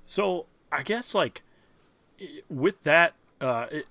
So 0.06 0.46
I 0.72 0.82
guess 0.82 1.14
like 1.14 1.42
with 2.48 2.82
that, 2.84 3.14
uh, 3.40 3.66
it, 3.70 3.86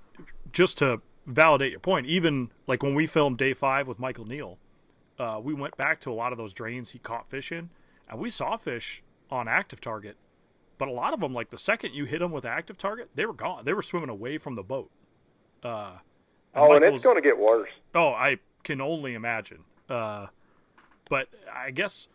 just 0.52 0.78
to 0.80 1.02
validate 1.26 1.72
your 1.72 1.80
point, 1.80 2.08
even 2.08 2.52
like 2.68 2.84
when 2.84 2.96
we 2.96 3.08
filmed 3.08 3.38
day 3.38 3.54
five 3.54 3.88
with 3.88 4.00
Michael 4.00 4.26
Neal, 4.26 4.58
uh, 5.18 5.40
we 5.42 5.54
went 5.54 5.76
back 5.78 6.00
to 6.02 6.12
a 6.12 6.14
lot 6.14 6.32
of 6.32 6.38
those 6.38 6.54
drains 6.54 6.92
he 6.92 7.00
caught 7.00 7.30
fish 7.30 7.52
in, 7.52 7.70
and 8.10 8.20
we 8.20 8.30
saw 8.30 8.58
fish 8.58 9.04
on 9.30 9.48
active 9.48 9.80
target, 9.82 10.18
but 10.78 10.88
a 10.88 10.92
lot 10.92 11.14
of 11.14 11.20
them, 11.20 11.34
like 11.34 11.50
the 11.50 11.58
second 11.58 11.94
you 11.94 12.06
hit 12.06 12.20
them 12.20 12.32
with 12.32 12.46
active 12.46 12.78
target, 12.78 13.10
they 13.16 13.26
were 13.26 13.34
gone. 13.34 13.66
They 13.66 13.74
were 13.74 13.82
swimming 13.82 14.10
away 14.10 14.38
from 14.38 14.56
the 14.56 14.64
boat. 14.64 14.90
Uh, 15.64 15.98
Oh, 16.56 16.74
and 16.74 16.84
it's 16.84 17.04
going 17.04 17.16
to 17.16 17.22
get 17.22 17.38
worse. 17.38 17.70
Oh, 17.94 18.10
I 18.10 18.38
can 18.64 18.82
only 18.82 19.14
imagine. 19.14 19.60
Uh, 19.88 20.28
but 21.10 21.28
I 21.54 21.72
guess 21.72 22.08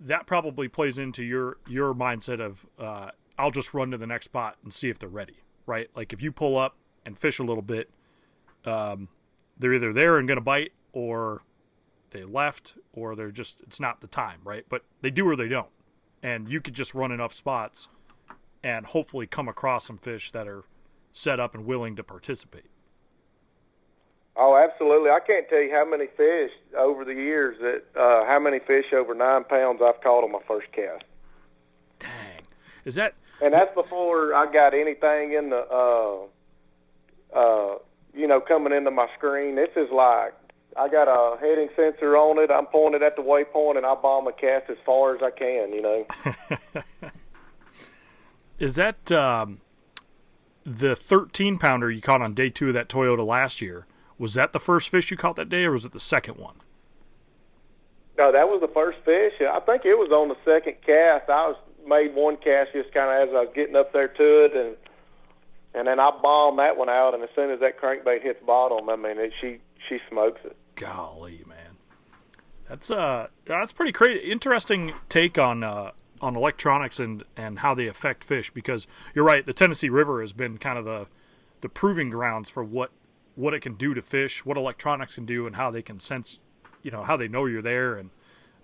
that 0.00 0.26
probably 0.26 0.66
plays 0.68 0.98
into 0.98 1.22
your 1.22 1.58
your 1.68 1.94
mindset 1.94 2.40
of 2.40 2.66
uh, 2.78 3.10
I'll 3.38 3.50
just 3.50 3.74
run 3.74 3.90
to 3.90 3.98
the 3.98 4.06
next 4.06 4.26
spot 4.26 4.56
and 4.62 4.72
see 4.72 4.88
if 4.88 4.98
they're 4.98 5.08
ready, 5.08 5.42
right? 5.66 5.88
Like 5.94 6.12
if 6.12 6.22
you 6.22 6.32
pull 6.32 6.58
up 6.58 6.76
and 7.04 7.18
fish 7.18 7.38
a 7.38 7.42
little 7.42 7.62
bit, 7.62 7.90
um, 8.64 9.08
they're 9.58 9.74
either 9.74 9.92
there 9.92 10.18
and 10.18 10.26
going 10.26 10.36
to 10.36 10.44
bite, 10.44 10.72
or 10.92 11.42
they 12.10 12.24
left, 12.24 12.74
or 12.92 13.14
they're 13.14 13.30
just 13.30 13.60
it's 13.60 13.80
not 13.80 14.00
the 14.00 14.06
time, 14.06 14.40
right? 14.44 14.64
But 14.68 14.82
they 15.00 15.10
do 15.10 15.28
or 15.28 15.36
they 15.36 15.48
don't, 15.48 15.70
and 16.22 16.48
you 16.48 16.60
could 16.60 16.74
just 16.74 16.94
run 16.94 17.12
enough 17.12 17.34
spots 17.34 17.88
and 18.62 18.86
hopefully 18.86 19.26
come 19.26 19.48
across 19.48 19.86
some 19.86 19.98
fish 19.98 20.30
that 20.32 20.46
are 20.46 20.64
set 21.12 21.40
up 21.40 21.54
and 21.54 21.64
willing 21.64 21.96
to 21.96 22.02
participate. 22.04 22.66
Oh, 24.36 24.56
absolutely. 24.56 25.10
I 25.10 25.20
can't 25.20 25.48
tell 25.48 25.60
you 25.60 25.72
how 25.72 25.84
many 25.84 26.06
fish 26.16 26.52
over 26.78 27.04
the 27.04 27.14
years 27.14 27.56
that 27.60 28.00
uh, 28.00 28.24
how 28.26 28.38
many 28.38 28.58
fish 28.58 28.86
over 28.92 29.14
nine 29.14 29.44
pounds 29.44 29.80
I've 29.84 30.00
caught 30.02 30.24
on 30.24 30.32
my 30.32 30.40
first 30.46 30.70
cast, 30.72 31.04
Dang, 31.98 32.42
is 32.84 32.94
that 32.94 33.14
and 33.40 33.54
that's 33.54 33.74
before 33.74 34.34
I 34.34 34.50
got 34.52 34.74
anything 34.74 35.32
in 35.32 35.50
the 35.50 35.64
uh, 35.66 36.26
uh, 37.34 37.76
you 38.14 38.26
know 38.26 38.40
coming 38.40 38.72
into 38.72 38.90
my 38.90 39.08
screen. 39.16 39.56
This 39.56 39.70
is 39.76 39.90
like 39.92 40.34
I 40.76 40.88
got 40.88 41.08
a 41.08 41.38
heading 41.38 41.68
sensor 41.76 42.16
on 42.16 42.38
it. 42.38 42.50
I'm 42.50 42.66
pointed 42.66 43.02
at 43.02 43.16
the 43.16 43.22
waypoint, 43.22 43.76
and 43.76 43.86
I 43.86 43.94
bomb 43.94 44.26
a 44.26 44.32
cast 44.32 44.70
as 44.70 44.76
far 44.84 45.14
as 45.14 45.22
I 45.22 45.30
can. 45.30 45.72
You 45.72 45.82
know. 45.82 46.06
Is 48.58 48.74
that 48.74 49.10
um, 49.10 49.62
the 50.64 50.94
13 50.94 51.56
pounder 51.56 51.90
you 51.90 52.02
caught 52.02 52.20
on 52.20 52.34
day 52.34 52.50
two 52.50 52.68
of 52.68 52.74
that 52.74 52.88
Toyota 52.88 53.26
last 53.26 53.62
year? 53.62 53.86
Was 54.18 54.34
that 54.34 54.52
the 54.52 54.60
first 54.60 54.90
fish 54.90 55.10
you 55.10 55.16
caught 55.16 55.36
that 55.36 55.48
day, 55.48 55.64
or 55.64 55.72
was 55.72 55.86
it 55.86 55.92
the 55.92 56.00
second 56.00 56.36
one? 56.36 56.56
No, 58.18 58.30
that 58.30 58.48
was 58.48 58.60
the 58.60 58.68
first 58.68 58.98
fish. 59.02 59.32
I 59.40 59.60
think 59.60 59.86
it 59.86 59.94
was 59.94 60.10
on 60.12 60.28
the 60.28 60.36
second 60.44 60.76
cast. 60.84 61.30
I 61.30 61.48
was 61.48 61.56
made 61.86 62.14
one 62.14 62.36
cast 62.36 62.72
just 62.74 62.92
kind 62.92 63.10
of 63.10 63.28
as 63.30 63.34
I 63.34 63.40
was 63.40 63.52
getting 63.54 63.76
up 63.76 63.94
there 63.94 64.08
to 64.08 64.44
it, 64.44 64.54
and 64.54 64.76
and 65.74 65.86
then 65.86 66.00
I 66.00 66.10
bomb 66.10 66.56
that 66.56 66.76
one 66.76 66.88
out, 66.88 67.14
and 67.14 67.22
as 67.22 67.30
soon 67.34 67.50
as 67.50 67.60
that 67.60 67.80
crankbait 67.80 68.22
hits 68.22 68.42
bottom, 68.44 68.88
I 68.88 68.96
mean, 68.96 69.18
it, 69.18 69.32
she 69.40 69.58
she 69.88 69.98
smokes 70.08 70.40
it. 70.44 70.56
Golly, 70.76 71.44
man, 71.46 71.76
that's 72.68 72.90
uh 72.90 73.28
that's 73.44 73.72
pretty 73.72 73.92
crazy. 73.92 74.30
Interesting 74.30 74.94
take 75.08 75.38
on 75.38 75.62
uh, 75.62 75.92
on 76.20 76.36
electronics 76.36 76.98
and 76.98 77.24
and 77.36 77.60
how 77.60 77.74
they 77.74 77.86
affect 77.86 78.24
fish 78.24 78.50
because 78.50 78.86
you're 79.14 79.24
right. 79.24 79.46
The 79.46 79.54
Tennessee 79.54 79.88
River 79.88 80.20
has 80.20 80.32
been 80.32 80.58
kind 80.58 80.78
of 80.78 80.84
the 80.84 81.06
the 81.60 81.68
proving 81.68 82.10
grounds 82.10 82.48
for 82.48 82.64
what 82.64 82.90
what 83.36 83.54
it 83.54 83.60
can 83.60 83.74
do 83.74 83.94
to 83.94 84.02
fish, 84.02 84.44
what 84.44 84.56
electronics 84.56 85.14
can 85.14 85.26
do, 85.26 85.46
and 85.46 85.56
how 85.56 85.70
they 85.70 85.82
can 85.82 86.00
sense, 86.00 86.40
you 86.82 86.90
know, 86.90 87.04
how 87.04 87.16
they 87.16 87.28
know 87.28 87.46
you're 87.46 87.62
there 87.62 87.94
and 87.94 88.10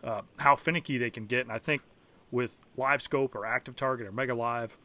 uh, 0.02 0.22
how 0.38 0.56
finicky 0.56 0.98
they 0.98 1.10
can 1.10 1.24
get. 1.24 1.40
And 1.40 1.52
I 1.52 1.58
think 1.58 1.82
with 2.30 2.58
live 2.76 3.00
scope 3.00 3.34
or 3.34 3.46
active 3.46 3.76
target 3.76 4.06
or 4.06 4.12
mega 4.12 4.34
live 4.34 4.76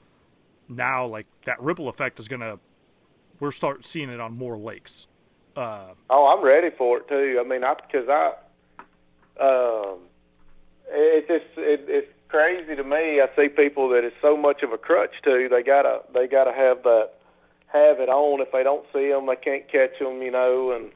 now 0.75 1.05
like 1.07 1.27
that 1.45 1.61
ripple 1.61 1.89
effect 1.89 2.19
is 2.19 2.27
gonna 2.27 2.59
we're 3.39 3.51
start 3.51 3.85
seeing 3.85 4.09
it 4.09 4.19
on 4.19 4.37
more 4.37 4.57
lakes. 4.57 5.07
Uh, 5.55 5.89
oh 6.09 6.27
i'm 6.27 6.43
ready 6.43 6.69
for 6.77 6.97
it 6.99 7.07
too. 7.07 7.41
I 7.43 7.47
mean 7.47 7.63
i 7.63 7.73
because 7.75 8.07
i 8.09 8.33
um 9.39 9.99
it's 10.93 11.27
just 11.27 11.45
it, 11.57 11.85
it's 11.87 12.11
crazy 12.27 12.75
to 12.75 12.83
me. 12.83 13.21
I 13.21 13.27
see 13.35 13.49
people 13.49 13.89
that 13.89 14.03
it's 14.03 14.15
so 14.21 14.37
much 14.37 14.61
of 14.63 14.71
a 14.71 14.77
crutch 14.77 15.13
too. 15.23 15.47
They 15.49 15.63
gotta 15.63 15.99
they 16.13 16.27
gotta 16.27 16.53
have 16.53 16.83
that 16.83 17.09
have 17.67 17.99
it 17.99 18.09
on. 18.09 18.41
If 18.41 18.51
they 18.51 18.63
don't 18.63 18.85
see 18.93 19.09
them 19.09 19.27
they 19.27 19.35
can't 19.35 19.69
catch 19.69 19.99
them 19.99 20.21
you 20.21 20.31
know 20.31 20.71
and 20.71 20.91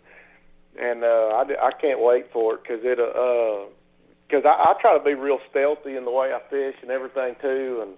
and 0.78 1.04
uh 1.04 1.32
i 1.36 1.68
i 1.68 1.72
can't 1.72 2.02
wait 2.02 2.32
for 2.34 2.56
it 2.56 2.64
because 2.64 2.82
it 2.84 3.00
uh 3.00 3.70
because 4.28 4.44
I, 4.46 4.72
I 4.72 4.74
try 4.82 4.98
to 4.98 5.04
be 5.04 5.14
real 5.14 5.40
stealthy 5.50 5.96
in 5.96 6.06
the 6.06 6.12
way 6.12 6.34
I 6.34 6.40
fish 6.50 6.76
and 6.82 6.92
everything 6.92 7.36
too, 7.42 7.80
and 7.82 7.92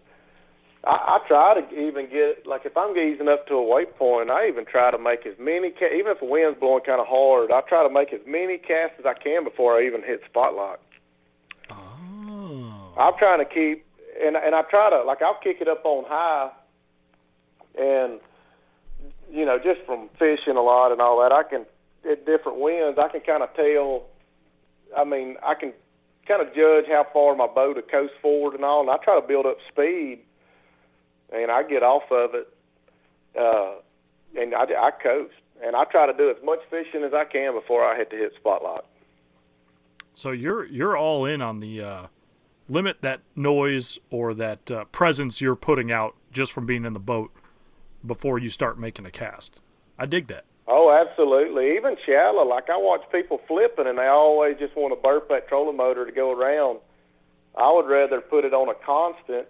I, 0.88 1.20
I 1.20 1.28
try 1.28 1.60
to 1.60 1.76
even 1.76 2.10
get 2.10 2.48
like 2.48 2.66
if 2.66 2.78
I'm 2.78 2.96
easing 2.98 3.28
up 3.28 3.46
to 3.48 3.56
a 3.56 3.58
waypoint, 3.58 4.32
I 4.32 4.48
even 4.48 4.66
try 4.66 4.90
to 4.90 4.98
make 4.98 5.26
as 5.26 5.36
many 5.38 5.72
ca- 5.72 5.94
even 5.94 6.14
if 6.14 6.22
the 6.22 6.26
wind's 6.26 6.58
blowing 6.60 6.84
kind 6.86 7.02
of 7.02 7.08
hard, 7.08 7.52
I 7.52 7.60
try 7.68 7.86
to 7.86 7.94
make 7.94 8.14
as 8.14 8.22
many 8.26 8.58
casts 8.58 8.96
as 8.98 9.06
I 9.06 9.14
can 9.14 9.44
before 9.44 9.78
I 9.78 9.86
even 9.86 10.02
hit 10.02 10.22
spot 10.30 10.56
lock. 10.56 10.80
Oh. 11.70 12.94
I'm 12.98 13.14
trying 13.20 13.40
to 13.40 13.46
keep 13.46 13.86
and 14.24 14.38
and 14.38 14.56
I 14.56 14.62
try 14.64 14.90
to 14.90 15.04
like 15.04 15.22
I'll 15.22 15.40
kick 15.44 15.58
it 15.60 15.68
up 15.68 15.84
on 15.84 16.06
high, 16.08 16.52
and 17.78 18.22
you 19.30 19.46
know 19.46 19.58
just 19.58 19.82
from 19.86 20.10
fishing 20.18 20.56
a 20.56 20.62
lot 20.62 20.94
and 20.94 21.02
all 21.02 21.20
that, 21.22 21.34
I 21.34 21.44
can 21.44 21.66
at 22.10 22.26
different 22.26 22.60
winds 22.60 22.98
I 22.98 23.10
can 23.10 23.22
kind 23.22 23.44
of 23.44 23.54
tell. 23.56 24.06
I 24.96 25.04
mean 25.04 25.36
I 25.44 25.54
can 25.54 25.74
kind 26.30 26.42
of 26.42 26.56
judge 26.56 26.86
how 26.88 27.06
far 27.12 27.36
my 27.36 27.48
boat 27.48 27.76
will 27.76 27.84
coast 27.84 28.14
forward 28.22 28.56
and 28.56 28.64
all, 28.64 28.80
and 28.82 28.90
I 28.90 28.96
try 29.04 29.20
to 29.20 29.28
build 29.28 29.46
up 29.46 29.58
speed, 29.68 30.20
and 31.32 31.52
I 31.52 31.64
get 31.64 31.84
off 31.84 32.04
of 32.12 32.36
it, 32.36 32.48
uh, 33.40 33.76
and 34.40 34.54
I, 34.54 34.64
I 34.64 34.92
coast, 34.92 35.34
and 35.64 35.76
I 35.76 35.84
try 35.86 36.06
to 36.06 36.18
do 36.18 36.30
as 36.30 36.38
much 36.44 36.60
fishing 36.70 37.04
as 37.04 37.14
I 37.14 37.26
can 37.26 37.54
before 37.54 37.84
I 37.86 37.98
hit 37.98 38.10
to 38.12 38.18
hit 38.18 38.34
spot 38.36 38.64
lock. 38.64 38.86
So 40.14 40.32
you're 40.32 40.66
you're 40.66 40.98
all 40.98 41.26
in 41.26 41.42
on 41.42 41.60
the 41.60 41.82
uh, 41.82 42.08
limit 42.68 43.02
that 43.02 43.22
noise 43.36 44.00
or 44.10 44.34
that 44.34 44.72
uh, 44.72 44.86
presence 44.86 45.42
you're 45.42 45.56
putting 45.56 45.92
out 45.92 46.16
just 46.32 46.52
from 46.52 46.66
being 46.66 46.86
in 46.86 46.94
the 46.94 47.00
boat 47.00 47.32
before 48.06 48.40
you 48.40 48.50
start 48.50 48.80
making 48.80 49.06
a 49.06 49.12
cast. 49.12 49.60
I 49.98 50.06
dig 50.06 50.28
that. 50.28 50.46
Oh, 50.68 50.92
absolutely. 50.92 51.78
Even 51.78 51.96
shallow, 52.06 52.46
like 52.46 52.70
I 52.70 52.78
watch 52.78 53.02
people 53.12 53.40
flipping, 53.48 53.88
and 53.88 53.98
they 53.98 54.08
always 54.08 54.58
just 54.60 54.76
want 54.76 54.94
to 54.94 55.02
burp 55.02 55.30
that 55.30 55.48
trolling 55.48 55.78
motor 55.78 56.06
to 56.06 56.12
go 56.12 56.32
around. 56.32 56.80
I 57.56 57.72
would 57.72 57.88
rather 57.88 58.22
put 58.22 58.44
it 58.44 58.54
on 58.54 58.70
a 58.70 58.76
constant 58.86 59.48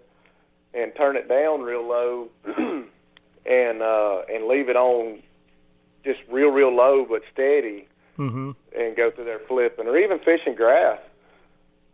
and 0.74 0.92
turn 0.96 1.16
it 1.16 1.28
down 1.28 1.62
real 1.62 1.86
low, 1.86 2.28
and 2.46 3.82
uh, 3.82 4.22
and 4.32 4.46
leave 4.46 4.68
it 4.68 4.76
on 4.76 5.22
just 6.04 6.20
real, 6.30 6.50
real 6.50 6.74
low 6.74 7.06
but 7.08 7.22
steady, 7.32 7.86
mm-hmm. 8.18 8.52
and 8.76 8.96
go 8.96 9.10
through 9.10 9.24
there 9.24 9.40
flipping, 9.48 9.86
or 9.86 9.98
even 9.98 10.18
fishing 10.18 10.54
grass. 10.54 11.00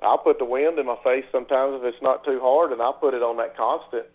I'll 0.03 0.19
put 0.19 0.39
the 0.39 0.45
wind 0.45 0.79
in 0.79 0.87
my 0.87 0.99
face 1.03 1.25
sometimes 1.33 1.81
if 1.81 1.95
it's 1.95 2.03
not 2.03 2.25
too 2.25 2.41
hard, 2.43 2.73
and 2.73 2.83
I'll 2.83 2.93
put 2.93 3.15
it 3.15 3.23
on 3.23 3.37
that 3.39 3.57
constant, 3.57 4.07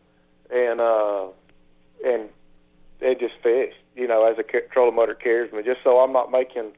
and 0.50 0.80
uh, 0.80 1.28
and 2.06 2.30
it 3.02 3.20
just 3.20 3.36
fish 3.42 3.74
you 4.00 4.08
know, 4.08 4.26
as 4.26 4.38
a 4.40 4.44
trolling 4.72 4.96
motor 4.96 5.14
carries 5.14 5.52
me, 5.52 5.62
just 5.62 5.84
so 5.84 6.00
I'm 6.00 6.14
not 6.14 6.32
making. 6.32 6.72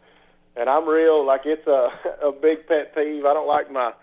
And 0.55 0.69
I'm 0.69 0.89
real 0.89 1.25
like 1.25 1.41
it's 1.45 1.65
a 1.67 1.89
a 2.27 2.31
big 2.31 2.67
pet 2.67 2.95
peeve. 2.95 3.25
I 3.25 3.33
don't 3.33 3.47
like 3.47 3.71
my 3.71 3.93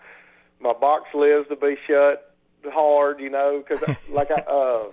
my 0.59 0.73
box 0.73 1.09
lives 1.13 1.47
to 1.49 1.55
be 1.55 1.75
shut 1.85 2.28
hard, 2.65 3.19
you 3.19 3.29
know, 3.29 3.63
because 3.65 3.95
like 4.09 4.31
I, 4.31 4.41
uh, 4.41 4.91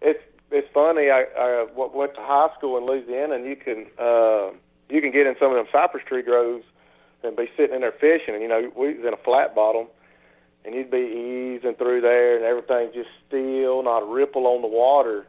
it's 0.00 0.22
it's 0.50 0.68
funny. 0.72 1.10
I, 1.10 1.24
I 1.38 1.66
went 1.74 2.14
to 2.14 2.20
high 2.20 2.50
school 2.56 2.78
in 2.78 2.86
Louisiana, 2.86 3.34
and 3.34 3.46
you 3.46 3.56
can 3.56 3.86
uh, 3.98 4.50
you 4.88 5.00
can 5.00 5.10
get 5.12 5.26
in 5.26 5.36
some 5.38 5.50
of 5.50 5.56
them 5.56 5.66
cypress 5.72 6.04
tree 6.06 6.22
groves 6.22 6.64
and 7.22 7.36
be 7.36 7.48
sitting 7.56 7.74
in 7.74 7.80
there 7.82 7.92
fishing, 7.92 8.34
and 8.34 8.42
you 8.42 8.48
know 8.48 8.70
we 8.76 8.94
was 8.94 9.06
in 9.06 9.14
a 9.14 9.24
flat 9.24 9.54
bottom, 9.54 9.86
and 10.64 10.74
you'd 10.74 10.90
be 10.90 11.58
easing 11.58 11.74
through 11.74 12.00
there, 12.00 12.36
and 12.36 12.44
everything's 12.44 12.94
just 12.94 13.10
still, 13.28 13.82
not 13.82 14.02
a 14.02 14.06
ripple 14.06 14.46
on 14.46 14.62
the 14.62 14.68
water 14.68 15.26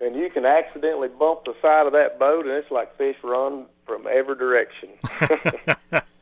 and 0.00 0.16
you 0.16 0.28
can 0.30 0.44
accidentally 0.44 1.08
bump 1.08 1.44
the 1.44 1.54
side 1.62 1.86
of 1.86 1.92
that 1.92 2.18
boat, 2.18 2.46
and 2.46 2.54
it's 2.54 2.70
like 2.70 2.96
fish 2.98 3.16
run 3.22 3.66
from 3.86 4.06
every 4.10 4.36
direction. 4.36 4.90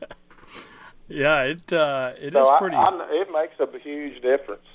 yeah, 1.13 1.41
it 1.43 1.73
uh, 1.73 2.13
it 2.17 2.33
so 2.33 2.41
is 2.41 2.47
pretty. 2.59 2.75
I, 2.75 3.07
it 3.11 3.27
makes 3.31 3.59
a 3.59 3.79
huge 3.79 4.21
difference. 4.21 4.65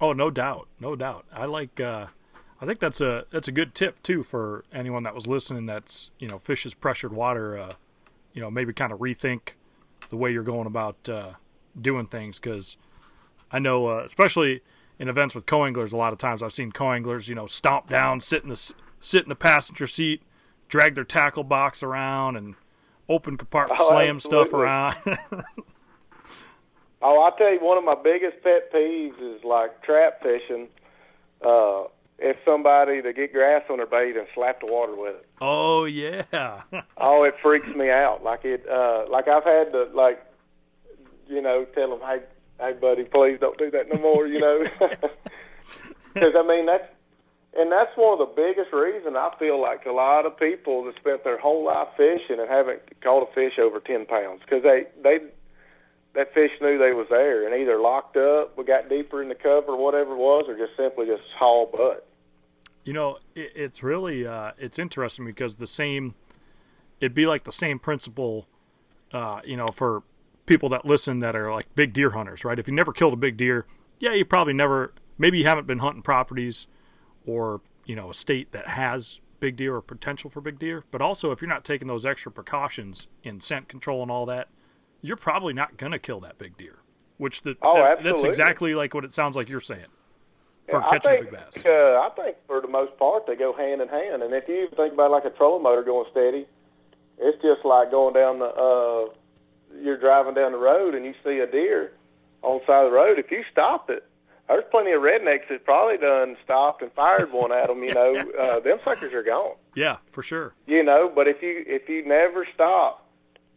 Oh, 0.00 0.12
no 0.12 0.30
doubt, 0.30 0.68
no 0.80 0.96
doubt. 0.96 1.24
I 1.32 1.46
like. 1.46 1.80
Uh, 1.80 2.06
I 2.60 2.66
think 2.66 2.78
that's 2.78 3.00
a 3.00 3.24
that's 3.30 3.48
a 3.48 3.52
good 3.52 3.74
tip 3.74 4.02
too 4.02 4.22
for 4.22 4.64
anyone 4.72 5.02
that 5.02 5.14
was 5.14 5.26
listening. 5.26 5.66
That's 5.66 6.10
you 6.18 6.28
know 6.28 6.38
fishes 6.38 6.74
pressured 6.74 7.12
water. 7.12 7.58
Uh, 7.58 7.72
you 8.34 8.42
know 8.42 8.50
maybe 8.50 8.74
kind 8.74 8.92
of 8.92 8.98
rethink 8.98 9.50
the 10.10 10.16
way 10.16 10.30
you're 10.30 10.42
going 10.42 10.66
about 10.66 11.08
uh, 11.08 11.32
doing 11.80 12.06
things 12.06 12.38
because 12.38 12.76
I 13.50 13.58
know 13.60 13.86
uh, 13.86 14.02
especially 14.04 14.60
in 14.98 15.08
events 15.08 15.34
with 15.34 15.46
co-anglers 15.46 15.92
a 15.92 15.96
lot 15.96 16.12
of 16.12 16.18
times 16.18 16.42
I've 16.42 16.52
seen 16.52 16.72
co-anglers 16.72 17.28
you 17.28 17.34
know 17.34 17.46
stomp 17.46 17.88
down 17.88 18.20
sit 18.20 18.42
in 18.42 18.50
the 18.50 18.74
sit 19.00 19.22
in 19.22 19.28
the 19.30 19.34
passenger 19.34 19.86
seat 19.86 20.22
drag 20.68 20.96
their 20.96 21.04
tackle 21.04 21.44
box 21.44 21.82
around 21.82 22.36
and 22.36 22.56
open 23.08 23.36
compartment 23.36 23.80
oh, 23.82 23.88
slam 23.88 24.16
absolutely. 24.16 24.48
stuff 24.48 24.54
around 24.54 24.96
oh 27.02 27.22
I'll 27.22 27.36
tell 27.36 27.52
you 27.52 27.60
one 27.60 27.78
of 27.78 27.84
my 27.84 27.96
biggest 28.02 28.42
pet 28.42 28.72
peeves 28.72 29.20
is 29.20 29.44
like 29.44 29.82
trap 29.82 30.22
fishing 30.22 30.68
uh 31.44 31.84
if 32.18 32.36
somebody 32.44 33.02
to 33.02 33.12
get 33.12 33.32
grass 33.32 33.62
on 33.68 33.78
their 33.78 33.86
bait 33.86 34.16
and 34.16 34.26
slap 34.34 34.60
the 34.60 34.66
water 34.66 34.94
with 34.94 35.16
it 35.16 35.26
oh 35.40 35.84
yeah 35.84 36.24
oh 36.96 37.24
it 37.24 37.34
freaks 37.42 37.68
me 37.68 37.90
out 37.90 38.22
like 38.22 38.44
it 38.44 38.66
uh 38.68 39.04
like 39.10 39.28
I've 39.28 39.44
had 39.44 39.72
to 39.72 39.88
like 39.94 40.24
you 41.28 41.42
know 41.42 41.64
tell 41.74 41.90
them 41.90 42.00
hey 42.00 42.20
hey 42.58 42.72
buddy, 42.72 43.04
please 43.04 43.38
don't 43.40 43.58
do 43.58 43.70
that 43.70 43.92
no 43.92 44.00
more, 44.00 44.26
you 44.26 44.40
know. 44.40 44.64
Because 46.12 46.34
I 46.36 46.46
mean 46.46 46.66
that's 46.66 46.86
and 47.56 47.70
that's 47.70 47.96
one 47.96 48.20
of 48.20 48.28
the 48.28 48.34
biggest 48.34 48.72
reasons 48.72 49.16
I 49.16 49.30
feel 49.38 49.60
like 49.60 49.86
a 49.86 49.92
lot 49.92 50.26
of 50.26 50.38
people 50.38 50.84
that 50.84 50.96
spent 50.96 51.24
their 51.24 51.38
whole 51.38 51.64
life 51.64 51.88
fishing 51.96 52.40
and 52.40 52.48
haven't 52.48 52.80
caught 53.02 53.28
a 53.28 53.34
fish 53.34 53.58
over 53.58 53.80
ten 53.80 54.06
pounds 54.06 54.40
because 54.44 54.62
they 54.62 54.86
they 55.02 55.18
that 56.14 56.32
fish 56.32 56.50
knew 56.60 56.78
they 56.78 56.92
was 56.92 57.06
there 57.10 57.46
and 57.46 57.60
either 57.60 57.80
locked 57.80 58.16
up, 58.16 58.56
or 58.56 58.64
got 58.64 58.88
deeper 58.88 59.22
in 59.22 59.28
the 59.28 59.34
cover, 59.34 59.72
or 59.72 59.82
whatever 59.82 60.12
it 60.12 60.18
was, 60.18 60.44
or 60.48 60.56
just 60.56 60.76
simply 60.76 61.06
just 61.06 61.22
haul 61.36 61.66
butt. 61.66 62.06
You 62.84 62.92
know, 62.92 63.18
it, 63.34 63.52
it's 63.54 63.82
really 63.82 64.26
uh, 64.26 64.52
it's 64.58 64.78
interesting 64.78 65.24
because 65.24 65.56
the 65.56 65.66
same 65.66 66.14
it'd 67.00 67.14
be 67.14 67.26
like 67.26 67.44
the 67.44 67.52
same 67.52 67.78
principle, 67.78 68.46
uh, 69.12 69.40
you 69.44 69.56
know, 69.56 69.70
for 69.70 70.02
people 70.46 70.68
that 70.70 70.84
listen 70.84 71.20
that 71.20 71.34
are 71.34 71.52
like 71.52 71.72
big 71.74 71.92
deer 71.92 72.10
hunters, 72.10 72.44
right? 72.44 72.58
If 72.58 72.68
you 72.68 72.74
never 72.74 72.92
killed 72.92 73.12
a 73.12 73.16
big 73.16 73.36
deer, 73.36 73.66
yeah, 73.98 74.12
you 74.14 74.24
probably 74.24 74.52
never, 74.52 74.92
maybe 75.18 75.38
you 75.38 75.44
haven't 75.44 75.66
been 75.66 75.78
hunting 75.78 76.02
properties 76.02 76.66
or, 77.26 77.60
you 77.84 77.96
know, 77.96 78.10
a 78.10 78.14
state 78.14 78.52
that 78.52 78.68
has 78.68 79.20
big 79.40 79.56
deer 79.56 79.74
or 79.76 79.82
potential 79.82 80.30
for 80.30 80.40
big 80.40 80.58
deer. 80.58 80.84
But 80.90 81.00
also, 81.00 81.30
if 81.30 81.40
you're 81.40 81.48
not 81.48 81.64
taking 81.64 81.88
those 81.88 82.06
extra 82.06 82.32
precautions 82.32 83.08
in 83.22 83.40
scent 83.40 83.68
control 83.68 84.02
and 84.02 84.10
all 84.10 84.26
that, 84.26 84.48
you're 85.02 85.16
probably 85.16 85.52
not 85.52 85.76
going 85.76 85.92
to 85.92 85.98
kill 85.98 86.20
that 86.20 86.38
big 86.38 86.56
deer. 86.56 86.78
Which 87.18 87.42
the, 87.42 87.56
oh, 87.62 87.76
that, 87.76 88.02
that's 88.02 88.22
exactly 88.22 88.74
like 88.74 88.94
what 88.94 89.04
it 89.04 89.12
sounds 89.12 89.36
like 89.36 89.48
you're 89.48 89.60
saying 89.60 89.86
for 90.68 90.80
yeah, 90.80 90.90
catching 90.90 91.10
I 91.10 91.16
think, 91.16 91.30
big 91.30 91.40
bass. 91.40 91.64
Uh, 91.64 92.00
I 92.00 92.10
think 92.16 92.36
for 92.46 92.60
the 92.60 92.68
most 92.68 92.96
part 92.98 93.26
they 93.26 93.36
go 93.36 93.52
hand 93.52 93.80
in 93.80 93.88
hand. 93.88 94.22
And 94.22 94.32
if 94.34 94.48
you 94.48 94.68
think 94.76 94.94
about 94.94 95.10
like 95.10 95.24
a 95.24 95.30
trolling 95.30 95.62
motor 95.62 95.82
going 95.82 96.06
steady, 96.10 96.46
it's 97.18 97.40
just 97.42 97.64
like 97.64 97.90
going 97.90 98.14
down 98.14 98.38
the 98.38 98.46
uh, 98.46 99.12
you're 99.80 99.98
driving 99.98 100.34
down 100.34 100.52
the 100.52 100.58
road 100.58 100.94
and 100.94 101.04
you 101.04 101.14
see 101.24 101.38
a 101.38 101.46
deer 101.46 101.92
on 102.42 102.60
the 102.60 102.66
side 102.66 102.84
of 102.84 102.90
the 102.90 102.96
road, 102.96 103.18
if 103.18 103.30
you 103.30 103.42
stop 103.50 103.90
it, 103.90 104.04
there's 104.48 104.64
plenty 104.70 104.92
of 104.92 105.02
rednecks 105.02 105.48
that 105.48 105.64
probably 105.64 105.96
done 105.98 106.36
stopped 106.44 106.82
and 106.82 106.92
fired 106.92 107.32
one 107.32 107.52
at 107.52 107.68
them. 107.68 107.82
You 107.82 107.94
know, 107.94 108.16
uh, 108.38 108.60
them 108.60 108.78
suckers 108.84 109.12
are 109.12 109.22
gone. 109.22 109.54
Yeah, 109.74 109.96
for 110.12 110.22
sure. 110.22 110.54
You 110.66 110.82
know, 110.82 111.10
but 111.14 111.28
if 111.28 111.42
you 111.42 111.64
if 111.66 111.88
you 111.88 112.04
never 112.06 112.46
stop 112.54 113.06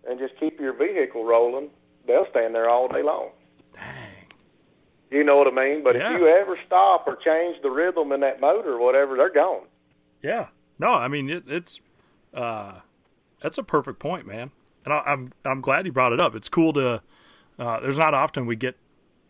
and 0.07 0.19
just 0.19 0.37
keep 0.39 0.59
your 0.59 0.73
vehicle 0.73 1.25
rolling, 1.25 1.69
they'll 2.07 2.27
stand 2.29 2.55
there 2.55 2.69
all 2.69 2.87
day 2.87 3.03
long. 3.03 3.29
Dang. 3.73 3.83
You 5.11 5.23
know 5.23 5.37
what 5.37 5.47
I 5.47 5.51
mean? 5.51 5.83
But 5.83 5.95
Yeah. 5.95 6.13
if 6.13 6.19
you 6.19 6.27
ever 6.27 6.57
stop 6.65 7.07
or 7.07 7.15
change 7.15 7.61
the 7.61 7.69
rhythm 7.69 8.11
in 8.11 8.19
that 8.21 8.41
motor 8.41 8.73
or 8.73 8.79
whatever, 8.79 9.15
they're 9.15 9.29
gone. 9.33 9.63
Yeah. 10.21 10.47
No, 10.79 10.89
I 10.93 11.07
mean 11.07 11.29
it, 11.29 11.43
it's 11.47 11.79
uh, 12.33 12.79
that's 13.41 13.57
a 13.57 13.63
perfect 13.63 13.99
point, 13.99 14.25
man. 14.27 14.51
And 14.85 14.93
I, 14.93 14.99
I'm 15.05 15.33
I'm 15.45 15.61
glad 15.61 15.85
you 15.85 15.91
brought 15.91 16.13
it 16.13 16.21
up. 16.21 16.35
It's 16.35 16.49
cool 16.49 16.73
to. 16.73 17.01
Uh, 17.59 17.79
there's 17.79 17.97
not 17.97 18.13
often 18.13 18.45
we 18.45 18.55
get 18.55 18.75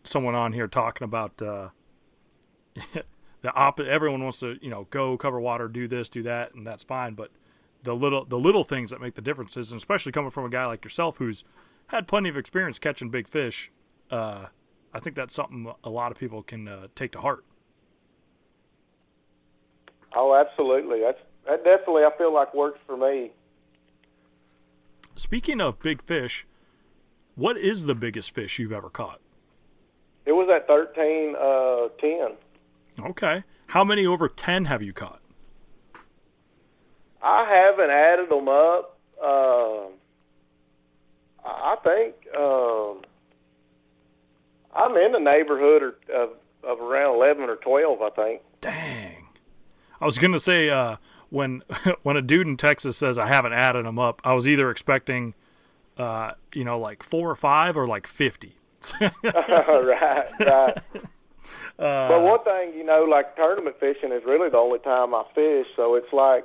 someone 0.04 0.34
on 0.34 0.52
here 0.52 0.68
talking 0.68 1.04
about 1.04 1.40
uh, 1.42 1.68
the 3.42 3.52
op. 3.54 3.80
Everyone 3.80 4.22
wants 4.22 4.40
to 4.40 4.58
you 4.60 4.70
know 4.70 4.86
go 4.90 5.16
cover 5.16 5.40
water, 5.40 5.68
do 5.68 5.88
this, 5.88 6.08
do 6.08 6.22
that, 6.22 6.54
and 6.54 6.66
that's 6.66 6.82
fine. 6.82 7.14
But 7.14 7.30
the 7.82 7.94
little 7.94 8.24
the 8.24 8.38
little 8.38 8.64
things 8.64 8.90
that 8.90 9.00
make 9.00 9.14
the 9.14 9.22
differences, 9.22 9.72
and 9.72 9.78
especially 9.78 10.12
coming 10.12 10.30
from 10.30 10.44
a 10.44 10.50
guy 10.50 10.66
like 10.66 10.84
yourself 10.84 11.18
who's 11.18 11.44
had 11.88 12.06
plenty 12.06 12.28
of 12.28 12.36
experience 12.36 12.78
catching 12.78 13.10
big 13.10 13.28
fish, 13.28 13.70
uh, 14.10 14.46
I 14.92 15.00
think 15.00 15.16
that's 15.16 15.34
something 15.34 15.72
a 15.84 15.90
lot 15.90 16.12
of 16.12 16.18
people 16.18 16.42
can 16.42 16.68
uh, 16.68 16.86
take 16.94 17.12
to 17.12 17.20
heart. 17.20 17.44
Oh, 20.14 20.34
absolutely. 20.34 21.00
That's 21.00 21.20
that 21.46 21.64
definitely 21.64 22.02
I 22.04 22.10
feel 22.16 22.32
like 22.32 22.54
works 22.54 22.78
for 22.86 22.96
me. 22.96 23.32
Speaking 25.16 25.60
of 25.60 25.80
big 25.80 26.02
fish, 26.02 26.46
what 27.34 27.56
is 27.56 27.84
the 27.84 27.94
biggest 27.94 28.34
fish 28.34 28.58
you've 28.58 28.72
ever 28.72 28.90
caught? 28.90 29.20
It 30.28 30.32
was 30.32 30.48
at 30.54 30.66
thirteen 30.66 31.34
uh, 31.40 31.88
ten. 31.98 32.36
Okay. 33.10 33.44
How 33.68 33.82
many 33.82 34.04
over 34.04 34.28
10 34.28 34.66
have 34.66 34.82
you 34.82 34.92
caught? 34.92 35.20
I 37.22 37.44
haven't 37.44 37.90
added 37.90 38.28
them 38.28 38.48
up. 38.48 38.98
Um 39.22 39.92
I 41.44 41.76
think 41.82 42.14
um, 42.36 43.02
I'm 44.74 44.96
in 44.96 45.12
the 45.12 45.18
neighborhood 45.18 45.94
of, 46.14 46.30
of 46.62 46.80
around 46.80 47.14
eleven 47.14 47.44
or 47.48 47.56
twelve. 47.56 48.02
I 48.02 48.10
think. 48.10 48.42
Dang. 48.60 49.28
I 49.98 50.04
was 50.04 50.18
going 50.18 50.32
to 50.32 50.40
say 50.40 50.68
uh, 50.68 50.96
when 51.30 51.62
when 52.02 52.16
a 52.18 52.22
dude 52.22 52.46
in 52.46 52.56
Texas 52.58 52.98
says 52.98 53.18
I 53.18 53.26
haven't 53.26 53.54
added 53.54 53.86
them 53.86 53.98
up, 53.98 54.20
I 54.24 54.34
was 54.34 54.46
either 54.46 54.70
expecting 54.70 55.34
uh, 55.96 56.32
you 56.52 56.64
know 56.64 56.78
like 56.78 57.02
4 57.02 57.30
or 57.30 57.34
5 57.34 57.76
or 57.76 57.86
like 57.86 58.06
50. 58.06 58.57
right, 59.24 60.28
right. 60.40 60.78
but 61.76 62.20
one 62.22 62.44
thing, 62.44 62.72
you 62.76 62.84
know, 62.84 63.04
like 63.04 63.34
tournament 63.36 63.76
fishing 63.80 64.12
is 64.12 64.22
really 64.24 64.48
the 64.50 64.56
only 64.58 64.78
time 64.80 65.14
I 65.14 65.24
fish. 65.34 65.66
So 65.76 65.94
it's 65.94 66.12
like 66.12 66.44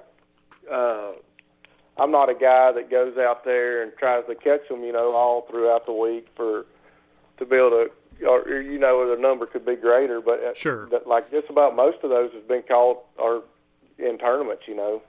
uh, 0.71 1.11
I'm 1.97 2.11
not 2.11 2.29
a 2.29 2.33
guy 2.33 2.71
that 2.71 2.89
goes 2.89 3.17
out 3.17 3.45
there 3.45 3.83
and 3.83 3.91
tries 3.97 4.25
to 4.27 4.35
catch 4.35 4.67
them, 4.69 4.83
you 4.83 4.91
know, 4.93 5.13
all 5.13 5.45
throughout 5.49 5.85
the 5.85 5.93
week 5.93 6.27
for 6.35 6.65
to 7.37 7.45
be 7.45 7.55
able 7.55 7.69
to, 7.71 8.25
or 8.27 8.61
you 8.61 8.79
know, 8.79 9.15
the 9.15 9.21
number 9.21 9.45
could 9.45 9.65
be 9.65 9.75
greater. 9.75 10.21
But 10.21 10.43
uh, 10.43 10.53
Sure. 10.55 10.89
like 11.05 11.29
just 11.31 11.49
about 11.49 11.75
most 11.75 11.97
of 12.03 12.09
those 12.09 12.31
has 12.33 12.43
been 12.43 12.63
caught 12.63 13.03
or 13.17 13.43
in 13.99 14.17
tournaments, 14.17 14.63
you 14.67 14.75
know. 14.75 15.01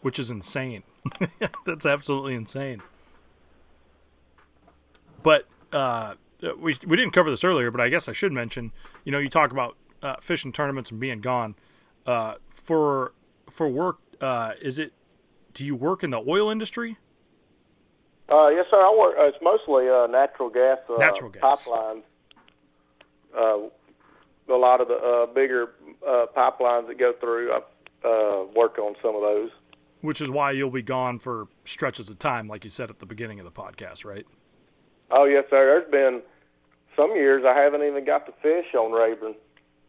which 0.00 0.18
is 0.18 0.30
insane. 0.30 0.82
That's 1.66 1.84
absolutely 1.86 2.34
insane. 2.34 2.82
But 5.22 5.46
uh, 5.72 6.14
we 6.58 6.78
we 6.86 6.96
didn't 6.96 7.12
cover 7.12 7.30
this 7.30 7.44
earlier, 7.44 7.70
but 7.70 7.80
I 7.80 7.88
guess 7.88 8.08
I 8.08 8.12
should 8.12 8.32
mention. 8.32 8.72
You 9.04 9.12
know, 9.12 9.18
you 9.18 9.28
talk 9.28 9.50
about 9.52 9.76
uh, 10.02 10.16
fishing 10.20 10.52
tournaments 10.52 10.90
and 10.90 11.00
being 11.00 11.20
gone. 11.20 11.54
Uh, 12.06 12.34
for 12.50 13.12
for 13.48 13.68
work, 13.68 13.98
uh, 14.20 14.52
is 14.60 14.78
it? 14.78 14.92
Do 15.52 15.64
you 15.64 15.74
work 15.74 16.02
in 16.02 16.10
the 16.10 16.22
oil 16.26 16.50
industry? 16.50 16.96
Uh, 18.30 18.48
yes, 18.48 18.66
sir. 18.70 18.76
I 18.76 18.94
work. 18.96 19.16
Uh, 19.18 19.24
it's 19.24 19.38
mostly 19.42 19.88
uh, 19.88 20.06
natural 20.06 20.48
gas. 20.50 20.78
Uh, 20.88 20.96
Natural 20.98 21.30
gas. 21.30 21.42
pipelines. 21.42 22.02
Uh, 23.36 23.68
a 24.48 24.56
lot 24.56 24.80
of 24.80 24.88
the 24.88 24.94
uh, 24.94 25.26
bigger 25.32 25.70
uh, 26.06 26.26
pipelines 26.36 26.86
that 26.88 26.98
go 26.98 27.12
through. 27.20 27.52
I 27.52 27.60
uh, 28.06 28.46
work 28.54 28.78
on 28.78 28.94
some 29.02 29.14
of 29.14 29.22
those. 29.22 29.50
Which 30.00 30.20
is 30.20 30.30
why 30.30 30.52
you'll 30.52 30.70
be 30.70 30.82
gone 30.82 31.18
for 31.18 31.48
stretches 31.64 32.08
of 32.08 32.18
time, 32.18 32.48
like 32.48 32.64
you 32.64 32.70
said 32.70 32.88
at 32.88 33.00
the 33.00 33.06
beginning 33.06 33.38
of 33.38 33.44
the 33.44 33.50
podcast, 33.52 34.04
right? 34.04 34.26
Oh 35.10 35.24
yes, 35.24 35.44
sir. 35.50 35.66
There's 35.66 35.90
been 35.90 36.22
some 36.96 37.14
years 37.14 37.44
I 37.46 37.58
haven't 37.58 37.82
even 37.82 38.04
got 38.04 38.26
to 38.26 38.32
fish 38.42 38.74
on 38.74 38.92
Rayburn. 38.92 39.34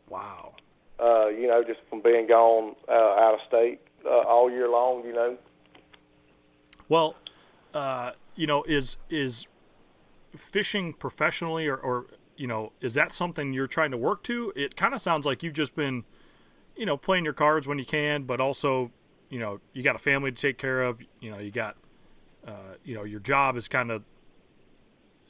Wow. 0.10 0.54
Uh, 1.00 1.28
you 1.28 1.48
know, 1.48 1.64
just 1.64 1.80
from 1.90 2.02
being 2.02 2.28
gone 2.28 2.76
uh, 2.88 2.92
out 2.92 3.34
of 3.36 3.40
state 3.48 3.82
uh, 4.06 4.22
all 4.28 4.50
year 4.50 4.70
long. 4.70 5.06
You 5.06 5.14
know. 5.14 5.38
Well, 6.90 7.16
uh, 7.74 8.12
you 8.36 8.48
know, 8.48 8.64
is 8.64 8.98
is 9.10 9.48
fishing 10.36 10.94
professionally, 10.94 11.68
or, 11.68 11.78
or 11.78 12.06
you 12.38 12.48
know, 12.48 12.72
is 12.82 12.94
that 12.96 13.14
something 13.14 13.54
you're 13.54 13.68
trying 13.68 13.92
to 13.92 13.98
work 13.98 14.24
to? 14.24 14.52
It 14.56 14.76
kind 14.76 14.94
of 14.94 15.02
sounds 15.02 15.26
like 15.26 15.44
you've 15.44 15.54
just 15.54 15.76
been, 15.76 16.04
you 16.76 16.86
know, 16.86 16.98
playing 16.98 17.24
your 17.26 17.34
cards 17.34 17.68
when 17.68 17.78
you 17.80 17.86
can, 17.86 18.24
but 18.24 18.40
also, 18.40 18.92
you 19.30 19.40
know, 19.40 19.60
you 19.74 19.84
got 19.84 19.96
a 19.96 20.00
family 20.00 20.32
to 20.32 20.42
take 20.42 20.58
care 20.58 20.82
of. 20.84 21.02
You 21.20 21.32
know, 21.32 21.40
you 21.40 21.52
got, 21.52 21.76
uh, 22.48 22.76
you 22.84 22.96
know, 22.96 23.04
your 23.04 23.20
job 23.20 23.58
is 23.58 23.68
kind 23.68 23.92
of, 23.92 24.04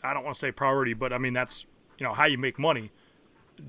I 0.04 0.14
don't 0.14 0.24
want 0.24 0.36
to 0.36 0.40
say 0.40 0.52
priority, 0.52 0.94
but 0.94 1.14
I 1.14 1.18
mean 1.18 1.34
that's 1.34 1.66
you 1.98 2.06
know 2.06 2.14
how 2.14 2.26
you 2.26 2.38
make 2.38 2.58
money. 2.60 2.92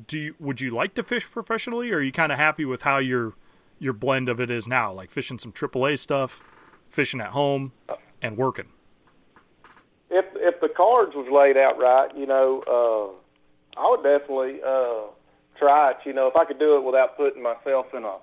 Do 0.07 0.19
you 0.19 0.35
would 0.39 0.61
you 0.61 0.71
like 0.71 0.95
to 0.95 1.03
fish 1.03 1.31
professionally, 1.31 1.91
or 1.91 1.97
are 1.99 2.03
you 2.03 2.13
kind 2.13 2.33
of 2.33 2.39
happy 2.39 2.65
with 2.65 2.83
how 2.83 2.99
your 2.99 3.35
your 3.79 3.93
blend 3.93 4.29
of 4.29 4.41
it 4.41 4.51
is 4.51 4.69
now, 4.69 4.93
like 4.93 5.11
fishing 5.11 5.39
some 5.39 5.53
AAA 5.53 5.99
stuff, 5.99 6.41
fishing 6.89 7.21
at 7.21 7.31
home, 7.31 7.73
and 8.21 8.37
working? 8.37 8.69
if 10.13 10.27
if 10.37 10.61
the 10.61 10.69
cards 10.69 11.15
was 11.15 11.27
laid 11.33 11.57
out 11.57 11.79
right, 11.79 12.15
you 12.17 12.27
know, 12.27 12.63
uh, 12.69 13.81
I 13.81 13.91
would 13.91 14.05
definitely 14.05 14.61
uh, 14.63 15.09
try 15.59 15.93
it. 15.93 15.97
You 16.05 16.13
know, 16.13 16.29
if 16.29 16.37
I 16.37 16.45
could 16.45 16.59
do 16.59 16.77
it 16.77 16.85
without 16.85 17.17
putting 17.17 17.43
myself 17.43 17.87
in 17.95 18.05
a 18.05 18.17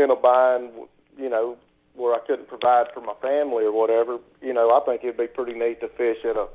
in 0.00 0.10
a 0.10 0.16
bind, 0.16 0.70
you 1.18 1.28
know, 1.28 1.56
where 1.94 2.14
I 2.14 2.20
couldn't 2.24 2.46
provide 2.46 2.86
for 2.94 3.00
my 3.00 3.14
family 3.20 3.64
or 3.64 3.72
whatever, 3.72 4.18
you 4.40 4.54
know, 4.54 4.70
I 4.70 4.80
think 4.86 5.02
it'd 5.02 5.18
be 5.18 5.26
pretty 5.26 5.58
neat 5.58 5.80
to 5.80 5.88
fish 5.88 6.18
at 6.24 6.36
a 6.36 6.46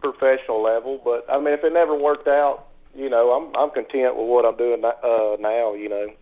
professional 0.00 0.62
level. 0.62 1.00
But 1.04 1.26
I 1.28 1.38
mean, 1.38 1.54
if 1.54 1.64
it 1.64 1.72
never 1.72 1.94
worked 1.94 2.28
out, 2.28 2.66
you 2.94 3.08
know, 3.08 3.32
I'm 3.32 3.54
I'm 3.56 3.70
content 3.70 4.16
with 4.16 4.26
what 4.26 4.44
I'm 4.44 4.56
doing 4.56 4.84
uh, 4.84 5.36
now. 5.40 5.74
You 5.74 5.88
know. 5.88 6.12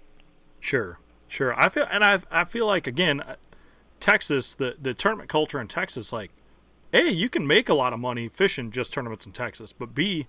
Sure, 0.61 0.99
sure. 1.29 1.55
I 1.59 1.69
feel, 1.69 1.87
and 1.91 2.05
I 2.05 2.21
I 2.31 2.45
feel 2.45 2.67
like 2.67 2.87
again, 2.87 3.21
uh, 3.21 3.37
Texas, 4.01 4.55
the 4.55 4.77
the 4.81 4.95
tournament 4.95 5.29
culture 5.29 5.61
in 5.61 5.69
Texas, 5.69 6.13
like, 6.13 6.31
a 6.93 7.09
you 7.11 7.29
can 7.29 7.47
make 7.47 7.69
a 7.69 7.75
lot 7.75 7.93
of 7.93 8.01
money 8.01 8.29
fishing 8.29 8.71
just 8.71 8.93
tournaments 8.93 9.27
in 9.27 9.33
Texas, 9.33 9.73
but 9.73 9.95
b, 9.95 10.27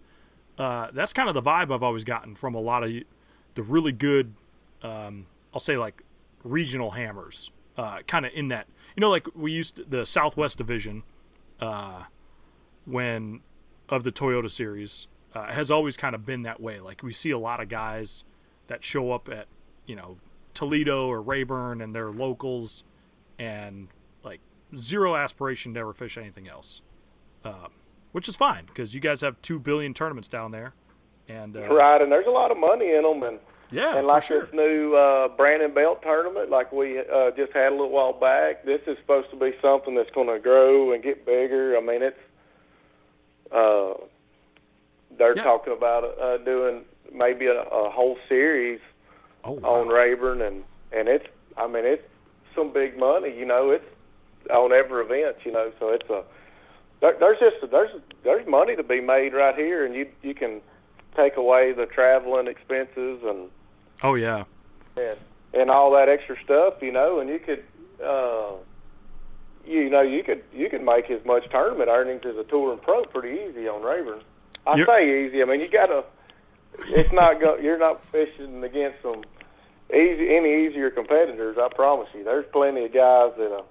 uh, 0.58 0.88
that's 0.94 1.14
kind 1.14 1.28
of 1.30 1.34
the 1.34 1.42
vibe 1.42 1.74
I've 1.74 1.84
always 1.84 2.04
gotten 2.04 2.36
from 2.36 2.56
a 2.56 2.60
lot 2.60 2.84
of 2.84 2.92
the 3.56 3.64
really 3.64 3.92
good, 3.92 4.34
um, 4.84 5.26
I'll 5.54 5.60
say 5.60 5.78
like 5.78 6.04
regional 6.44 6.92
hammers, 6.92 7.52
uh, 7.78 8.00
kind 8.08 8.26
of 8.26 8.32
in 8.34 8.50
that, 8.50 8.68
you 8.96 9.02
know, 9.02 9.10
like 9.10 9.28
we 9.36 9.52
used 9.52 9.78
to, 9.78 9.84
the 9.84 10.06
Southwest 10.06 10.58
Division, 10.58 11.04
uh, 11.60 12.04
when 12.90 13.42
of 13.88 14.04
the 14.04 14.12
Toyota 14.12 14.50
series 14.50 15.08
uh, 15.34 15.52
has 15.52 15.70
always 15.70 15.98
kind 15.98 16.16
of 16.16 16.26
been 16.26 16.44
that 16.44 16.60
way. 16.60 16.80
Like 16.80 17.04
we 17.04 17.14
see 17.14 17.32
a 17.32 17.38
lot 17.38 17.62
of 17.62 17.70
guys 17.70 18.24
that 18.68 18.84
show 18.84 19.12
up 19.12 19.30
at 19.30 19.48
you 19.86 19.96
know 19.96 20.18
Toledo 20.54 21.08
or 21.08 21.22
Rayburn 21.22 21.82
and 21.82 21.94
they're 21.94 22.12
locals 22.12 22.84
and 23.38 23.88
like 24.24 24.42
zero 24.78 25.16
aspiration 25.16 25.74
to 25.74 25.80
ever 25.80 25.94
fish 25.94 26.18
anything 26.18 26.48
else, 26.48 26.82
um, 27.44 27.70
which 28.12 28.28
is 28.28 28.36
fine 28.36 28.66
because 28.66 28.94
you 28.94 29.00
guys 29.00 29.22
have 29.22 29.42
two 29.42 29.60
billion 29.60 29.94
tournaments 29.94 30.28
down 30.28 30.52
there, 30.52 30.74
and 31.28 31.56
uh, 31.56 31.74
Right, 31.74 32.02
and 32.02 32.12
there's 32.12 32.28
a 32.28 32.32
lot 32.32 32.52
of 32.52 32.58
money 32.58 32.94
in 32.94 33.04
them, 33.04 33.24
and 33.24 33.40
yeah, 33.72 33.98
and 33.98 34.08
like 34.08 34.24
sure. 34.24 34.46
this 34.46 34.54
new 34.54 34.96
uh, 34.96 35.28
Brandon 35.30 35.74
Belt 35.74 36.02
tournament, 36.02 36.50
like 36.50 36.72
we 36.72 37.00
uh, 37.00 37.32
just 37.38 37.54
had 37.54 37.68
a 37.68 37.76
little 37.76 37.92
while 37.92 38.14
back, 38.14 38.66
this 38.66 38.82
is 38.88 38.98
supposed 38.98 39.30
to 39.30 39.38
be 39.38 39.52
something 39.62 39.96
that's 39.96 40.10
going 40.12 40.28
to 40.28 40.40
grow 40.40 40.94
and 40.94 41.04
get 41.04 41.26
bigger. 41.26 41.78
I 41.78 41.82
mean, 41.82 42.02
it's 42.02 42.18
uh, 43.52 43.94
they're 45.18 45.36
Yeah. 45.36 45.44
talking 45.44 45.74
about 45.74 46.04
uh, 46.20 46.38
doing 46.38 46.86
maybe 47.12 47.48
a, 47.48 47.62
a 47.62 47.90
whole 47.90 48.18
series 48.28 48.80
oh, 49.44 49.54
wow. 49.54 49.82
on 49.82 49.88
Rayburn, 49.88 50.42
and 50.42 50.64
and 50.92 51.08
it's 51.08 51.28
I 51.58 51.68
mean 51.68 51.86
it's 51.86 52.04
some 52.56 52.72
big 52.72 52.98
money, 52.98 53.36
you 53.38 53.46
know. 53.46 53.72
It's 53.72 53.86
on 54.50 54.72
every 54.72 55.04
event, 55.04 55.38
you 55.44 55.52
know. 55.52 55.72
So 55.80 55.90
it's 55.90 56.10
a 56.10 56.24
there, 57.02 57.16
there's 57.20 57.40
just 57.40 57.72
there's 57.72 57.92
there's 58.24 58.48
money 58.48 58.76
to 58.76 58.84
be 58.84 59.02
made 59.02 59.34
right 59.34 59.56
here, 59.56 59.86
and 59.86 59.96
you 59.96 60.08
you 60.22 60.34
can 60.34 60.62
take 61.16 61.38
away 61.38 61.74
the 61.74 61.86
traveling 61.86 62.48
expenses 62.48 63.22
and 63.24 63.50
oh 64.04 64.16
yeah, 64.16 64.44
and 64.96 65.18
and 65.54 65.72
all 65.72 65.92
that 65.92 66.08
extra 66.10 66.36
stuff, 66.44 66.76
you 66.82 66.92
know, 66.92 67.20
and 67.20 67.30
you 67.30 67.40
could 67.40 67.64
uh 68.04 68.52
you 69.66 69.90
know, 69.90 70.02
you 70.02 70.24
could 70.24 70.44
you 70.54 70.70
could 70.70 70.84
make 70.84 71.10
as 71.10 71.24
much 71.26 71.50
tournament 71.50 71.90
earnings 71.90 72.22
as 72.26 72.38
a 72.38 72.44
touring 72.44 72.80
pro 72.80 73.04
pretty 73.06 73.42
easy 73.50 73.68
on 73.68 73.82
Rayburn. 73.82 74.22
I 74.66 74.76
You're- 74.76 74.86
say 74.88 75.26
easy. 75.28 75.42
I 75.42 75.46
mean, 75.46 75.60
you 75.62 75.70
got 75.70 75.88
to 75.88 76.04
it's 76.88 77.12
not 77.12 77.40
go 77.40 77.58
you're 77.58 77.80
not 77.80 78.02
fishing 78.12 78.64
against 78.64 79.02
some 79.02 79.24
easy 79.94 80.36
any 80.36 80.66
easier 80.68 80.90
competitors, 80.90 81.58
I 81.60 81.68
promise 81.74 82.08
you. 82.14 82.24
There's 82.24 82.46
plenty 82.52 82.86
of 82.86 82.94
guys 82.94 83.34
that 83.38 83.52
uh 83.54 83.64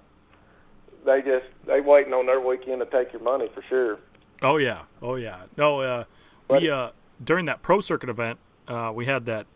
they 1.05 1.21
just 1.21 1.45
they 1.65 1.81
waiting 1.81 2.13
on 2.13 2.25
their 2.25 2.39
weekend 2.41 2.79
to 2.81 2.85
take 2.85 3.13
your 3.13 3.21
money 3.21 3.49
for 3.53 3.63
sure. 3.69 3.99
oh 4.41 4.57
yeah, 4.57 4.81
oh 5.01 5.15
yeah. 5.15 5.43
No, 5.57 5.79
uh, 5.81 6.03
we 6.49 6.69
uh, 6.69 6.89
during 7.23 7.45
that 7.45 7.61
pro 7.61 7.79
circuit 7.79 8.09
event, 8.09 8.37
uh, 8.67 8.91
we 8.93 9.05
had 9.05 9.25
that 9.25 9.47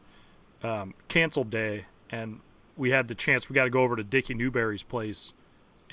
um, 0.64 0.94
canceled 1.10 1.50
day, 1.50 1.86
and 2.10 2.40
we 2.78 2.92
had 2.92 3.08
the 3.10 3.16
chance. 3.16 3.50
We 3.50 3.54
got 3.56 3.66
to 3.66 3.70
go 3.70 3.82
over 3.82 3.96
to 3.98 4.04
Dickie 4.04 4.34
Newberry's 4.34 4.84
place, 4.84 5.34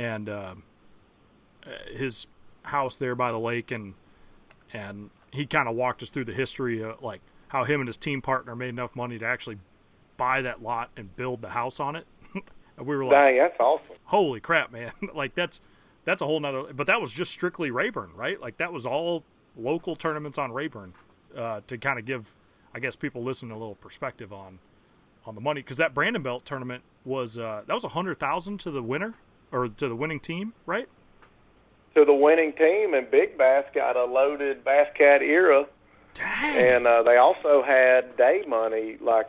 and 0.01 0.30
uh, 0.30 0.55
his 1.94 2.26
house 2.62 2.96
there 2.96 3.14
by 3.14 3.30
the 3.30 3.38
lake, 3.38 3.70
and 3.70 3.94
and 4.72 5.11
he 5.30 5.44
kind 5.44 5.68
of 5.68 5.76
walked 5.76 6.03
us 6.03 6.09
through 6.09 6.24
the 6.24 6.32
history 6.32 6.82
of 6.82 7.03
like 7.03 7.20
how 7.48 7.64
him 7.64 7.80
and 7.80 7.88
his 7.88 7.98
team 7.98 8.22
partner 8.22 8.57
made 8.57 8.70
enough 8.70 8.96
money 8.96 9.18
to 9.18 9.26
actually 9.26 9.59
buy 10.16 10.40
that 10.40 10.62
lot 10.62 10.90
and 10.96 11.14
build 11.16 11.42
the 11.42 11.51
house 11.51 11.78
on 11.78 11.96
it. 11.96 12.07
and 12.34 12.86
we 12.86 12.96
were 12.96 13.05
like, 13.05 13.26
Dang, 13.26 13.38
that's 13.38 13.61
awesome. 13.61 13.96
holy 14.05 14.40
crap, 14.40 14.72
man! 14.72 14.92
like 15.14 15.34
that's 15.34 15.61
that's 16.07 16.22
a 16.22 16.26
whole 16.26 16.40
nother. 16.40 16.72
But 16.72 16.86
that 16.86 17.01
was 17.01 17.12
just 17.12 17.30
strictly 17.30 17.70
Rayburn, 17.70 18.12
right? 18.14 18.40
Like 18.40 18.57
that 18.57 18.72
was 18.72 18.86
all 18.86 19.22
local 19.55 19.96
tournaments 19.96 20.38
on 20.38 20.51
Rayburn 20.51 20.94
uh, 21.36 21.61
to 21.66 21.76
kind 21.76 21.98
of 21.98 22.07
give, 22.07 22.34
I 22.74 22.80
guess, 22.80 22.96
people 22.96 23.22
listening 23.22 23.51
a 23.51 23.59
little 23.59 23.74
perspective 23.74 24.32
on 24.32 24.61
on 25.26 25.34
the 25.34 25.42
money 25.42 25.61
because 25.61 25.76
that 25.76 25.92
Brandon 25.92 26.22
Belt 26.22 26.46
tournament 26.46 26.84
was 27.05 27.36
uh, 27.36 27.64
that 27.66 27.74
was 27.74 27.84
a 27.84 27.88
hundred 27.88 28.18
thousand 28.18 28.61
to 28.61 28.70
the 28.70 28.82
winner 28.82 29.16
or 29.53 29.68
to 29.68 29.88
the 29.88 29.96
winning 29.96 30.20
team, 30.20 30.53
right? 30.66 30.88
To 31.94 32.05
the 32.05 32.14
winning 32.14 32.53
team, 32.53 32.94
and 32.94 33.11
Big 33.11 33.36
Bass 33.36 33.64
got 33.74 33.96
a 33.96 34.05
loaded 34.05 34.64
Bass 34.64 34.88
Cat 34.96 35.20
Eyra, 35.22 35.66
Dang. 36.14 36.57
and 36.57 36.86
uh, 36.86 37.03
they 37.03 37.16
also 37.16 37.62
had 37.62 38.16
day 38.16 38.44
money 38.46 38.96
like 39.01 39.28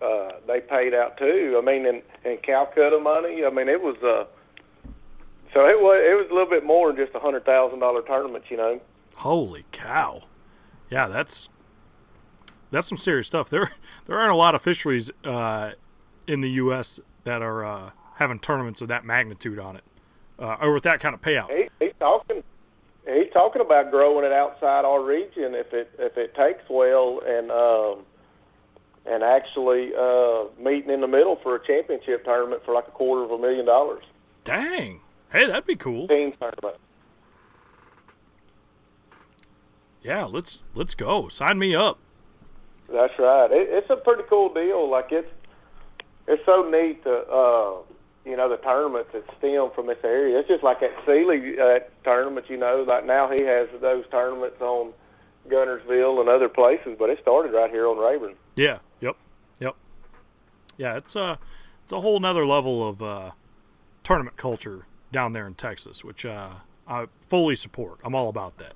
uh, 0.00 0.32
they 0.46 0.60
paid 0.60 0.94
out 0.94 1.16
too. 1.16 1.60
I 1.60 1.64
mean, 1.64 1.86
in, 1.86 2.02
in 2.24 2.38
Calcutta 2.38 2.98
money. 2.98 3.44
I 3.44 3.50
mean, 3.50 3.68
it 3.68 3.80
was 3.80 3.96
uh, 4.02 4.24
so 5.54 5.66
it 5.66 5.80
was 5.80 6.02
it 6.04 6.16
was 6.16 6.26
a 6.30 6.32
little 6.32 6.48
bit 6.48 6.64
more 6.64 6.88
than 6.92 6.96
just 6.96 7.14
a 7.14 7.20
hundred 7.20 7.44
thousand 7.44 7.78
dollar 7.78 8.02
tournament, 8.02 8.44
you 8.48 8.56
know. 8.56 8.80
Holy 9.16 9.64
cow! 9.70 10.22
Yeah, 10.90 11.06
that's 11.06 11.48
that's 12.70 12.88
some 12.88 12.98
serious 12.98 13.26
stuff. 13.28 13.48
There 13.48 13.70
there 14.06 14.18
aren't 14.18 14.32
a 14.32 14.36
lot 14.36 14.54
of 14.54 14.62
fisheries 14.62 15.10
uh, 15.24 15.72
in 16.26 16.40
the 16.40 16.50
U.S. 16.50 16.98
that 17.24 17.42
are 17.42 17.64
uh, 17.64 17.90
having 18.16 18.38
tournaments 18.38 18.80
of 18.80 18.88
that 18.88 19.04
magnitude 19.04 19.58
on 19.58 19.76
it, 19.76 19.84
uh, 20.38 20.56
or 20.60 20.72
with 20.72 20.82
that 20.84 21.00
kind 21.00 21.14
of 21.14 21.20
payout. 21.20 21.50
He, 21.50 21.68
he's 21.78 21.94
talking. 21.98 22.42
He's 23.04 23.32
talking 23.32 23.60
about 23.60 23.90
growing 23.90 24.24
it 24.24 24.32
outside 24.32 24.84
our 24.84 25.02
region 25.02 25.54
if 25.54 25.72
it 25.72 25.90
if 25.98 26.16
it 26.16 26.34
takes 26.36 26.62
well 26.70 27.20
and 27.26 27.50
um, 27.50 28.04
and 29.04 29.24
actually 29.24 29.92
uh, 29.98 30.44
meeting 30.62 30.90
in 30.90 31.00
the 31.00 31.08
middle 31.08 31.36
for 31.42 31.56
a 31.56 31.66
championship 31.66 32.24
tournament 32.24 32.62
for 32.64 32.72
like 32.72 32.86
a 32.86 32.92
quarter 32.92 33.24
of 33.24 33.30
a 33.32 33.38
million 33.38 33.66
dollars. 33.66 34.04
Dang! 34.44 35.00
Hey, 35.32 35.46
that'd 35.46 35.66
be 35.66 35.76
cool. 35.76 36.06
Team 36.08 36.32
tournament. 36.38 36.76
Yeah, 40.02 40.24
let's 40.24 40.62
let's 40.74 40.94
go. 40.94 41.28
Sign 41.28 41.58
me 41.58 41.74
up. 41.74 41.98
That's 42.92 43.18
right. 43.18 43.50
It, 43.50 43.68
it's 43.70 43.90
a 43.90 43.96
pretty 43.96 44.24
cool 44.28 44.52
deal. 44.52 44.88
Like 44.90 45.10
it's 45.10 45.30
it's 46.26 46.44
so 46.44 46.68
neat 46.70 47.02
to 47.04 47.10
uh, 47.10 47.78
you 48.24 48.36
know 48.36 48.48
the 48.48 48.56
tournaments 48.56 49.10
that 49.12 49.24
stem 49.38 49.70
from 49.74 49.86
this 49.86 49.98
area. 50.04 50.38
It's 50.38 50.48
just 50.48 50.62
like 50.62 50.82
at 50.82 50.92
Sealy 51.06 51.58
uh, 51.58 51.80
tournaments. 52.04 52.48
You 52.48 52.56
know, 52.56 52.84
like 52.86 53.04
now 53.04 53.30
he 53.30 53.42
has 53.44 53.68
those 53.80 54.04
tournaments 54.10 54.60
on 54.60 54.92
Guntersville 55.48 56.20
and 56.20 56.28
other 56.28 56.48
places, 56.48 56.96
but 56.98 57.10
it 57.10 57.18
started 57.20 57.52
right 57.52 57.70
here 57.70 57.88
on 57.88 57.98
Rayburn. 57.98 58.34
Yeah. 58.54 58.78
Yep. 59.00 59.16
Yep. 59.60 59.76
Yeah, 60.76 60.96
it's 60.96 61.16
a 61.16 61.38
it's 61.82 61.92
a 61.92 62.00
whole 62.00 62.20
nother 62.20 62.46
level 62.46 62.88
of 62.88 63.02
uh, 63.02 63.30
tournament 64.04 64.36
culture 64.36 64.86
down 65.10 65.32
there 65.32 65.46
in 65.46 65.54
Texas, 65.54 66.04
which 66.04 66.24
uh, 66.24 66.54
I 66.86 67.06
fully 67.28 67.56
support. 67.56 67.98
I'm 68.04 68.14
all 68.14 68.28
about 68.28 68.54
that. 68.58 68.74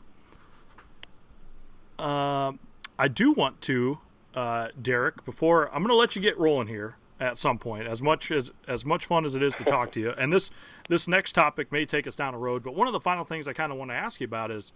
Um, 2.03 2.59
I 2.99 3.09
do 3.09 3.32
want 3.32 3.61
to, 3.62 3.99
uh, 4.34 4.68
Derek. 4.80 5.24
Before 5.24 5.68
I'm 5.68 5.82
going 5.82 5.88
to 5.88 5.94
let 5.94 6.16
you 6.16 6.20
get 6.22 6.38
rolling 6.38 6.66
here 6.66 6.97
at 7.19 7.39
some 7.39 7.59
point. 7.59 7.87
As 7.87 8.03
much 8.03 8.31
as 8.31 8.51
as 8.69 8.85
much 8.85 9.07
fun 9.07 9.25
as 9.25 9.35
it 9.35 9.43
is 9.43 9.57
to 9.57 9.64
talk 9.64 9.93
to 9.93 10.01
you, 10.01 10.11
and 10.11 10.33
this 10.33 10.51
this 10.89 11.09
next 11.09 11.33
topic 11.33 11.73
may 11.73 11.87
take 11.87 12.07
us 12.07 12.17
down 12.17 12.35
a 12.35 12.39
road. 12.39 12.62
But 12.62 12.75
one 12.75 12.87
of 12.87 12.93
the 12.93 13.01
final 13.01 13.25
things 13.25 13.49
I 13.49 13.53
kind 13.53 13.73
of 13.73 13.79
want 13.79 13.91
to 13.91 13.95
ask 13.95 14.21
you 14.21 14.27
about 14.27 14.51
is 14.51 14.73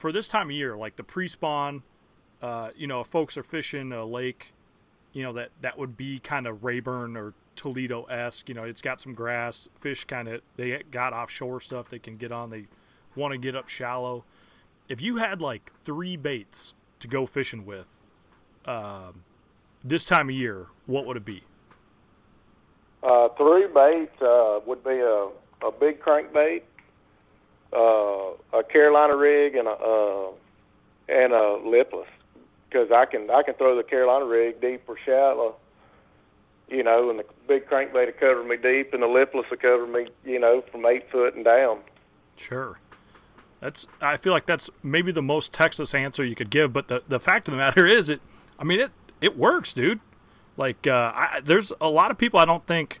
for 0.00 0.12
this 0.12 0.28
time 0.28 0.48
of 0.48 0.56
year, 0.56 0.76
like 0.76 0.96
the 0.96 1.04
pre-spawn. 1.04 1.82
Uh, 2.42 2.68
you 2.76 2.86
know, 2.86 3.00
if 3.00 3.06
folks 3.06 3.38
are 3.38 3.42
fishing 3.42 3.92
a 3.92 4.04
lake, 4.04 4.52
you 5.12 5.22
know 5.22 5.32
that 5.32 5.50
that 5.62 5.78
would 5.78 5.96
be 5.96 6.18
kind 6.18 6.46
of 6.46 6.62
Rayburn 6.62 7.16
or 7.16 7.32
Toledo 7.56 8.04
esque. 8.04 8.48
You 8.48 8.54
know, 8.54 8.64
it's 8.64 8.82
got 8.82 9.00
some 9.00 9.14
grass, 9.14 9.68
fish 9.80 10.04
kind 10.04 10.28
of 10.28 10.42
they 10.56 10.82
got 10.90 11.12
offshore 11.12 11.60
stuff 11.60 11.88
they 11.88 11.98
can 11.98 12.18
get 12.18 12.30
on. 12.30 12.50
They 12.50 12.66
want 13.16 13.32
to 13.32 13.38
get 13.38 13.56
up 13.56 13.68
shallow. 13.68 14.24
If 14.88 15.00
you 15.00 15.16
had 15.16 15.40
like 15.40 15.72
three 15.84 16.16
baits 16.16 16.74
to 17.00 17.08
go 17.08 17.26
fishing 17.26 17.64
with 17.64 17.86
um, 18.66 19.24
this 19.82 20.04
time 20.04 20.28
of 20.28 20.34
year, 20.34 20.66
what 20.84 21.06
would 21.06 21.16
it 21.16 21.24
be? 21.24 21.42
Uh, 23.06 23.28
three 23.36 23.68
baits 23.68 24.20
uh, 24.20 24.58
would 24.66 24.82
be 24.82 24.98
a, 24.98 25.28
a 25.64 25.70
big 25.78 26.00
crankbait, 26.00 26.62
uh, 27.72 28.58
a 28.58 28.64
Carolina 28.64 29.16
rig, 29.16 29.54
and 29.54 29.68
a 29.68 29.70
uh, 29.70 30.30
and 31.08 31.32
a 31.32 31.60
lipless. 31.64 32.08
Because 32.68 32.90
I 32.90 33.04
can 33.04 33.30
I 33.30 33.44
can 33.44 33.54
throw 33.54 33.76
the 33.76 33.84
Carolina 33.84 34.24
rig 34.24 34.60
deep 34.60 34.82
or 34.88 34.96
shallow, 35.04 35.54
you 36.68 36.82
know, 36.82 37.08
and 37.08 37.20
the 37.20 37.24
big 37.46 37.68
crankbait 37.68 38.06
will 38.06 38.12
cover 38.18 38.42
me 38.42 38.56
deep, 38.56 38.92
and 38.92 39.04
the 39.04 39.06
lipless 39.06 39.48
will 39.50 39.56
cover 39.56 39.86
me, 39.86 40.08
you 40.24 40.40
know, 40.40 40.64
from 40.72 40.84
eight 40.84 41.08
foot 41.12 41.36
and 41.36 41.44
down. 41.44 41.78
Sure. 42.36 42.80
That's 43.60 43.86
I 44.00 44.16
feel 44.16 44.32
like 44.32 44.46
that's 44.46 44.68
maybe 44.82 45.12
the 45.12 45.22
most 45.22 45.52
Texas 45.52 45.94
answer 45.94 46.24
you 46.24 46.34
could 46.34 46.50
give, 46.50 46.72
but 46.72 46.88
the 46.88 47.04
the 47.06 47.20
fact 47.20 47.46
of 47.46 47.52
the 47.52 47.58
matter 47.58 47.86
is 47.86 48.08
it 48.08 48.20
I 48.58 48.64
mean 48.64 48.80
it 48.80 48.90
it 49.20 49.38
works, 49.38 49.72
dude. 49.72 50.00
Like 50.56 50.86
uh, 50.86 51.12
I, 51.14 51.40
there's 51.44 51.72
a 51.80 51.88
lot 51.88 52.10
of 52.10 52.18
people 52.18 52.40
I 52.40 52.44
don't 52.44 52.66
think 52.66 53.00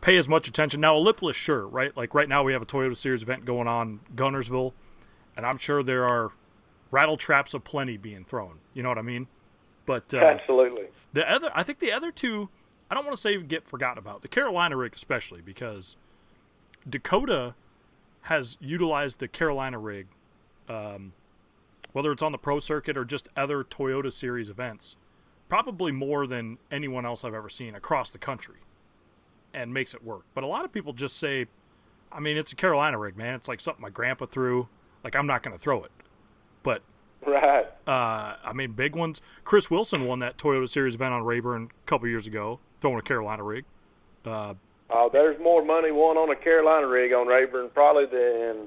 pay 0.00 0.16
as 0.16 0.28
much 0.28 0.48
attention. 0.48 0.80
Now 0.80 0.96
a 0.96 0.98
lipless, 0.98 1.36
sure, 1.36 1.66
right? 1.66 1.96
Like 1.96 2.14
right 2.14 2.28
now 2.28 2.42
we 2.42 2.52
have 2.52 2.62
a 2.62 2.66
Toyota 2.66 2.96
Series 2.96 3.22
event 3.22 3.44
going 3.44 3.68
on 3.68 4.00
Guntersville, 4.14 4.72
and 5.36 5.46
I'm 5.46 5.58
sure 5.58 5.82
there 5.82 6.06
are 6.06 6.32
rattle 6.90 7.16
traps 7.16 7.54
aplenty 7.54 7.96
being 7.96 8.24
thrown. 8.24 8.58
You 8.74 8.82
know 8.82 8.88
what 8.88 8.98
I 8.98 9.02
mean? 9.02 9.28
But 9.86 10.12
uh, 10.14 10.18
Absolutely. 10.18 10.86
the 11.12 11.30
other, 11.30 11.50
I 11.54 11.62
think 11.62 11.78
the 11.78 11.92
other 11.92 12.10
two, 12.10 12.48
I 12.90 12.94
don't 12.94 13.04
want 13.04 13.16
to 13.16 13.20
say 13.20 13.40
get 13.42 13.66
forgotten 13.66 13.98
about. 13.98 14.22
The 14.22 14.28
Carolina 14.28 14.76
rig, 14.76 14.94
especially 14.94 15.40
because 15.40 15.96
Dakota 16.88 17.54
has 18.22 18.56
utilized 18.60 19.18
the 19.18 19.28
Carolina 19.28 19.78
rig, 19.78 20.08
um, 20.68 21.12
whether 21.92 22.12
it's 22.12 22.22
on 22.22 22.32
the 22.32 22.38
pro 22.38 22.60
circuit 22.60 22.96
or 22.96 23.04
just 23.04 23.28
other 23.36 23.64
Toyota 23.64 24.12
Series 24.12 24.48
events, 24.48 24.96
probably 25.50 25.92
more 25.92 26.26
than 26.26 26.56
anyone 26.70 27.04
else 27.04 27.24
I've 27.24 27.34
ever 27.34 27.50
seen 27.50 27.74
across 27.74 28.08
the 28.10 28.18
country, 28.18 28.56
and 29.52 29.74
makes 29.74 29.92
it 29.92 30.02
work. 30.02 30.22
But 30.34 30.44
a 30.44 30.46
lot 30.46 30.64
of 30.64 30.72
people 30.72 30.92
just 30.94 31.18
say, 31.18 31.46
I 32.10 32.20
mean, 32.20 32.36
it's 32.38 32.52
a 32.52 32.56
Carolina 32.56 32.96
rig, 32.98 33.16
man. 33.16 33.34
It's 33.34 33.48
like 33.48 33.60
something 33.60 33.82
my 33.82 33.90
grandpa 33.90 34.26
threw. 34.26 34.68
Like 35.04 35.14
I'm 35.14 35.26
not 35.26 35.42
going 35.42 35.56
to 35.56 35.62
throw 35.62 35.82
it. 35.84 35.90
But 36.62 36.82
Right. 37.26 37.66
uh, 37.86 38.36
I 38.42 38.52
mean, 38.54 38.72
big 38.72 38.94
ones. 38.96 39.20
Chris 39.44 39.70
Wilson 39.70 40.06
won 40.06 40.20
that 40.20 40.38
Toyota 40.38 40.68
Series 40.68 40.94
event 40.94 41.12
on 41.12 41.22
Rayburn 41.24 41.64
a 41.64 41.86
couple 41.86 42.08
years 42.08 42.26
ago, 42.26 42.60
throwing 42.80 42.98
a 42.98 43.02
Carolina 43.02 43.42
rig. 43.42 43.64
Uh, 44.24 44.54
Uh, 44.88 45.08
there's 45.08 45.38
more 45.40 45.64
money 45.64 45.90
won 45.92 46.16
on 46.16 46.30
a 46.30 46.36
Carolina 46.36 46.86
rig 46.86 47.12
on 47.12 47.26
Rayburn 47.26 47.70
probably 47.74 48.06
than, 48.06 48.66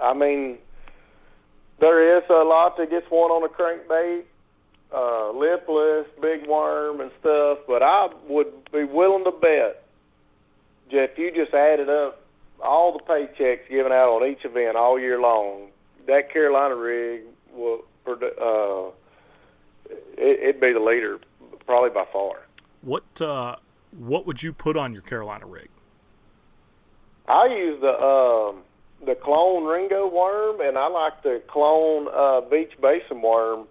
I 0.00 0.12
mean, 0.14 0.58
there 1.80 2.16
is 2.18 2.24
a 2.30 2.44
lot 2.44 2.76
that 2.78 2.90
gets 2.90 3.06
won 3.10 3.30
on 3.30 3.42
a 3.42 3.48
crankbait, 3.48 4.22
uh, 4.92 5.30
lipless, 5.32 6.06
big 6.20 6.46
worm, 6.46 7.00
and 7.00 7.10
stuff. 7.20 7.58
But 7.66 7.82
I 7.82 8.08
would 8.28 8.70
be 8.72 8.84
willing 8.84 9.24
to 9.24 9.32
bet, 9.32 9.84
if 10.90 11.18
you 11.18 11.32
just 11.34 11.54
added 11.54 11.88
up 11.88 12.20
all 12.62 12.92
the 12.92 13.04
paychecks 13.04 13.68
given 13.68 13.92
out 13.92 14.10
on 14.10 14.28
each 14.28 14.44
event 14.44 14.76
all 14.76 14.98
year 14.98 15.20
long, 15.20 15.68
that 16.06 16.32
Carolina 16.32 16.76
rig 16.76 17.22
will, 17.52 17.84
uh, 18.06 18.90
it, 20.16 20.40
it'd 20.42 20.60
be 20.60 20.72
the 20.72 20.80
leader, 20.80 21.18
probably 21.66 21.90
by 21.90 22.04
far. 22.12 22.46
what 22.82 23.20
uh, 23.20 23.56
what 23.98 24.26
would 24.26 24.42
you 24.42 24.52
put 24.52 24.76
on 24.76 24.92
your 24.92 25.02
Carolina 25.02 25.46
rig? 25.46 25.68
I 27.26 27.46
use 27.46 27.80
the 27.80 27.88
um, 27.88 28.62
the 29.04 29.14
clone 29.14 29.64
Ringo 29.64 30.06
worm, 30.08 30.60
and 30.60 30.76
I 30.76 30.88
like 30.88 31.22
the 31.22 31.42
clone 31.48 32.08
uh, 32.14 32.40
beach 32.48 32.72
basin 32.80 33.22
worm. 33.22 33.66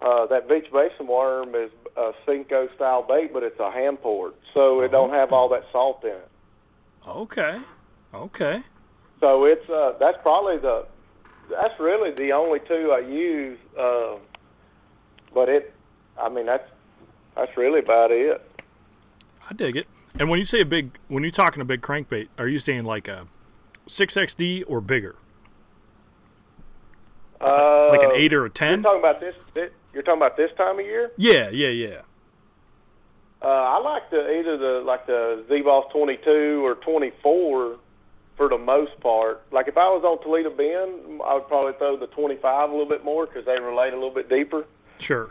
Uh, 0.00 0.26
that 0.26 0.48
beach 0.48 0.66
basin 0.72 1.06
worm 1.06 1.54
is 1.54 1.70
a 1.96 2.12
Senko 2.26 2.72
style 2.74 3.02
bait, 3.02 3.32
but 3.32 3.42
it's 3.42 3.58
a 3.58 3.70
hand 3.70 4.00
poured, 4.02 4.34
so 4.52 4.80
it 4.82 4.90
don't 4.90 5.10
have 5.10 5.32
all 5.32 5.48
that 5.48 5.64
salt 5.72 6.04
in 6.04 6.10
it. 6.10 6.28
Okay, 7.08 7.58
okay, 8.12 8.62
So 9.20 9.44
it's 9.44 9.68
uh, 9.70 9.94
that's 9.98 10.18
probably 10.22 10.58
the 10.58 10.86
that's 11.50 11.78
really 11.80 12.10
the 12.10 12.32
only 12.32 12.58
two 12.60 12.92
I 12.92 12.98
use. 13.00 13.58
Uh, 13.78 14.16
but 15.32 15.48
it, 15.48 15.72
I 16.20 16.28
mean 16.28 16.46
that's 16.46 16.68
that's 17.36 17.56
really 17.56 17.78
about 17.80 18.10
it. 18.10 18.42
I 19.48 19.54
dig 19.54 19.76
it. 19.76 19.86
And 20.18 20.28
when 20.28 20.38
you 20.38 20.44
say 20.44 20.60
a 20.60 20.64
big, 20.66 20.90
when 21.08 21.22
you're 21.22 21.30
talking 21.30 21.62
a 21.62 21.64
big 21.64 21.80
crankbait, 21.80 22.28
are 22.38 22.48
you 22.48 22.58
saying 22.58 22.84
like 22.84 23.06
a 23.08 23.28
six 23.86 24.14
XD 24.14 24.64
or 24.66 24.80
bigger, 24.80 25.14
Uh, 27.40 27.88
like 27.90 28.02
an 28.02 28.12
eight 28.14 28.32
or 28.32 28.44
a 28.44 28.50
ten? 28.50 28.82
talking 28.82 28.98
about 28.98 29.20
this, 29.20 29.34
this 29.54 29.70
You're 29.96 30.02
talking 30.02 30.18
about 30.18 30.36
this 30.36 30.50
time 30.58 30.78
of 30.78 30.84
year? 30.84 31.10
Yeah, 31.16 31.48
yeah, 31.48 31.70
yeah. 31.70 32.02
Uh, 33.40 33.46
I 33.46 33.80
like 33.80 34.10
the 34.10 34.38
either 34.38 34.58
the 34.58 34.82
like 34.84 35.06
the 35.06 35.42
Z 35.48 35.62
Boss 35.62 35.90
22 35.90 36.62
or 36.62 36.74
24 36.74 37.78
for 38.36 38.48
the 38.50 38.58
most 38.58 39.00
part. 39.00 39.42
Like 39.50 39.68
if 39.68 39.78
I 39.78 39.88
was 39.88 40.04
on 40.04 40.22
Toledo 40.22 40.50
Bend, 40.50 41.22
I 41.24 41.32
would 41.32 41.48
probably 41.48 41.72
throw 41.78 41.96
the 41.96 42.08
25 42.08 42.68
a 42.68 42.72
little 42.72 42.86
bit 42.86 43.06
more 43.06 43.24
because 43.24 43.46
they 43.46 43.58
relate 43.58 43.94
a 43.94 43.96
little 43.96 44.10
bit 44.10 44.28
deeper. 44.28 44.66
Sure. 44.98 45.30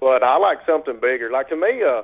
But 0.00 0.22
I 0.22 0.36
like 0.36 0.58
something 0.66 1.00
bigger. 1.00 1.30
Like 1.30 1.48
to 1.48 1.56
me, 1.56 1.82
uh, 1.82 2.02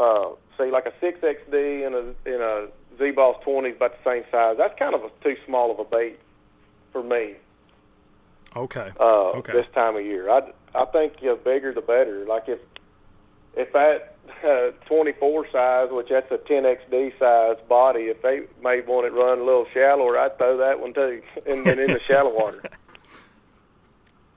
uh, 0.00 0.28
say 0.56 0.70
like 0.70 0.86
a 0.86 0.92
6XD 1.04 1.86
and 1.86 1.94
a 1.96 2.32
in 2.32 2.40
a 2.40 2.68
Z 3.00 3.10
Boss 3.16 3.42
20 3.42 3.70
is 3.70 3.76
about 3.76 3.96
the 3.98 4.08
same 4.08 4.22
size. 4.30 4.54
That's 4.58 4.78
kind 4.78 4.94
of 4.94 5.02
a, 5.02 5.10
too 5.24 5.34
small 5.44 5.72
of 5.72 5.80
a 5.80 5.84
bait 5.84 6.20
for 6.92 7.02
me. 7.02 7.34
Okay. 8.56 8.92
Uh, 8.98 9.30
okay. 9.36 9.52
This 9.52 9.66
time 9.74 9.96
of 9.96 10.04
year, 10.04 10.30
I 10.30 10.52
I 10.74 10.84
think 10.86 11.20
the 11.20 11.38
bigger 11.42 11.72
the 11.72 11.80
better. 11.80 12.24
Like 12.26 12.48
if 12.48 12.60
if 13.56 13.72
that 13.72 14.16
uh, 14.44 14.70
24 14.86 15.50
size, 15.50 15.88
which 15.90 16.08
that's 16.08 16.30
a 16.30 16.38
10XD 16.38 17.18
size 17.18 17.56
body, 17.68 18.04
if 18.04 18.22
they 18.22 18.42
may 18.62 18.80
want 18.80 19.06
it 19.06 19.12
run 19.12 19.38
a 19.38 19.44
little 19.44 19.66
shallower, 19.72 20.18
I'd 20.18 20.36
throw 20.38 20.56
that 20.58 20.80
one 20.80 20.94
too, 20.94 21.22
and, 21.46 21.66
and 21.66 21.80
in 21.80 21.92
the 21.92 22.00
shallow 22.06 22.34
water. 22.34 22.62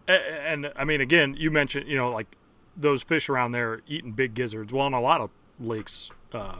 And, 0.09 0.63
and 0.65 0.73
I 0.77 0.85
mean, 0.85 1.01
again, 1.01 1.35
you 1.37 1.51
mentioned 1.51 1.89
you 1.89 1.97
know 1.97 2.09
like 2.11 2.27
those 2.77 3.03
fish 3.03 3.27
around 3.27 3.51
there 3.51 3.81
eating 3.87 4.13
big 4.13 4.35
gizzards. 4.35 4.71
Well, 4.71 4.87
in 4.87 4.93
a 4.93 5.01
lot 5.01 5.19
of 5.19 5.31
lakes 5.59 6.11
uh, 6.31 6.59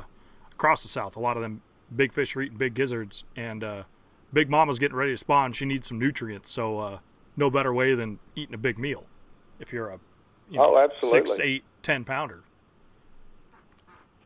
across 0.51 0.83
the 0.83 0.89
south, 0.89 1.15
a 1.15 1.21
lot 1.21 1.37
of 1.37 1.43
them 1.43 1.61
big 1.95 2.11
fish 2.11 2.35
are 2.35 2.41
eating 2.41 2.57
big 2.57 2.73
gizzards, 2.73 3.23
and 3.37 3.63
uh, 3.63 3.83
Big 4.33 4.49
Mama's 4.49 4.79
getting 4.79 4.97
ready 4.97 5.11
to 5.11 5.17
spawn. 5.17 5.53
She 5.53 5.65
needs 5.65 5.87
some 5.87 5.99
nutrients, 5.99 6.51
so 6.51 6.79
uh, 6.79 6.99
no 7.37 7.49
better 7.49 7.73
way 7.73 7.93
than 7.95 8.19
eating 8.35 8.53
a 8.55 8.57
big 8.57 8.77
meal. 8.77 9.05
If 9.59 9.71
you're 9.71 9.89
a 9.89 9.99
you 10.49 10.57
know, 10.57 10.75
Oh, 10.75 10.77
absolutely. 10.79 11.25
six, 11.27 11.39
eight, 11.39 11.63
ten 11.83 12.03
pounder. 12.03 12.41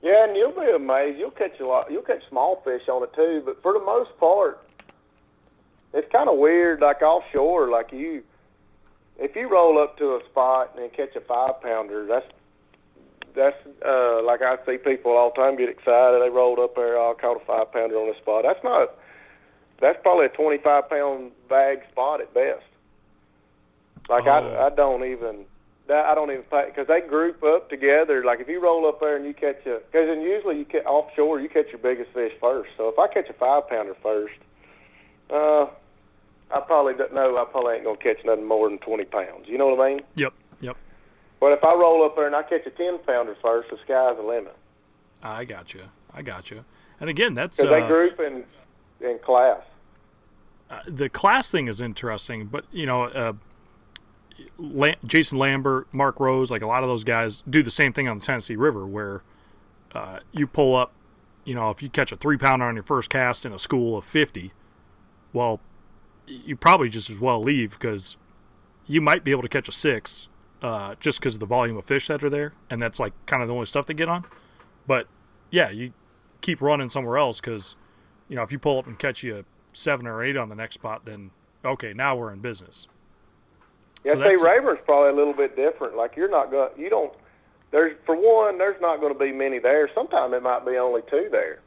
Yeah, 0.02 0.26
and 0.28 0.36
you'll 0.36 0.52
be 0.52 0.70
amazed. 0.76 1.20
You'll 1.20 1.30
catch 1.32 1.60
a 1.60 1.66
lot. 1.66 1.92
You'll 1.92 2.02
catch 2.02 2.28
small 2.30 2.62
fish 2.64 2.88
on 2.90 3.04
it 3.04 3.14
too, 3.14 3.44
but 3.46 3.62
for 3.62 3.74
the 3.74 3.80
most 3.80 4.18
part, 4.20 4.60
it's 5.94 6.12
kind 6.12 6.28
of 6.28 6.38
weird. 6.38 6.80
Like 6.82 7.02
offshore, 7.04 7.70
like 7.70 7.92
you, 7.92 8.24
if 9.20 9.36
you 9.36 9.48
roll 9.48 9.78
up 9.82 9.98
to 10.00 10.16
a 10.16 10.20
spot 10.32 10.76
and 10.80 10.92
catch 10.94 11.16
a 11.16 11.22
five 11.22 11.62
pounder, 11.62 12.08
that's 12.08 12.26
that's 13.36 13.56
uh, 13.86 14.24
like 14.24 14.42
I 14.42 14.58
see 14.66 14.78
people 14.78 15.12
all 15.12 15.32
the 15.36 15.42
time 15.42 15.56
get 15.56 15.70
excited. 15.70 16.20
They 16.22 16.30
rolled 16.30 16.58
up 16.60 16.76
there, 16.76 16.98
oh, 16.98 17.16
I 17.18 17.22
caught 17.22 17.40
a 17.42 17.46
five 17.46 17.72
pounder 17.72 17.96
on 17.98 18.08
the 18.12 18.18
spot. 18.20 18.44
That's 18.44 18.64
not. 18.64 18.96
That's 19.80 20.00
probably 20.02 20.26
a 20.26 20.30
twenty-five 20.30 20.90
pound 20.90 21.32
bag 21.48 21.80
spot 21.92 22.22
at 22.22 22.34
best. 22.34 22.64
Like 24.12 24.28
Oh. 24.28 24.32
I, 24.32 24.68
I 24.68 24.70
don't 24.70 25.04
even 25.06 25.46
that 25.88 26.06
I 26.06 26.14
don't 26.14 26.30
even 26.30 26.44
because 26.44 26.88
they 26.88 27.02
group 27.02 27.44
up 27.44 27.70
together. 27.70 28.24
Like 28.24 28.40
if 28.40 28.48
you 28.48 28.62
roll 28.62 28.88
up 28.88 29.00
there 29.00 29.16
and 29.16 29.26
you 29.26 29.34
catch 29.34 29.66
a 29.66 29.80
because 29.92 30.08
then 30.08 30.22
usually 30.22 30.60
you 30.60 30.66
catch 30.66 30.86
offshore 30.86 31.40
you 31.40 31.50
catch 31.50 31.68
your 31.70 31.80
biggest 31.80 32.12
fish 32.14 32.34
first. 32.40 32.70
So 32.78 32.90
if 32.90 33.00
I 33.00 33.08
catch 33.08 33.30
a 33.30 33.34
five 33.34 33.68
pounder 33.70 33.96
first, 34.04 34.36
uh, 35.30 35.68
I 36.54 36.60
probably 36.60 36.94
don't 36.94 37.14
know. 37.14 37.36
I 37.40 37.46
probably 37.46 37.76
ain't 37.76 37.86
gonna 37.86 37.98
catch 37.98 38.24
nothing 38.26 38.46
more 38.48 38.70
than 38.70 38.78
twenty 38.80 39.06
pounds. 39.06 39.48
You 39.48 39.58
know 39.58 39.68
what 39.68 39.84
I 39.86 39.90
mean? 39.96 40.02
Yep, 40.16 40.34
yep. 40.60 40.78
But 41.40 41.54
if 41.54 41.64
I 41.64 41.74
roll 41.74 42.06
up 42.06 42.16
there 42.16 42.28
and 42.28 42.36
I 42.36 42.44
catch 42.44 42.66
a 42.66 42.72
ten 42.72 43.00
pounder 43.00 43.36
first, 43.42 43.70
the 43.72 43.78
sky's 43.84 44.18
the 44.18 44.24
limit 44.24 44.56
I 45.24 45.46
got 45.46 45.74
you. 45.74 45.84
I 46.14 46.22
got 46.22 46.52
you. 46.52 46.66
And 47.00 47.10
again, 47.10 47.34
that's 47.34 47.60
uh, 47.60 47.70
they 47.70 47.82
group 47.88 48.20
in 48.20 48.44
in 49.00 49.20
class. 49.20 49.62
uh, 50.70 50.82
the 50.86 51.10
class 51.10 51.50
thing 51.50 51.68
is 51.68 51.80
interesting, 51.82 52.46
but 52.46 52.66
you 52.72 52.86
know, 52.86 53.06
uh, 53.06 53.34
La- 54.58 54.96
Jason 55.06 55.38
Lambert, 55.38 55.88
Mark 55.92 56.20
Rose, 56.20 56.52
like 56.52 56.62
a 56.62 56.68
lot 56.68 56.84
of 56.84 56.90
those 56.90 57.04
guys 57.04 57.44
do 57.50 57.64
the 57.64 57.72
same 57.72 57.94
thing 57.94 58.08
on 58.08 58.20
the 58.20 58.26
Tennessee 58.26 58.56
River, 58.56 58.86
where 58.86 59.22
uh, 59.94 60.20
you 60.32 60.48
pull 60.48 60.76
up, 60.76 60.94
you 61.44 61.56
know, 61.56 61.70
if 61.70 61.82
you 61.82 61.90
catch 61.90 62.12
a 62.12 62.16
three 62.16 62.38
pounder 62.38 62.66
on 62.66 62.76
your 62.76 62.84
first 62.84 63.10
cast 63.10 63.46
in 63.46 63.54
a 63.54 63.60
school 63.60 63.98
of 63.98 64.06
fifty, 64.06 64.52
well, 65.34 65.60
you 66.28 66.56
probably 66.56 66.90
just 66.90 67.10
as 67.10 67.20
well 67.20 67.42
leave 67.42 67.72
because 67.72 68.16
you 68.88 69.02
might 69.02 69.24
be 69.24 69.32
able 69.32 69.42
to 69.42 69.50
catch 69.50 69.68
a 69.68 69.72
six, 69.72 70.28
uh, 70.62 70.96
just 71.00 71.20
because 71.20 71.36
of 71.36 71.40
the 71.40 71.46
volume 71.46 71.78
of 71.78 71.86
fish 71.86 72.08
that 72.08 72.24
are 72.24 72.30
there, 72.30 72.54
and 72.70 72.82
that's 72.82 73.00
like 73.00 73.14
kind 73.26 73.42
of 73.42 73.48
the 73.48 73.54
only 73.54 73.66
stuff 73.66 73.86
to 73.88 73.94
get 73.94 74.08
on. 74.08 74.26
But 74.88 75.08
yeah, 75.50 75.70
you 75.70 75.94
keep 76.42 76.62
running 76.62 76.90
somewhere 76.90 77.18
else 77.18 77.40
because 77.40 77.76
you 78.30 78.36
know 78.36 78.44
if 78.44 78.52
you 78.52 78.60
pull 78.60 78.80
up 78.80 78.88
and 78.88 78.98
catch 78.98 79.24
you 79.24 79.38
a 79.38 79.44
seven 79.74 80.08
or 80.08 80.24
eight 80.24 80.38
on 80.38 80.50
the 80.50 80.56
next 80.56 80.76
spot, 80.76 81.06
then 81.06 81.32
okay, 81.64 81.94
now 81.94 82.16
we're 82.16 82.32
in 82.32 82.40
business. 82.40 82.88
Yeah, 84.04 84.14
So 84.14 84.20
see, 84.20 84.44
Rayburn's 84.44 84.80
probably 84.86 85.12
a 85.12 85.16
little 85.16 85.34
bit 85.34 85.56
different. 85.56 85.96
Like 85.96 86.16
you're 86.16 86.30
not 86.30 86.52
going, 86.52 86.72
you 86.78 86.90
don't. 86.90 87.14
There's 87.72 87.96
for 88.06 88.16
one, 88.16 88.58
there's 88.58 88.80
not 88.82 89.00
going 89.00 89.14
to 89.14 89.20
be 89.20 89.32
many 89.32 89.60
there. 89.60 89.90
Sometimes 89.94 90.34
it 90.34 90.44
might 90.44 90.66
be 90.66 90.78
only 90.78 91.02
two 91.10 91.30
there. 91.32 91.60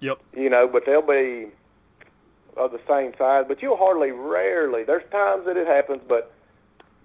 Yep. 0.00 0.20
You 0.36 0.50
know, 0.50 0.68
but 0.68 0.84
they'll 0.86 1.02
be 1.02 1.48
of 2.56 2.72
the 2.72 2.80
same 2.88 3.12
size. 3.16 3.44
But 3.48 3.62
you'll 3.62 3.76
hardly, 3.76 4.10
rarely. 4.10 4.84
There's 4.84 5.08
times 5.10 5.46
that 5.46 5.56
it 5.56 5.66
happens, 5.66 6.02
but 6.06 6.32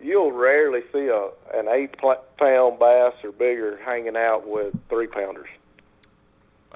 you'll 0.01 0.31
rarely 0.31 0.81
see 0.91 1.07
a 1.07 1.29
an 1.53 1.67
eight 1.69 1.95
pound 2.37 2.79
bass 2.79 3.13
or 3.23 3.31
bigger 3.31 3.79
hanging 3.83 4.17
out 4.17 4.47
with 4.47 4.73
three 4.89 5.07
pounders. 5.07 5.49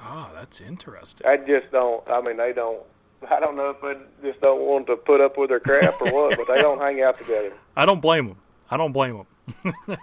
Oh, 0.00 0.30
that's 0.34 0.60
interesting. 0.60 1.26
I 1.26 1.36
just 1.36 1.70
don't. 1.72 2.08
I 2.08 2.20
mean, 2.20 2.36
they 2.36 2.52
don't. 2.52 2.82
I 3.30 3.40
don't 3.40 3.56
know 3.56 3.70
if 3.70 3.80
they 3.80 4.28
just 4.28 4.40
don't 4.40 4.60
want 4.60 4.86
to 4.86 4.96
put 4.96 5.20
up 5.20 5.36
with 5.36 5.50
their 5.50 5.60
crap 5.60 6.00
or 6.00 6.12
what, 6.12 6.36
but 6.36 6.46
they 6.46 6.60
don't 6.60 6.78
hang 6.78 7.02
out 7.02 7.18
together. 7.18 7.52
I 7.76 7.86
don't 7.86 8.00
blame 8.00 8.28
them. 8.28 8.38
I 8.70 8.76
don't 8.76 8.92
blame 8.92 9.24
them. 9.64 9.74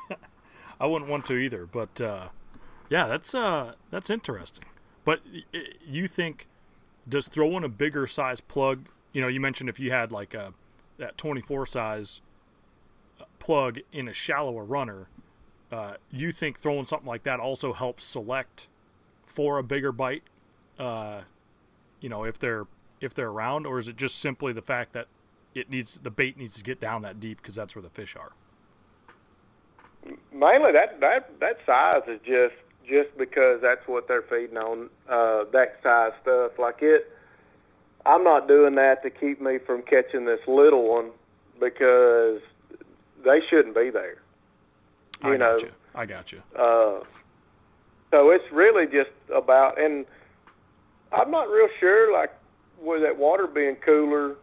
I 0.79 0.85
wouldn't 0.87 1.09
want 1.09 1.25
to 1.27 1.35
either. 1.35 1.65
But 1.65 2.01
uh, 2.01 2.27
yeah, 2.89 3.07
that's 3.07 3.33
uh, 3.33 3.73
that's 3.91 4.09
interesting. 4.09 4.65
But 5.03 5.21
you 5.85 6.07
think 6.07 6.47
does 7.07 7.27
throwing 7.27 7.63
a 7.63 7.69
bigger 7.69 8.07
size 8.07 8.41
plug? 8.41 8.87
You 9.13 9.21
know, 9.21 9.27
you 9.27 9.39
mentioned 9.39 9.69
if 9.69 9.79
you 9.79 9.91
had 9.91 10.11
like 10.11 10.33
a 10.33 10.53
that 10.97 11.17
24 11.17 11.65
size 11.65 12.21
uh, 13.19 13.25
plug 13.39 13.79
in 13.91 14.07
a 14.07 14.13
shallower 14.13 14.63
runner, 14.63 15.07
uh, 15.71 15.95
you 16.11 16.31
think 16.31 16.59
throwing 16.59 16.85
something 16.85 17.07
like 17.07 17.23
that 17.23 17.39
also 17.39 17.73
helps 17.73 18.03
select 18.03 18.67
for 19.25 19.57
a 19.57 19.63
bigger 19.63 19.91
bite? 19.91 20.23
Uh, 20.79 21.21
you 22.01 22.09
know, 22.09 22.23
if 22.23 22.37
they're 22.39 22.65
if 23.01 23.13
they're 23.13 23.29
around, 23.29 23.65
or 23.65 23.79
is 23.79 23.87
it 23.87 23.95
just 23.97 24.17
simply 24.19 24.53
the 24.53 24.61
fact 24.61 24.93
that 24.93 25.07
it 25.53 25.69
needs 25.69 25.99
the 26.01 26.11
bait 26.11 26.37
needs 26.37 26.55
to 26.55 26.63
get 26.63 26.79
down 26.79 27.01
that 27.03 27.19
deep 27.19 27.37
because 27.41 27.55
that's 27.55 27.75
where 27.75 27.83
the 27.83 27.89
fish 27.89 28.15
are? 28.15 28.31
mainly 30.31 30.71
that 30.71 30.99
that 30.99 31.31
that 31.39 31.57
size 31.65 32.03
is 32.07 32.19
just 32.25 32.53
just 32.87 33.17
because 33.17 33.59
that's 33.61 33.87
what 33.87 34.07
they're 34.07 34.21
feeding 34.23 34.57
on 34.57 34.89
uh 35.09 35.43
that 35.51 35.79
size 35.81 36.11
stuff 36.21 36.51
like 36.59 36.77
it 36.81 37.11
i'm 38.05 38.23
not 38.23 38.47
doing 38.47 38.75
that 38.75 39.01
to 39.01 39.09
keep 39.09 39.41
me 39.41 39.57
from 39.57 39.81
catching 39.81 40.25
this 40.25 40.39
little 40.47 40.87
one 40.87 41.09
because 41.59 42.39
they 43.23 43.39
shouldn't 43.49 43.73
be 43.75 43.89
there 43.89 44.17
you 45.23 45.33
I 45.33 45.37
know 45.37 45.57
got 45.57 45.61
you. 45.63 45.71
I 45.95 46.05
got 46.05 46.31
you. 46.31 46.43
uh 46.55 46.99
so 48.11 48.29
it's 48.29 48.51
really 48.51 48.85
just 48.85 49.09
about 49.33 49.81
and 49.81 50.05
i'm 51.11 51.31
not 51.31 51.49
real 51.49 51.69
sure 51.79 52.13
like 52.13 52.31
with 52.81 53.01
that 53.01 53.17
water 53.17 53.47
being 53.47 53.75
cooler 53.75 54.35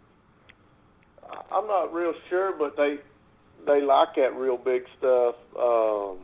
i'm 1.50 1.66
not 1.66 1.92
real 1.92 2.14
sure 2.28 2.52
but 2.58 2.76
they 2.76 2.98
they 3.66 3.80
like 3.80 4.14
that 4.16 4.34
real 4.36 4.56
big 4.56 4.84
stuff. 4.98 5.36
Um, 5.58 6.18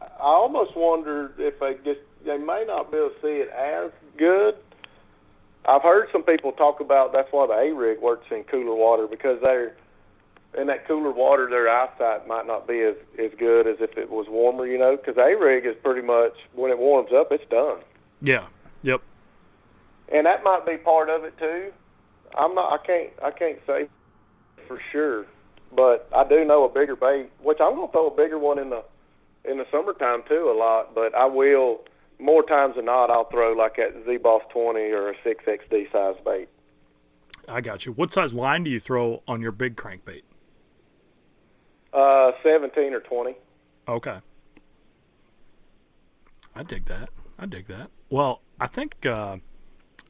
I 0.00 0.06
almost 0.24 0.76
wonder 0.76 1.32
if 1.38 1.58
they 1.60 1.74
just 1.84 2.00
they 2.24 2.36
may 2.36 2.64
not 2.66 2.90
be 2.90 2.98
able 2.98 3.10
to 3.10 3.14
see 3.22 3.42
it 3.42 3.48
as 3.50 3.90
good. 4.16 4.54
I've 5.66 5.82
heard 5.82 6.08
some 6.12 6.22
people 6.22 6.52
talk 6.52 6.80
about 6.80 7.12
that's 7.12 7.28
why 7.30 7.46
the 7.46 7.52
A 7.52 7.74
rig 7.74 8.00
works 8.00 8.26
in 8.30 8.44
cooler 8.44 8.74
water 8.74 9.06
because 9.06 9.38
they're 9.44 9.76
in 10.56 10.66
that 10.68 10.86
cooler 10.86 11.12
water. 11.12 11.48
Their 11.48 11.68
eyesight 11.68 12.26
might 12.26 12.46
not 12.46 12.66
be 12.66 12.80
as 12.80 12.96
as 13.18 13.30
good 13.38 13.66
as 13.66 13.76
if 13.80 13.96
it 13.96 14.10
was 14.10 14.26
warmer, 14.28 14.66
you 14.66 14.78
know. 14.78 14.96
Because 14.96 15.16
A 15.18 15.36
rig 15.36 15.66
is 15.66 15.74
pretty 15.82 16.06
much 16.06 16.34
when 16.54 16.70
it 16.70 16.78
warms 16.78 17.10
up, 17.12 17.28
it's 17.30 17.48
done, 17.50 17.78
Yeah. 18.22 18.46
Yep. 18.82 19.02
And 20.12 20.26
that 20.26 20.44
might 20.44 20.66
be 20.66 20.76
part 20.76 21.08
of 21.08 21.24
it 21.24 21.36
too. 21.38 21.70
I'm 22.36 22.54
not. 22.54 22.72
I 22.72 22.86
can't. 22.86 23.10
I 23.22 23.30
can't 23.30 23.58
say 23.66 23.88
for 24.66 24.80
sure, 24.92 25.26
but 25.74 26.08
I 26.14 26.28
do 26.28 26.44
know 26.44 26.64
a 26.64 26.68
bigger 26.68 26.96
bait, 26.96 27.30
which 27.42 27.58
I'm 27.60 27.76
gonna 27.76 27.92
throw 27.92 28.08
a 28.08 28.16
bigger 28.16 28.38
one 28.38 28.58
in 28.58 28.70
the 28.70 28.82
in 29.44 29.58
the 29.58 29.64
summertime 29.70 30.22
too 30.28 30.52
a 30.54 30.56
lot. 30.56 30.94
But 30.94 31.14
I 31.14 31.26
will 31.26 31.80
more 32.18 32.42
times 32.42 32.76
than 32.76 32.86
not. 32.86 33.10
I'll 33.10 33.28
throw 33.30 33.52
like 33.52 33.76
that 33.76 33.94
Z 34.06 34.18
Boss 34.18 34.42
20 34.52 34.80
or 34.90 35.10
a 35.10 35.14
6XD 35.24 35.92
size 35.92 36.16
bait. 36.24 36.48
I 37.48 37.60
got 37.60 37.86
you. 37.86 37.92
What 37.92 38.12
size 38.12 38.34
line 38.34 38.64
do 38.64 38.70
you 38.70 38.80
throw 38.80 39.22
on 39.26 39.40
your 39.40 39.52
big 39.52 39.76
crankbait? 39.76 40.22
Uh, 41.92 42.32
17 42.42 42.92
or 42.92 43.00
20. 43.00 43.34
Okay. 43.88 44.18
I 46.54 46.62
dig 46.62 46.84
that. 46.86 47.08
I 47.38 47.46
dig 47.46 47.68
that. 47.68 47.90
Well, 48.10 48.42
I 48.60 48.66
think 48.66 49.06
uh, 49.06 49.38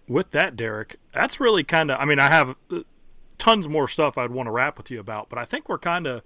with 0.08 0.30
that, 0.32 0.56
Derek, 0.56 0.96
that's 1.12 1.38
really 1.38 1.64
kind 1.64 1.90
of. 1.90 2.00
I 2.00 2.04
mean, 2.04 2.18
I 2.18 2.28
have 2.28 2.56
uh, 2.70 2.80
tons 3.38 3.68
more 3.68 3.86
stuff 3.86 4.18
I'd 4.18 4.30
want 4.30 4.46
to 4.46 4.50
wrap 4.50 4.78
with 4.78 4.90
you 4.90 4.98
about, 4.98 5.28
but 5.28 5.38
I 5.38 5.44
think 5.44 5.68
we're 5.68 5.78
kind 5.78 6.06
of, 6.06 6.22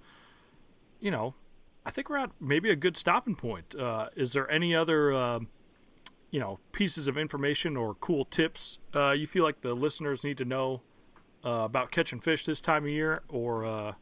you 0.99 1.11
know, 1.11 1.35
I 1.85 1.91
think 1.91 2.09
we're 2.09 2.17
at 2.17 2.31
maybe 2.39 2.69
a 2.69 2.75
good 2.75 2.95
stopping 2.95 3.35
point. 3.35 3.75
Uh, 3.75 4.09
is 4.15 4.33
there 4.33 4.49
any 4.49 4.73
other, 4.75 5.13
uh, 5.13 5.39
you 6.31 6.39
know, 6.39 6.59
pieces 6.71 7.07
of 7.07 7.17
information 7.17 7.75
or 7.75 7.95
cool 7.95 8.25
tips 8.25 8.79
uh, 8.95 9.11
you 9.11 9.27
feel 9.27 9.43
like 9.43 9.61
the 9.61 9.73
listeners 9.73 10.23
need 10.23 10.37
to 10.37 10.45
know 10.45 10.81
uh, 11.45 11.49
about 11.49 11.91
catching 11.91 12.19
fish 12.19 12.45
this 12.45 12.61
time 12.61 12.83
of 12.83 12.89
year, 12.89 13.21
or 13.27 13.65
uh, 13.65 13.93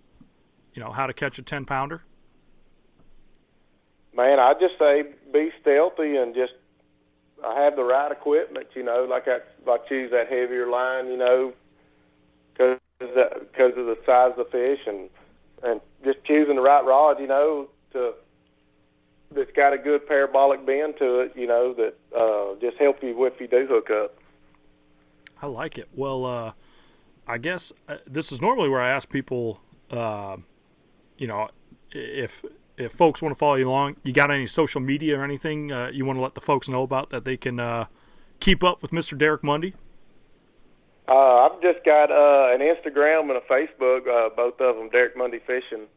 you 0.74 0.82
know, 0.82 0.92
how 0.92 1.08
to 1.08 1.14
catch 1.14 1.40
a 1.40 1.42
ten 1.42 1.66
pounder? 1.66 2.04
Man, 4.14 4.40
I 4.40 4.54
just 4.54 4.78
say 4.78 5.04
be 5.34 5.52
stealthy 5.62 6.18
and 6.18 6.36
just 6.36 6.54
I 7.44 7.62
have 7.64 7.76
the 7.76 7.84
right 7.84 8.12
equipment. 8.12 8.68
You 8.76 8.84
know, 8.84 9.06
like 9.10 9.28
I 9.28 9.40
like 9.70 9.88
choose 9.88 10.12
that 10.12 10.30
heavier 10.30 10.70
line. 10.70 11.08
You 11.08 11.18
know, 11.18 11.54
because 12.54 12.80
because 13.00 13.78
of 13.78 13.86
the 13.86 13.98
size 14.06 14.32
of 14.38 14.46
the 14.46 14.52
fish 14.52 14.80
and 14.88 15.10
and 15.64 15.82
just 16.04 16.24
choosing 16.26 16.56
the 16.56 16.62
right 16.62 16.86
rod. 16.86 17.20
You 17.20 17.28
know, 17.28 17.68
to 17.94 18.14
that's 19.34 19.52
got 19.56 19.74
a 19.74 19.78
good 19.78 20.08
parabolic 20.08 20.66
bend 20.66 20.96
to 21.00 21.22
it. 21.22 21.34
You 21.36 21.48
know, 21.48 21.74
that 21.74 21.96
uh, 22.18 22.60
just 22.60 22.78
help 22.78 23.02
you 23.02 23.26
if 23.26 23.40
you 23.40 23.48
do 23.48 23.66
hook 23.68 23.90
up. 23.90 24.16
I 25.42 25.48
like 25.48 25.78
it. 25.78 25.90
Well, 25.96 26.26
uh, 26.26 26.52
I 27.28 27.38
guess 27.38 27.74
uh, 27.88 27.98
this 28.06 28.32
is 28.32 28.42
normally 28.42 28.70
where 28.70 28.82
I 28.82 28.90
ask 28.90 29.10
people, 29.10 29.60
uh, 29.90 30.38
you 31.18 31.28
know, 31.28 31.50
if 31.92 32.46
if 32.78 32.92
folks 32.92 33.22
want 33.22 33.36
to 33.36 33.38
follow 33.38 33.56
you 33.56 33.70
along, 33.70 33.98
you 34.04 34.14
got 34.14 34.32
any 34.32 34.48
social 34.48 34.82
media 34.82 35.20
or 35.20 35.24
anything 35.24 35.72
uh, 35.72 35.90
you 35.94 36.06
want 36.06 36.18
to 36.18 36.24
let 36.24 36.36
the 36.36 36.42
folks 36.42 36.68
know 36.68 36.84
about 36.84 37.10
that 37.10 37.26
they 37.26 37.38
can 37.38 37.60
uh, 37.60 37.86
keep 38.40 38.64
up 38.64 38.82
with 38.82 38.92
Mr. 38.92 39.18
Derek 39.18 39.44
Mundy? 39.44 39.74
Uh, 41.08 41.48
I've 41.48 41.62
just 41.62 41.84
got 41.84 42.12
uh, 42.12 42.54
an 42.54 42.62
Instagram 42.62 43.30
and 43.30 43.32
a 43.32 43.42
Facebook, 43.42 44.08
uh, 44.08 44.30
both 44.36 44.60
of 44.62 44.78
them, 44.78 44.90
Derek 44.90 45.18
Mundy 45.18 45.40
Fishing. 45.40 45.88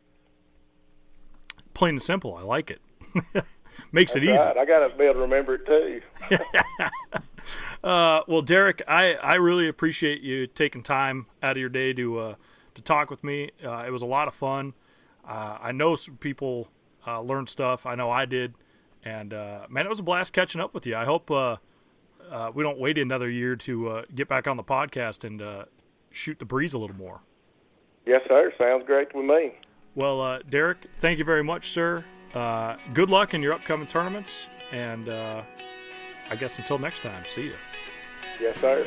Plain 1.73 1.95
and 1.95 2.03
simple. 2.03 2.35
I 2.35 2.43
like 2.43 2.71
it. 2.71 2.81
Makes 3.93 4.15
That's 4.15 4.25
it 4.25 4.31
easy. 4.31 4.45
Right. 4.45 4.57
I 4.57 4.65
got 4.65 4.89
to 4.89 4.97
be 4.97 5.05
able 5.05 5.15
to 5.15 5.21
remember 5.21 5.55
it 5.55 5.67
too. 5.67 6.01
uh, 7.85 8.21
well, 8.27 8.43
Derek, 8.43 8.83
I, 8.89 9.15
I 9.15 9.35
really 9.35 9.69
appreciate 9.69 10.21
you 10.21 10.47
taking 10.47 10.83
time 10.83 11.27
out 11.43 11.53
of 11.53 11.59
your 11.59 11.69
day 11.69 11.93
to 11.93 12.19
uh, 12.19 12.35
to 12.75 12.83
talk 12.83 13.11
with 13.11 13.23
me. 13.23 13.51
Uh, 13.65 13.85
it 13.87 13.91
was 13.91 14.03
a 14.03 14.07
lot 14.07 14.27
of 14.29 14.35
fun. 14.35 14.75
Uh, 15.27 15.59
I 15.61 15.73
know 15.73 15.95
some 15.95 16.17
people 16.17 16.69
uh, 17.07 17.21
learned 17.21 17.49
stuff. 17.49 17.87
I 17.87 17.95
know 17.95 18.11
I 18.11 18.25
did, 18.25 18.55
and 19.05 19.33
uh, 19.33 19.67
man, 19.69 19.87
it 19.87 19.89
was 19.89 20.01
a 20.01 20.03
blast 20.03 20.33
catching 20.33 20.61
up 20.61 20.75
with 20.75 20.87
you. 20.87 20.97
I 20.97 21.05
hope 21.05 21.31
uh, 21.31 21.57
uh, 22.31 22.51
we 22.55 22.63
don't 22.63 22.79
wait 22.79 22.99
another 22.99 23.31
year 23.31 23.57
to 23.57 23.89
uh, 23.89 24.03
get 24.15 24.29
back 24.29 24.47
on 24.47 24.57
the 24.57 24.65
podcast 24.65 25.25
and 25.25 25.41
uh, 25.41 25.65
shoot 26.11 26.39
the 26.39 26.45
breeze 26.45 26.73
a 26.75 26.79
little 26.79 26.97
more. 26.97 27.21
Yes, 28.07 28.23
sir. 28.29 28.53
Sounds 28.59 28.85
great 28.87 29.15
with 29.15 29.25
me. 29.25 29.55
Well, 29.95 30.21
uh, 30.21 30.41
Derek, 30.49 30.79
thank 30.99 31.19
you 31.19 31.25
very 31.25 31.45
much, 31.45 31.71
sir. 31.71 32.05
Uh, 32.35 32.77
good 32.93 33.11
luck 33.11 33.33
in 33.33 33.43
your 33.43 33.53
upcoming 33.53 33.87
tournaments, 33.87 34.49
and 34.73 35.09
uh, 35.09 35.43
I 36.31 36.37
guess 36.37 36.59
until 36.59 36.79
next 36.79 37.03
time, 37.03 37.25
see 37.27 37.45
you. 37.45 37.55
Yes, 38.41 38.61
sir. 38.61 38.85